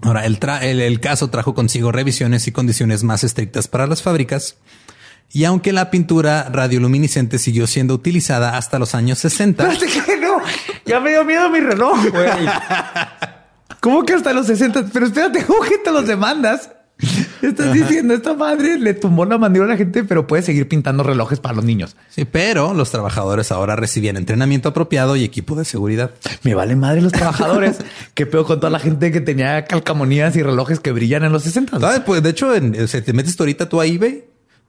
Ahora, 0.03 0.24
el, 0.24 0.38
el, 0.80 1.01
caso 1.01 1.30
trajo 1.30 1.55
consigo 1.55 1.90
revisiones 1.90 2.47
y 2.47 2.53
condiciones 2.53 3.03
más 3.03 3.24
estrictas 3.24 3.66
para 3.66 3.88
las 3.88 4.03
fábricas. 4.03 4.57
Y 5.33 5.45
aunque 5.45 5.72
la 5.72 5.91
pintura 5.91 6.49
radioluminiscente 6.51 7.39
siguió 7.39 7.66
siendo 7.66 7.95
utilizada 7.95 8.57
hasta 8.57 8.79
los 8.79 8.95
años 8.95 9.18
60. 9.18 9.64
no, 10.20 10.41
ya 10.85 11.01
me 11.01 11.11
dio 11.11 11.24
miedo 11.24 11.51
mi 11.51 11.61
reloj, 11.61 11.99
güey. 12.11 12.31
¿Cómo 13.81 14.05
que 14.05 14.14
hasta 14.14 14.33
los 14.33 14.47
60? 14.47 14.87
Pero 14.93 15.07
espérate, 15.07 15.45
¿cómo 15.45 15.61
que 15.62 15.79
te 15.79 15.91
los 15.91 16.07
demandas? 16.07 16.70
Estás 17.43 17.74
diciendo, 17.74 18.14
esta 18.14 18.33
madre 18.33 18.79
le 18.79 18.95
tumbó 18.95 19.27
la 19.27 19.37
mandíbula 19.37 19.72
a 19.72 19.74
la 19.74 19.79
gente, 19.79 20.03
pero 20.05 20.27
puede 20.27 20.43
seguir 20.43 20.66
pintando 20.66 21.03
relojes 21.03 21.41
para 21.41 21.55
los 21.55 21.64
niños. 21.64 21.95
Sí, 22.09 22.24
pero 22.24 22.72
los 22.72 22.91
trabajadores 22.91 23.53
ahora 23.53 23.77
recibían 23.77 24.16
entrenamiento 24.16 24.70
apropiado 24.70 25.14
y 25.14 25.22
equipo 25.22 25.55
de 25.57 25.66
seguridad. 25.66 26.12
Me 26.43 26.55
vale 26.55 26.74
madre 26.74 27.03
los 27.03 27.12
trabajadores. 27.12 27.79
Qué 28.14 28.24
peor 28.24 28.47
con 28.47 28.61
toda 28.61 28.70
la 28.70 28.79
gente 28.79 29.12
que 29.12 29.20
tenía 29.20 29.66
calcamonías 29.66 30.35
y 30.37 30.43
relojes 30.43 30.81
que 30.81 30.93
brillan 30.93 31.24
en 31.24 31.33
los 31.33 31.43
60. 31.43 32.05
Pues 32.05 32.22
de 32.22 32.31
hecho, 32.31 32.55
en, 32.55 32.72
te 32.72 33.12
metes 33.12 33.39
ahorita 33.39 33.68
tú 33.68 33.81
a 33.81 33.87
eBay 33.87 34.24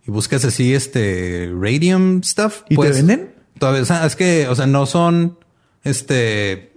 y 0.08 0.12
buscas 0.12 0.46
así 0.46 0.74
este 0.74 1.52
radium 1.54 2.24
stuff. 2.24 2.62
¿Y 2.66 2.70
te 2.70 2.76
pues, 2.76 2.96
venden? 2.96 3.34
Todavía, 3.60 4.06
es 4.06 4.16
que, 4.16 4.48
o 4.48 4.56
sea, 4.56 4.66
no 4.66 4.86
son 4.86 5.38
este 5.84 6.74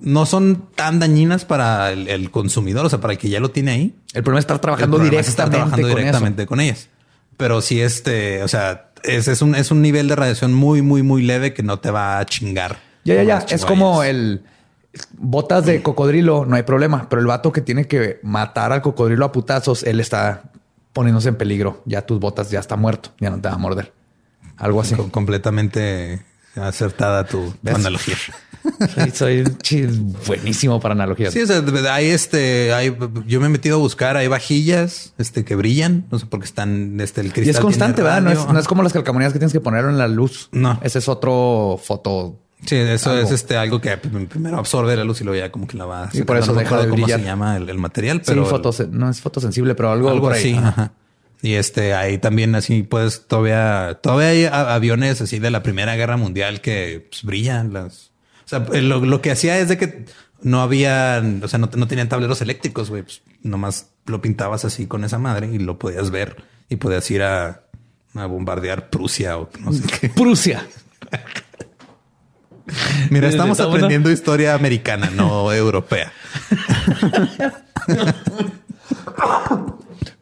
no 0.00 0.26
son 0.26 0.68
tan 0.74 0.98
dañinas 0.98 1.44
para 1.44 1.92
el, 1.92 2.30
consumidor, 2.30 2.86
o 2.86 2.88
sea, 2.88 3.00
para 3.00 3.12
el 3.12 3.18
que 3.18 3.28
ya 3.28 3.38
lo 3.38 3.50
tiene 3.50 3.70
ahí. 3.70 3.94
El 4.14 4.22
problema 4.22 4.40
es 4.40 4.44
estar 4.44 4.58
trabajando 4.60 4.98
directamente, 4.98 5.82
con, 5.82 5.88
directamente 5.88 6.46
con 6.46 6.60
ellas. 6.60 6.88
Pero 7.36 7.60
si 7.60 7.80
este, 7.80 8.42
o 8.42 8.48
sea, 8.48 8.90
es, 9.04 9.28
es, 9.28 9.42
un, 9.42 9.54
es 9.54 9.70
un 9.70 9.80
nivel 9.80 10.08
de 10.08 10.16
radiación 10.16 10.52
muy, 10.52 10.82
muy, 10.82 11.02
muy 11.02 11.22
leve 11.22 11.54
que 11.54 11.62
no 11.62 11.78
te 11.78 11.90
va 11.90 12.18
a 12.18 12.26
chingar. 12.26 12.78
Ya, 13.04 13.14
ya, 13.14 13.22
ya. 13.22 13.46
Es 13.48 13.64
como 13.64 14.02
el 14.02 14.42
botas 15.12 15.64
de 15.66 15.82
cocodrilo, 15.82 16.44
no 16.46 16.56
hay 16.56 16.64
problema. 16.64 17.08
Pero 17.08 17.20
el 17.20 17.28
vato 17.28 17.52
que 17.52 17.60
tiene 17.60 17.86
que 17.86 18.18
matar 18.22 18.72
al 18.72 18.82
cocodrilo 18.82 19.24
a 19.24 19.32
putazos, 19.32 19.84
él 19.84 20.00
está 20.00 20.50
poniéndose 20.92 21.28
en 21.28 21.36
peligro. 21.36 21.82
Ya 21.86 22.06
tus 22.06 22.20
botas 22.20 22.50
ya 22.50 22.60
está 22.60 22.76
muerto, 22.76 23.10
ya 23.20 23.30
no 23.30 23.40
te 23.40 23.48
va 23.48 23.54
a 23.54 23.58
morder. 23.58 23.92
Algo 24.56 24.80
así. 24.80 24.94
completamente 25.10 26.22
acertada 26.56 27.24
tu, 27.24 27.54
analogía. 27.66 28.16
Soy, 29.14 29.44
buenísimo 30.26 30.80
para 30.80 30.92
analogías. 30.92 31.32
Sí, 31.32 31.40
o 31.40 31.46
sea, 31.46 31.62
hay 31.94 32.08
este, 32.08 32.74
hay, 32.74 32.94
yo 33.26 33.40
me 33.40 33.46
he 33.46 33.48
metido 33.48 33.76
a 33.76 33.78
buscar, 33.78 34.16
hay 34.16 34.28
vajillas, 34.28 35.14
este, 35.16 35.44
que 35.44 35.54
brillan, 35.54 36.06
no 36.10 36.18
sé 36.18 36.26
por 36.26 36.40
qué 36.40 36.46
están, 36.46 37.00
este, 37.00 37.22
el 37.22 37.32
cristal. 37.32 37.46
Y 37.46 37.50
es 37.50 37.60
constante, 37.60 38.02
¿verdad? 38.02 38.20
No 38.20 38.58
es, 38.58 38.66
como 38.66 38.82
las 38.82 38.92
calcamonías 38.92 39.32
que 39.32 39.38
tienes 39.38 39.52
que 39.52 39.60
poner 39.60 39.84
en 39.86 39.96
la 39.96 40.08
luz. 40.08 40.48
No. 40.52 40.78
Ese 40.82 40.98
es 40.98 41.08
otro 41.08 41.80
foto. 41.82 42.38
Sí, 42.66 42.76
eso 42.76 43.18
es 43.18 43.30
este 43.30 43.56
algo 43.56 43.80
que 43.80 43.96
primero 43.96 44.58
absorbe 44.58 44.94
la 44.94 45.04
luz 45.04 45.20
y 45.20 45.24
luego 45.24 45.38
ya 45.38 45.50
como 45.50 45.66
que 45.66 45.76
la 45.76 45.86
va. 45.86 46.10
Y 46.12 46.22
por 46.22 46.36
eso 46.36 46.52
deja 46.54 46.76
de 46.78 46.86
brillar. 46.86 47.10
Cómo 47.12 47.18
se 47.18 47.24
llama 47.24 47.56
el, 47.56 47.78
material, 47.78 48.22
pero 48.24 48.72
sí, 48.72 48.84
no 48.90 49.08
es 49.08 49.20
fotosensible, 49.20 49.74
pero 49.74 49.92
algo, 49.92 50.10
algo 50.10 50.28
así. 50.30 50.54
Ajá. 50.54 50.92
Y 51.42 51.54
este, 51.54 51.94
ahí 51.94 52.18
también 52.18 52.54
así 52.54 52.82
puedes 52.82 53.26
todavía, 53.26 53.98
todavía 54.02 54.28
hay 54.28 54.44
aviones 54.44 55.20
así 55.22 55.38
de 55.38 55.50
la 55.50 55.62
Primera 55.62 55.96
Guerra 55.96 56.16
Mundial 56.16 56.60
que 56.60 57.06
pues, 57.08 57.24
brillan 57.24 57.72
las. 57.72 58.10
O 58.44 58.48
sea, 58.50 58.58
lo, 58.58 59.22
que 59.22 59.30
hacía 59.30 59.58
es 59.58 59.68
de 59.68 59.78
que 59.78 60.04
no 60.42 60.60
había, 60.60 61.22
o 61.42 61.48
sea, 61.48 61.58
no, 61.58 61.68
tenían 61.68 62.08
tableros 62.08 62.42
eléctricos, 62.42 62.90
güey. 62.90 63.02
Pues 63.02 63.22
nomás 63.42 63.90
lo 64.06 64.20
pintabas 64.20 64.64
así 64.64 64.86
con 64.86 65.04
esa 65.04 65.18
madre 65.18 65.48
y 65.50 65.58
lo 65.58 65.78
podías 65.78 66.10
ver 66.10 66.44
y 66.68 66.76
podías 66.76 67.10
ir 67.10 67.22
a, 67.22 67.62
a 68.14 68.26
bombardear 68.26 68.90
Prusia 68.90 69.38
o 69.38 69.48
no 69.60 69.72
sé 69.72 69.84
qué. 70.00 70.08
Prusia. 70.10 70.66
Mira, 73.10 73.28
estamos 73.28 73.60
aprendiendo 73.60 74.10
historia 74.10 74.54
americana, 74.54 75.10
no 75.14 75.52
europea. 75.54 76.12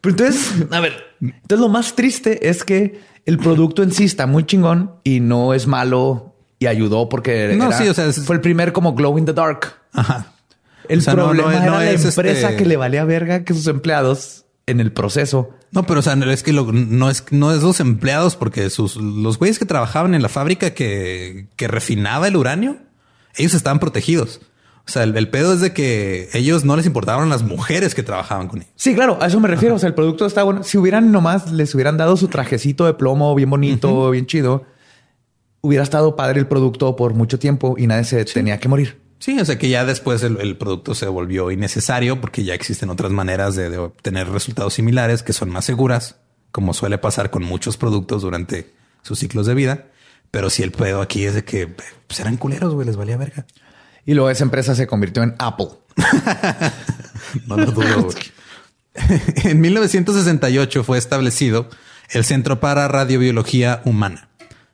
Pero 0.01 0.15
entonces, 0.15 0.65
a 0.71 0.79
ver, 0.79 0.93
entonces 1.21 1.59
lo 1.59 1.69
más 1.69 1.95
triste 1.95 2.49
es 2.49 2.63
que 2.63 3.01
el 3.25 3.37
producto 3.37 3.83
en 3.83 3.91
sí 3.91 4.05
está 4.05 4.27
muy 4.27 4.45
chingón 4.45 4.95
y 5.03 5.19
no 5.19 5.53
es 5.53 5.67
malo 5.67 6.35
y 6.59 6.67
ayudó 6.67 7.09
porque 7.09 7.55
no, 7.57 7.71
sí, 7.71 7.87
o 7.87 7.93
sea, 7.93 8.11
fue 8.11 8.35
el 8.35 8.41
primer 8.41 8.73
como 8.73 8.93
glow 8.93 9.17
in 9.17 9.25
the 9.25 9.33
dark. 9.33 9.73
Ajá. 9.93 10.27
El 10.87 11.03
problema 11.03 11.55
era 11.55 11.77
la 11.77 11.91
empresa 11.91 12.49
este 12.49 12.55
que 12.55 12.65
le 12.65 12.75
valía 12.75 13.05
verga 13.05 13.43
que 13.43 13.53
sus 13.53 13.67
empleados 13.67 14.45
en 14.65 14.79
el 14.79 14.91
proceso. 14.91 15.51
No, 15.71 15.83
pero 15.83 15.99
o 15.99 16.03
sea, 16.03 16.13
es 16.13 16.43
que 16.43 16.51
no 16.53 17.09
es 17.09 17.25
no 17.31 17.51
es 17.51 17.61
los 17.61 17.79
empleados 17.79 18.35
porque 18.35 18.69
sus 18.69 18.95
los 18.95 19.37
güeyes 19.37 19.59
que 19.59 19.65
trabajaban 19.65 20.15
en 20.15 20.21
la 20.21 20.29
fábrica 20.29 20.73
que, 20.73 21.47
que 21.55 21.67
refinaba 21.67 22.27
el 22.27 22.35
uranio, 22.35 22.77
ellos 23.35 23.53
estaban 23.53 23.79
protegidos. 23.79 24.41
O 24.89 24.91
sea, 24.91 25.03
el, 25.03 25.29
pedo 25.29 25.53
es 25.53 25.61
de 25.61 25.71
que 25.71 26.29
ellos 26.33 26.65
no 26.65 26.75
les 26.75 26.87
importaban 26.87 27.29
las 27.29 27.43
mujeres 27.43 27.93
que 27.93 28.01
trabajaban 28.01 28.47
con 28.47 28.61
ellos. 28.61 28.73
Sí, 28.75 28.95
claro, 28.95 29.19
a 29.21 29.27
eso 29.27 29.39
me 29.39 29.47
refiero. 29.47 29.75
O 29.75 29.79
sea, 29.79 29.87
el 29.87 29.93
producto 29.93 30.25
está 30.25 30.41
bueno. 30.41 30.63
Si 30.63 30.79
hubieran 30.79 31.11
nomás 31.11 31.51
les 31.51 31.75
hubieran 31.75 31.95
dado 31.97 32.17
su 32.17 32.27
trajecito 32.27 32.87
de 32.87 32.95
plomo 32.95 33.35
bien 33.35 33.51
bonito, 33.51 34.09
bien 34.09 34.25
chido, 34.25 34.65
hubiera 35.61 35.83
estado 35.83 36.15
padre 36.15 36.39
el 36.39 36.47
producto 36.47 36.95
por 36.95 37.13
mucho 37.13 37.37
tiempo 37.37 37.75
y 37.77 37.85
nadie 37.85 38.03
se 38.03 38.25
tenía 38.25 38.59
que 38.59 38.67
morir. 38.67 38.98
Sí, 39.19 39.37
o 39.37 39.45
sea 39.45 39.57
que 39.57 39.67
ya 39.67 39.83
después 39.83 40.23
el, 40.23 40.57
producto 40.57 40.95
se 40.95 41.07
volvió 41.07 41.51
innecesario 41.51 42.21
porque 42.21 42.45
ya 42.45 42.53
existen 42.53 42.89
otras 42.89 43.11
maneras 43.11 43.55
de, 43.55 43.77
obtener 43.77 44.29
resultados 44.29 44.73
similares 44.73 45.23
que 45.23 45.33
son 45.33 45.49
más 45.49 45.65
seguras, 45.65 46.15
como 46.51 46.73
suele 46.73 46.97
pasar 46.97 47.29
con 47.29 47.43
muchos 47.43 47.75
productos 47.75 48.21
durante 48.21 48.73
sus 49.01 49.19
ciclos 49.19 49.45
de 49.45 49.55
vida. 49.55 49.87
Pero 50.31 50.49
si 50.49 50.63
el 50.63 50.71
pedo 50.71 51.01
aquí 51.01 51.25
es 51.25 51.33
de 51.33 51.43
que 51.43 51.67
pues, 51.67 52.19
eran 52.19 52.37
culeros, 52.37 52.73
güey, 52.73 52.87
les 52.87 52.95
valía 52.95 53.17
verga. 53.17 53.45
Y 54.05 54.13
luego 54.13 54.29
esa 54.29 54.45
empresa 54.45 54.73
se 54.73 54.87
convirtió 54.87 55.21
en 55.21 55.35
Apple. 55.37 55.67
no 57.45 57.57
lo 57.57 57.71
dudo. 57.71 58.09
en 59.43 59.59
1968 59.59 60.83
fue 60.83 60.97
establecido 60.97 61.69
el 62.09 62.23
Centro 62.23 62.59
para 62.59 62.87
Radiobiología 62.87 63.81
Humana, 63.83 64.28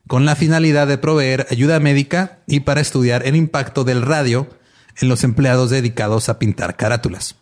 con 0.07 0.25
la 0.25 0.35
finalidad 0.35 0.87
de 0.87 0.97
proveer 0.97 1.47
ayuda 1.49 1.79
médica 1.79 2.39
y 2.47 2.61
para 2.61 2.81
estudiar 2.81 3.25
el 3.25 3.35
impacto 3.35 3.83
del 3.83 4.01
radio 4.01 4.47
en 5.01 5.09
los 5.09 5.23
empleados 5.23 5.69
dedicados 5.69 6.29
a 6.29 6.39
pintar 6.39 6.75
carátulas. 6.75 7.35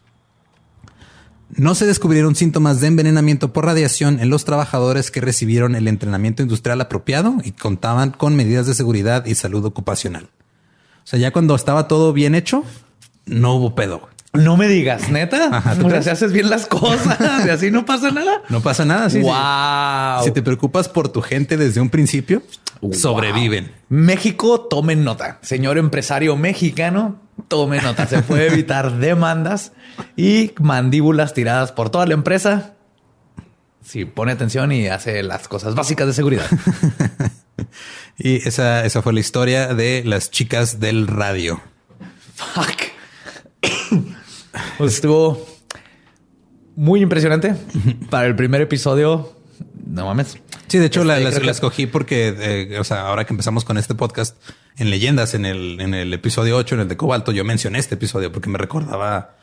No 1.55 1.75
se 1.75 1.85
descubrieron 1.85 2.35
síntomas 2.35 2.81
de 2.81 2.87
envenenamiento 2.87 3.53
por 3.53 3.65
radiación 3.65 4.19
en 4.19 4.29
los 4.29 4.43
trabajadores 4.43 5.11
que 5.11 5.21
recibieron 5.21 5.75
el 5.75 5.87
entrenamiento 5.87 6.41
industrial 6.41 6.81
apropiado 6.81 7.35
y 7.43 7.51
contaban 7.51 8.09
con 8.09 8.35
medidas 8.35 8.65
de 8.65 8.73
seguridad 8.73 9.25
y 9.27 9.35
salud 9.35 9.63
ocupacional. 9.65 10.29
O 11.03 11.07
sea, 11.07 11.19
ya 11.19 11.31
cuando 11.31 11.53
estaba 11.53 11.87
todo 11.87 12.11
bien 12.11 12.33
hecho, 12.33 12.63
no 13.25 13.53
hubo 13.55 13.75
pedo. 13.75 14.09
No 14.33 14.57
me 14.57 14.67
digas, 14.67 15.09
neta. 15.09 15.57
Ajá, 15.57 15.75
si 16.01 16.09
haces 16.09 16.31
bien 16.31 16.49
las 16.49 16.65
cosas 16.65 17.19
y 17.45 17.49
así 17.49 17.69
no 17.69 17.85
pasa 17.85 18.09
nada. 18.09 18.41
No 18.49 18.61
pasa 18.61 18.83
nada. 18.83 19.09
Sí, 19.09 19.21
wow. 19.21 20.23
Si 20.23 20.31
te 20.31 20.41
preocupas 20.41 20.89
por 20.89 21.09
tu 21.09 21.21
gente 21.21 21.55
desde 21.55 21.79
un 21.81 21.89
principio, 21.89 22.41
sobreviven. 22.91 23.71
México, 23.89 24.61
tomen 24.61 25.03
nota. 25.03 25.37
Señor 25.43 25.77
empresario 25.77 26.35
mexicano, 26.35 27.21
tome 27.47 27.79
nota. 27.79 28.07
Se 28.07 28.23
puede 28.23 28.47
evitar 28.47 28.93
demandas 28.97 29.71
y 30.17 30.51
mandíbulas 30.59 31.35
tiradas 31.35 31.71
por 31.71 31.91
toda 31.91 32.07
la 32.07 32.15
empresa. 32.15 32.73
Si 33.85 34.05
pone 34.05 34.31
atención 34.31 34.71
y 34.71 34.87
hace 34.87 35.21
las 35.21 35.47
cosas 35.47 35.75
básicas 35.75 36.07
de 36.07 36.13
seguridad. 36.13 36.47
Y 38.17 38.47
esa, 38.47 38.85
esa 38.85 39.01
fue 39.01 39.13
la 39.13 39.19
historia 39.19 39.73
de 39.73 40.03
las 40.05 40.29
chicas 40.29 40.79
del 40.79 41.07
radio. 41.07 41.61
Fuck. 42.35 42.93
Pues 44.77 44.95
estuvo 44.95 45.45
muy 46.75 47.01
impresionante 47.01 47.55
para 48.09 48.27
el 48.27 48.35
primer 48.35 48.61
episodio. 48.61 49.33
No 49.85 50.05
mames. 50.05 50.37
Sí, 50.67 50.79
de 50.79 50.87
hecho 50.87 51.03
la, 51.03 51.19
escogí 51.19 51.85
porque, 51.85 52.33
eh, 52.35 52.79
o 52.79 52.83
sea, 52.83 53.01
ahora 53.01 53.25
que 53.25 53.33
empezamos 53.33 53.63
con 53.63 53.77
este 53.77 53.93
podcast 53.93 54.37
en 54.77 54.89
leyendas, 54.89 55.35
en 55.35 55.45
el, 55.45 55.79
en 55.79 55.93
el 55.93 56.11
episodio 56.13 56.57
8, 56.57 56.75
en 56.75 56.81
el 56.81 56.87
de 56.87 56.97
Cobalto, 56.97 57.31
yo 57.31 57.43
mencioné 57.43 57.77
este 57.77 57.95
episodio 57.95 58.31
porque 58.31 58.49
me 58.49 58.57
recordaba 58.57 59.35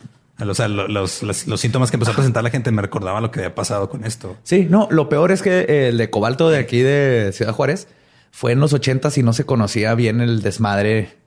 o 0.49 0.55
sea, 0.55 0.69
los, 0.69 1.23
los, 1.23 1.61
síntomas 1.61 1.91
que 1.91 1.97
empezó 1.97 2.13
a 2.13 2.15
presentar 2.15 2.43
la 2.43 2.51
gente 2.51 2.71
me 2.71 2.83
recordaba 2.83 3.21
lo 3.21 3.31
que 3.31 3.41
había 3.41 3.55
pasado 3.55 3.91
con 3.91 4.05
esto. 4.05 4.37
Sí, 4.43 4.67
no, 4.71 4.89
lo 4.91 5.09
peor 5.09 5.33
es 5.33 5.43
que 5.43 5.89
el 5.89 5.99
de 5.99 6.11
cobalto 6.11 6.49
de 6.49 6.59
aquí 6.59 6.81
de 6.81 7.31
Ciudad 7.33 7.53
Juárez 7.53 7.89
fue 8.31 8.53
en 8.53 8.61
los 8.61 8.73
ochentas 8.73 9.19
y 9.19 9.23
no 9.23 9.33
se 9.33 9.45
conocía 9.45 9.95
bien 9.95 10.21
el 10.21 10.41
desmadre 10.41 11.19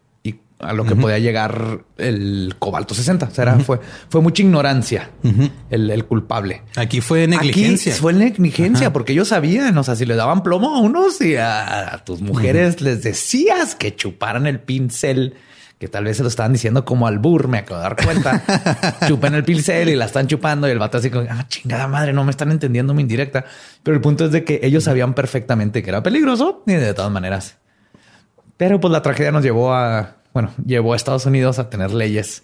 a 0.63 0.73
lo 0.73 0.85
que 0.85 0.95
podía 0.95 1.19
llegar 1.19 1.85
el 1.97 2.55
cobalto 2.59 2.93
60. 2.93 3.25
O 3.25 3.31
sea, 3.31 3.59
fue, 3.59 3.79
fue 4.09 4.21
mucha 4.21 4.43
ignorancia 4.43 5.11
el, 5.69 6.05
culpable. 6.05 6.63
Aquí 6.75 7.01
fue 7.01 7.27
negligencia. 7.27 7.93
Aquí 7.93 8.01
fue 8.01 8.13
negligencia 8.13 8.93
porque 8.93 9.13
ellos 9.13 9.29
sabían, 9.29 9.77
o 9.77 9.83
sea, 9.83 9.95
si 9.95 10.05
le 10.05 10.15
daban 10.15 10.43
plomo 10.43 10.75
a 10.75 10.79
unos 10.79 11.21
y 11.21 11.35
a, 11.35 12.01
tus 12.05 12.21
mujeres 12.21 12.81
les 12.81 13.03
decías 13.03 13.75
que 13.75 13.95
chuparan 13.95 14.47
el 14.47 14.59
pincel 14.59 15.35
que 15.79 15.89
tal 15.89 16.05
vez 16.05 16.15
se 16.15 16.23
lo 16.23 16.29
estaban 16.29 16.53
diciendo 16.53 16.85
como 16.85 17.07
al 17.07 17.19
bur, 17.19 17.49
me 17.49 17.57
acabo 17.57 17.75
de 17.75 17.83
dar 17.83 17.97
cuenta. 17.97 18.99
Chupen 19.07 19.33
el 19.33 19.43
pincel 19.43 19.89
y 19.89 19.97
la 19.97 20.05
están 20.05 20.27
chupando 20.27 20.65
y 20.65 20.71
el 20.71 20.79
vato 20.79 20.97
así 20.97 21.09
como, 21.09 21.27
ah, 21.29 21.45
chingada 21.49 21.89
madre, 21.89 22.13
no 22.13 22.23
me 22.23 22.31
están 22.31 22.51
entendiendo 22.51 22.93
mi 22.93 23.01
indirecta. 23.01 23.43
Pero 23.83 23.95
el 23.95 24.01
punto 24.01 24.23
es 24.23 24.31
de 24.31 24.45
que 24.45 24.61
ellos 24.63 24.85
sabían 24.85 25.13
perfectamente 25.13 25.83
que 25.83 25.89
era 25.89 26.01
peligroso 26.01 26.63
y 26.67 26.71
de 26.71 26.93
todas 26.93 27.11
maneras. 27.11 27.57
Pero 28.55 28.79
pues 28.79 28.93
la 28.93 29.01
tragedia 29.01 29.33
nos 29.33 29.43
llevó 29.43 29.73
a, 29.73 30.22
bueno, 30.33 30.51
llevó 30.65 30.93
a 30.93 30.95
Estados 30.95 31.25
Unidos 31.25 31.59
a 31.59 31.69
tener 31.69 31.91
leyes. 31.91 32.43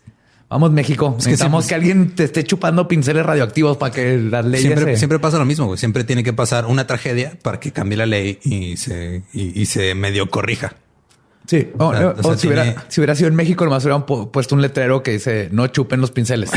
Vamos, 0.50 0.72
México. 0.72 1.14
Necesitamos 1.18 1.68
que, 1.68 1.76
alguien 1.76 2.16
te 2.16 2.24
esté 2.24 2.44
chupando 2.44 2.88
pinceles 2.88 3.24
radioactivos 3.26 3.78
para 3.78 3.94
que 3.94 4.18
las 4.18 4.46
leyes. 4.46 4.74
Siempre, 4.74 4.98
siempre 4.98 5.20
pasa 5.20 5.38
lo 5.38 5.46
mismo. 5.46 5.78
Siempre 5.78 6.04
tiene 6.04 6.24
que 6.24 6.34
pasar 6.34 6.66
una 6.66 6.88
tragedia 6.88 7.38
para 7.44 7.60
que 7.60 7.72
cambie 7.72 7.98
la 7.98 8.08
ley 8.08 8.40
y 8.44 8.78
se, 8.78 9.24
y 9.34 9.66
se 9.68 9.94
medio 9.94 10.30
corrija. 10.30 10.76
Sí. 11.50 11.68
o, 11.80 12.38
si, 12.38 12.48
hubiera, 12.48 13.16
sido 13.16 13.28
en 13.28 13.34
México, 13.34 13.66
nomás 13.66 13.84
hubieran 13.84 14.06
puesto 14.06 14.54
un 14.54 14.62
letrero 14.62 15.02
que 15.02 15.14
dice 15.14 15.50
no 15.52 15.66
chupen 15.66 16.00
los 16.00 16.12
pinceles 16.12 16.52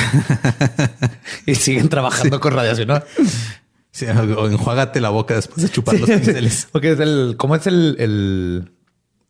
y 1.47 1.55
siguen 1.55 1.89
trabajando 1.89 2.39
con 2.41 2.53
radiación. 2.53 2.89
¿no? 2.89 3.03
Sí, 3.91 4.05
o 4.05 4.47
enjuágate 4.49 5.01
la 5.01 5.09
boca 5.09 5.35
después 5.35 5.63
de 5.63 5.71
chupar 5.71 5.99
los 5.99 6.11
pinceles. 6.11 6.69
Porque 6.71 6.93
es 6.93 7.01
el, 7.01 7.37
¿cómo 7.39 7.57
es 7.57 7.67
el, 7.67 7.97
el 8.01 8.73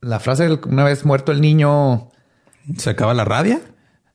la 0.02 0.20
frase 0.20 0.58
una 0.66 0.84
vez 0.84 1.06
muerto 1.06 1.32
el 1.32 1.40
niño? 1.40 2.10
¿Se 2.76 2.90
acaba 2.90 3.14
la 3.14 3.24
rabia? 3.24 3.60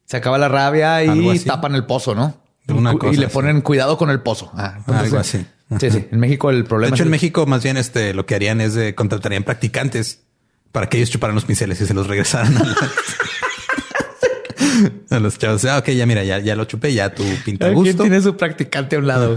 Se 0.06 0.18
acaba 0.18 0.38
la 0.38 0.48
rabia 0.48 1.04
y 1.04 1.40
tapan 1.40 1.74
el 1.76 1.86
pozo, 1.86 2.14
¿no? 2.14 2.46
y 3.12 3.16
le 3.16 3.30
ponen 3.30 3.62
cuidado 3.62 3.98
con 3.98 4.10
el 4.10 4.22
pozo. 4.22 4.52
Ah, 4.54 4.80
algo 4.88 5.18
así. 5.18 5.46
Sí, 5.80 5.92
sí. 5.92 6.08
En 6.12 6.20
México 6.20 6.50
el 6.50 6.66
problema. 6.66 6.92
De 6.92 6.96
hecho, 6.96 7.04
en 7.04 7.10
México 7.10 7.46
más 7.46 7.64
bien 7.64 7.78
este 7.78 8.14
lo 8.14 8.26
que 8.26 8.36
harían 8.36 8.62
es 8.62 8.74
de 8.74 8.94
contratarían 8.96 9.44
practicantes 9.44 10.24
para 10.72 10.88
que 10.88 10.98
ellos 10.98 11.10
chuparan 11.10 11.36
los 11.36 11.46
pinceles 11.46 11.80
y 11.82 11.86
se 11.86 11.94
los 11.94 12.08
regresaran. 12.08 12.56
a 15.10 15.20
los 15.20 15.38
chavos. 15.38 15.66
Ah, 15.66 15.78
ok, 15.80 15.90
ya 15.90 16.06
mira, 16.06 16.24
ya, 16.24 16.40
ya 16.40 16.56
lo 16.56 16.66
chupé, 16.66 16.94
ya 16.94 17.14
tu 17.14 17.24
pinta 17.44 17.70
gusto. 17.70 17.84
¿Quién 17.84 17.98
tiene 17.98 18.22
su 18.22 18.38
practicante 18.38 18.98
a 18.98 19.00
un 19.00 19.08
lado? 19.08 19.36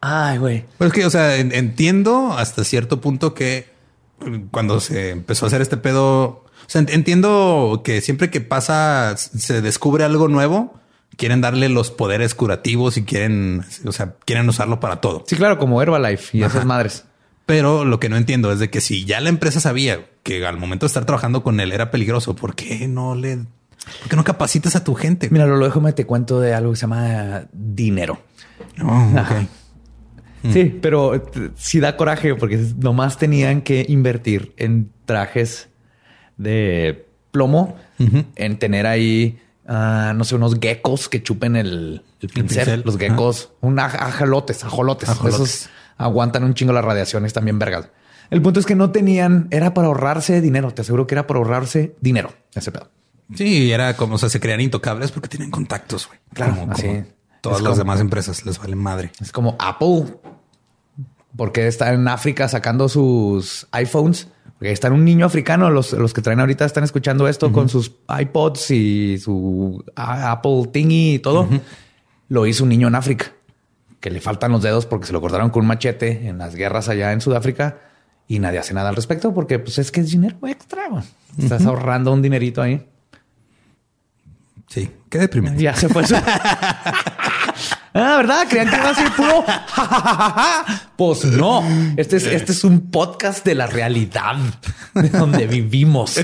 Ay, 0.00 0.38
güey. 0.38 0.64
Pues 0.78 0.88
es 0.88 0.94
que, 0.94 1.04
o 1.06 1.10
sea, 1.10 1.36
entiendo 1.36 2.32
hasta 2.36 2.64
cierto 2.64 3.00
punto 3.00 3.34
que 3.34 3.68
cuando 4.50 4.80
se 4.80 5.10
empezó 5.10 5.46
a 5.46 5.48
hacer 5.48 5.62
este 5.62 5.76
pedo, 5.76 6.24
o 6.26 6.44
sea, 6.66 6.84
entiendo 6.88 7.82
que 7.84 8.00
siempre 8.00 8.30
que 8.30 8.40
pasa, 8.40 9.16
se 9.16 9.62
descubre 9.62 10.04
algo 10.04 10.28
nuevo, 10.28 10.78
quieren 11.16 11.40
darle 11.40 11.68
los 11.68 11.90
poderes 11.90 12.34
curativos 12.34 12.96
y 12.96 13.02
quieren, 13.04 13.64
o 13.84 13.92
sea, 13.92 14.14
quieren 14.24 14.48
usarlo 14.48 14.80
para 14.80 15.00
todo. 15.00 15.24
Sí, 15.26 15.36
claro, 15.36 15.58
como 15.58 15.82
Herbalife 15.82 16.38
y 16.38 16.42
esas 16.42 16.64
madres. 16.64 17.04
Pero 17.46 17.84
lo 17.84 17.98
que 17.98 18.08
no 18.08 18.16
entiendo 18.16 18.52
es 18.52 18.58
de 18.58 18.70
que 18.70 18.80
si 18.80 19.04
ya 19.04 19.20
la 19.20 19.28
empresa 19.28 19.60
sabía 19.60 20.06
que 20.22 20.46
al 20.46 20.56
momento 20.56 20.86
de 20.86 20.88
estar 20.88 21.04
trabajando 21.04 21.42
con 21.42 21.58
él 21.60 21.72
era 21.72 21.90
peligroso, 21.90 22.36
¿por 22.36 22.54
qué 22.54 22.86
no 22.86 23.16
le, 23.16 23.38
por 23.38 24.08
qué 24.08 24.16
no 24.16 24.24
capacitas 24.24 24.76
a 24.76 24.84
tu 24.84 24.94
gente? 24.94 25.28
Mira, 25.30 25.46
lo 25.46 25.64
déjame 25.64 25.92
te 25.92 26.06
cuento 26.06 26.40
de 26.40 26.54
algo 26.54 26.70
que 26.70 26.76
se 26.76 26.82
llama 26.82 27.44
dinero. 27.52 28.22
Oh, 28.82 29.12
Sí, 30.52 30.78
pero 30.80 31.22
sí 31.56 31.80
da 31.80 31.96
coraje 31.96 32.34
porque 32.34 32.58
nomás 32.78 33.18
tenían 33.18 33.60
que 33.60 33.84
invertir 33.88 34.54
en 34.56 34.90
trajes 35.04 35.68
de 36.38 37.06
plomo, 37.30 37.76
en 37.98 38.58
tener 38.58 38.86
ahí, 38.86 39.38
ah, 39.66 40.14
no 40.16 40.24
sé, 40.24 40.36
unos 40.36 40.58
geckos 40.58 41.08
que 41.08 41.22
chupen 41.22 41.56
el, 41.56 42.02
pincel, 42.32 42.82
los 42.84 42.96
geckos, 42.96 43.52
un 43.60 43.78
ajolotes, 43.78 44.64
ajolotes, 44.64 45.08
ajolotes 45.10 45.70
aguantan 46.00 46.44
un 46.44 46.54
chingo 46.54 46.72
las 46.72 46.84
radiaciones 46.84 47.32
también 47.32 47.58
vergas. 47.58 47.88
El 48.30 48.40
punto 48.42 48.60
es 48.60 48.66
que 48.66 48.74
no 48.74 48.90
tenían, 48.90 49.48
era 49.50 49.74
para 49.74 49.88
ahorrarse 49.88 50.40
dinero. 50.40 50.72
Te 50.72 50.82
aseguro 50.82 51.06
que 51.06 51.14
era 51.14 51.26
para 51.26 51.38
ahorrarse 51.38 51.94
dinero 52.00 52.32
ese 52.54 52.72
pedo. 52.72 52.88
Sí, 53.34 53.70
era 53.70 53.96
como, 53.96 54.14
o 54.14 54.18
sea, 54.18 54.28
se 54.28 54.40
crean 54.40 54.60
intocables 54.60 55.12
porque 55.12 55.28
tienen 55.28 55.50
contactos, 55.50 56.06
güey. 56.08 56.18
Claro, 56.32 56.66
así. 56.70 57.02
Todas 57.40 57.62
las 57.62 57.78
demás 57.78 58.00
empresas 58.00 58.44
les 58.46 58.58
valen 58.58 58.78
madre. 58.78 59.12
Es 59.20 59.32
como 59.32 59.56
Apple, 59.58 60.04
porque 61.36 61.66
está 61.66 61.92
en 61.92 62.06
África 62.08 62.48
sacando 62.48 62.88
sus 62.88 63.66
iPhones. 63.72 64.28
Porque 64.58 64.72
está 64.72 64.90
un 64.90 65.06
niño 65.06 65.24
africano, 65.24 65.70
los, 65.70 65.92
los 65.94 66.12
que 66.12 66.20
traen 66.20 66.40
ahorita 66.40 66.66
están 66.66 66.84
escuchando 66.84 67.26
esto 67.28 67.50
con 67.50 67.70
sus 67.70 67.92
iPods 68.08 68.70
y 68.72 69.18
su 69.18 69.82
Apple 69.96 70.68
Thingy 70.70 71.14
y 71.14 71.18
todo. 71.18 71.48
Lo 72.28 72.46
hizo 72.46 72.64
un 72.64 72.68
niño 72.68 72.88
en 72.88 72.94
África 72.94 73.32
que 74.00 74.10
le 74.10 74.20
faltan 74.20 74.52
los 74.52 74.62
dedos 74.62 74.86
porque 74.86 75.06
se 75.06 75.12
lo 75.12 75.20
cortaron 75.20 75.50
con 75.50 75.62
un 75.62 75.68
machete 75.68 76.28
en 76.28 76.38
las 76.38 76.54
guerras 76.54 76.88
allá 76.88 77.12
en 77.12 77.20
Sudáfrica 77.20 77.78
y 78.26 78.38
nadie 78.38 78.58
hace 78.58 78.74
nada 78.74 78.88
al 78.88 78.96
respecto 78.96 79.32
porque 79.34 79.58
pues 79.58 79.78
es 79.78 79.90
que 79.90 80.00
es 80.00 80.10
dinero 80.10 80.38
extra. 80.46 80.88
Estás 81.38 81.64
ahorrando 81.66 82.12
un 82.12 82.22
dinerito 82.22 82.62
ahí. 82.62 82.86
Sí, 84.68 84.90
qué 85.08 85.18
deprimente. 85.18 85.62
Ya 85.62 85.74
se 85.74 85.88
fue. 85.88 86.04
Ah, 87.92 88.18
¿verdad? 88.18 88.46
Creían 88.48 88.70
que 88.70 88.76
iba 88.76 88.90
a 88.90 88.94
ser 88.94 89.12
puro. 89.12 89.44
pues 90.96 91.24
no. 91.24 91.64
Este 91.96 92.18
es, 92.18 92.26
este 92.26 92.52
es 92.52 92.62
un 92.62 92.90
podcast 92.90 93.44
de 93.44 93.56
la 93.56 93.66
realidad 93.66 94.36
de 94.94 95.08
donde 95.08 95.46
vivimos. 95.46 96.20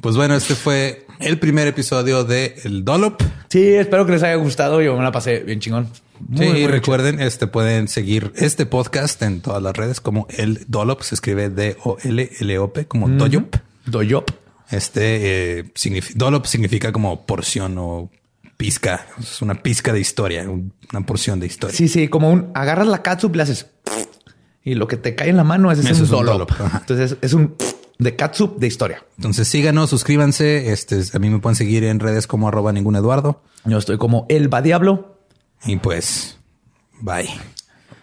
pues 0.00 0.16
bueno, 0.16 0.34
este 0.34 0.54
fue 0.56 1.06
el 1.20 1.38
primer 1.38 1.68
episodio 1.68 2.24
de 2.24 2.56
El 2.64 2.84
Dolop. 2.84 3.22
Sí, 3.48 3.74
espero 3.74 4.04
que 4.04 4.12
les 4.12 4.22
haya 4.24 4.34
gustado. 4.34 4.82
Yo 4.82 4.96
me 4.96 5.02
la 5.04 5.12
pasé 5.12 5.40
bien 5.40 5.60
chingón. 5.60 5.88
sí, 6.36 6.66
recuerden, 6.66 7.20
este 7.20 7.46
pueden 7.46 7.86
seguir 7.86 8.32
este 8.34 8.66
podcast 8.66 9.22
en 9.22 9.40
todas 9.40 9.62
las 9.62 9.76
redes 9.76 10.00
como 10.00 10.26
El 10.30 10.64
Dolop. 10.66 11.02
Se 11.02 11.14
escribe 11.14 11.50
D-O-L-L-O-P 11.50 12.86
como 12.86 13.08
Doyop. 13.08 13.54
Doyop. 13.86 14.30
Este 14.70 15.60
eh, 15.60 15.72
significa 15.74 16.92
como 16.92 17.24
porción 17.24 17.78
o 17.78 18.10
pizca. 18.58 19.06
Es 19.18 19.40
una 19.40 19.54
pizca 19.62 19.94
de 19.94 20.00
historia, 20.00 20.46
una 20.46 21.06
porción 21.06 21.40
de 21.40 21.46
historia. 21.46 21.74
Sí, 21.74 21.88
sí, 21.88 22.08
como 22.08 22.30
un 22.30 22.50
agarras 22.54 22.88
la 22.88 23.02
catsup 23.02 23.32
y 23.32 23.36
le 23.38 23.42
haces 23.44 23.70
y 24.68 24.74
lo 24.74 24.86
que 24.86 24.98
te 24.98 25.14
cae 25.14 25.30
en 25.30 25.38
la 25.38 25.44
mano 25.44 25.72
es, 25.72 25.78
un, 25.78 26.08
dolop. 26.08 26.50
Entonces 26.74 27.16
es 27.22 27.32
un 27.32 27.56
de 27.98 28.16
catsup 28.16 28.58
de 28.58 28.66
historia. 28.66 29.02
Entonces 29.16 29.48
síganos, 29.48 29.88
suscríbanse. 29.88 30.72
Este, 30.72 31.00
a 31.14 31.18
mí 31.18 31.30
me 31.30 31.38
pueden 31.38 31.56
seguir 31.56 31.84
en 31.84 32.00
redes 32.00 32.26
como 32.26 32.48
arroba 32.48 32.70
ningún 32.70 32.94
Eduardo. 32.94 33.42
Yo 33.64 33.78
estoy 33.78 33.96
como 33.96 34.26
el 34.28 34.52
va 34.52 34.60
diablo. 34.60 35.22
Y 35.64 35.76
pues, 35.76 36.38
bye. 37.00 37.30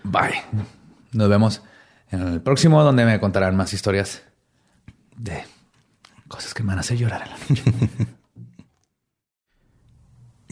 Bye. 0.04 0.42
Nos 1.12 1.30
vemos 1.30 1.62
en 2.10 2.22
el 2.22 2.42
próximo 2.42 2.84
donde 2.84 3.06
me 3.06 3.20
contarán 3.20 3.56
más 3.56 3.72
historias 3.74 4.24
de 5.16 5.44
cosas 6.28 6.56
que 6.56 6.64
me 6.64 6.70
van 6.70 6.80
a 6.80 6.82
hacer 6.82 6.98
llorar 6.98 7.24
en 7.26 7.30
la 7.30 7.38
noche. 7.38 8.08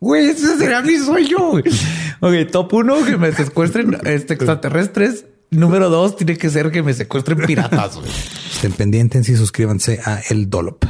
Güey, 0.00 0.30
ese 0.30 0.56
será 0.56 0.80
mi 0.80 0.96
sueño. 0.96 1.52
Ok, 2.22 2.50
top 2.50 2.72
uno, 2.74 3.04
que 3.04 3.16
me 3.16 3.32
secuestren 3.32 3.98
este, 4.04 4.34
extraterrestres. 4.34 5.26
Número 5.50 5.90
dos, 5.90 6.16
tiene 6.16 6.36
que 6.38 6.48
ser 6.48 6.70
que 6.70 6.82
me 6.82 6.94
secuestren 6.94 7.38
piratas. 7.46 7.98
Estén 8.54 8.72
pendientes 8.72 9.28
y 9.28 9.36
suscríbanse 9.36 10.00
a 10.04 10.20
El 10.30 10.48
Dolop. 10.48 10.84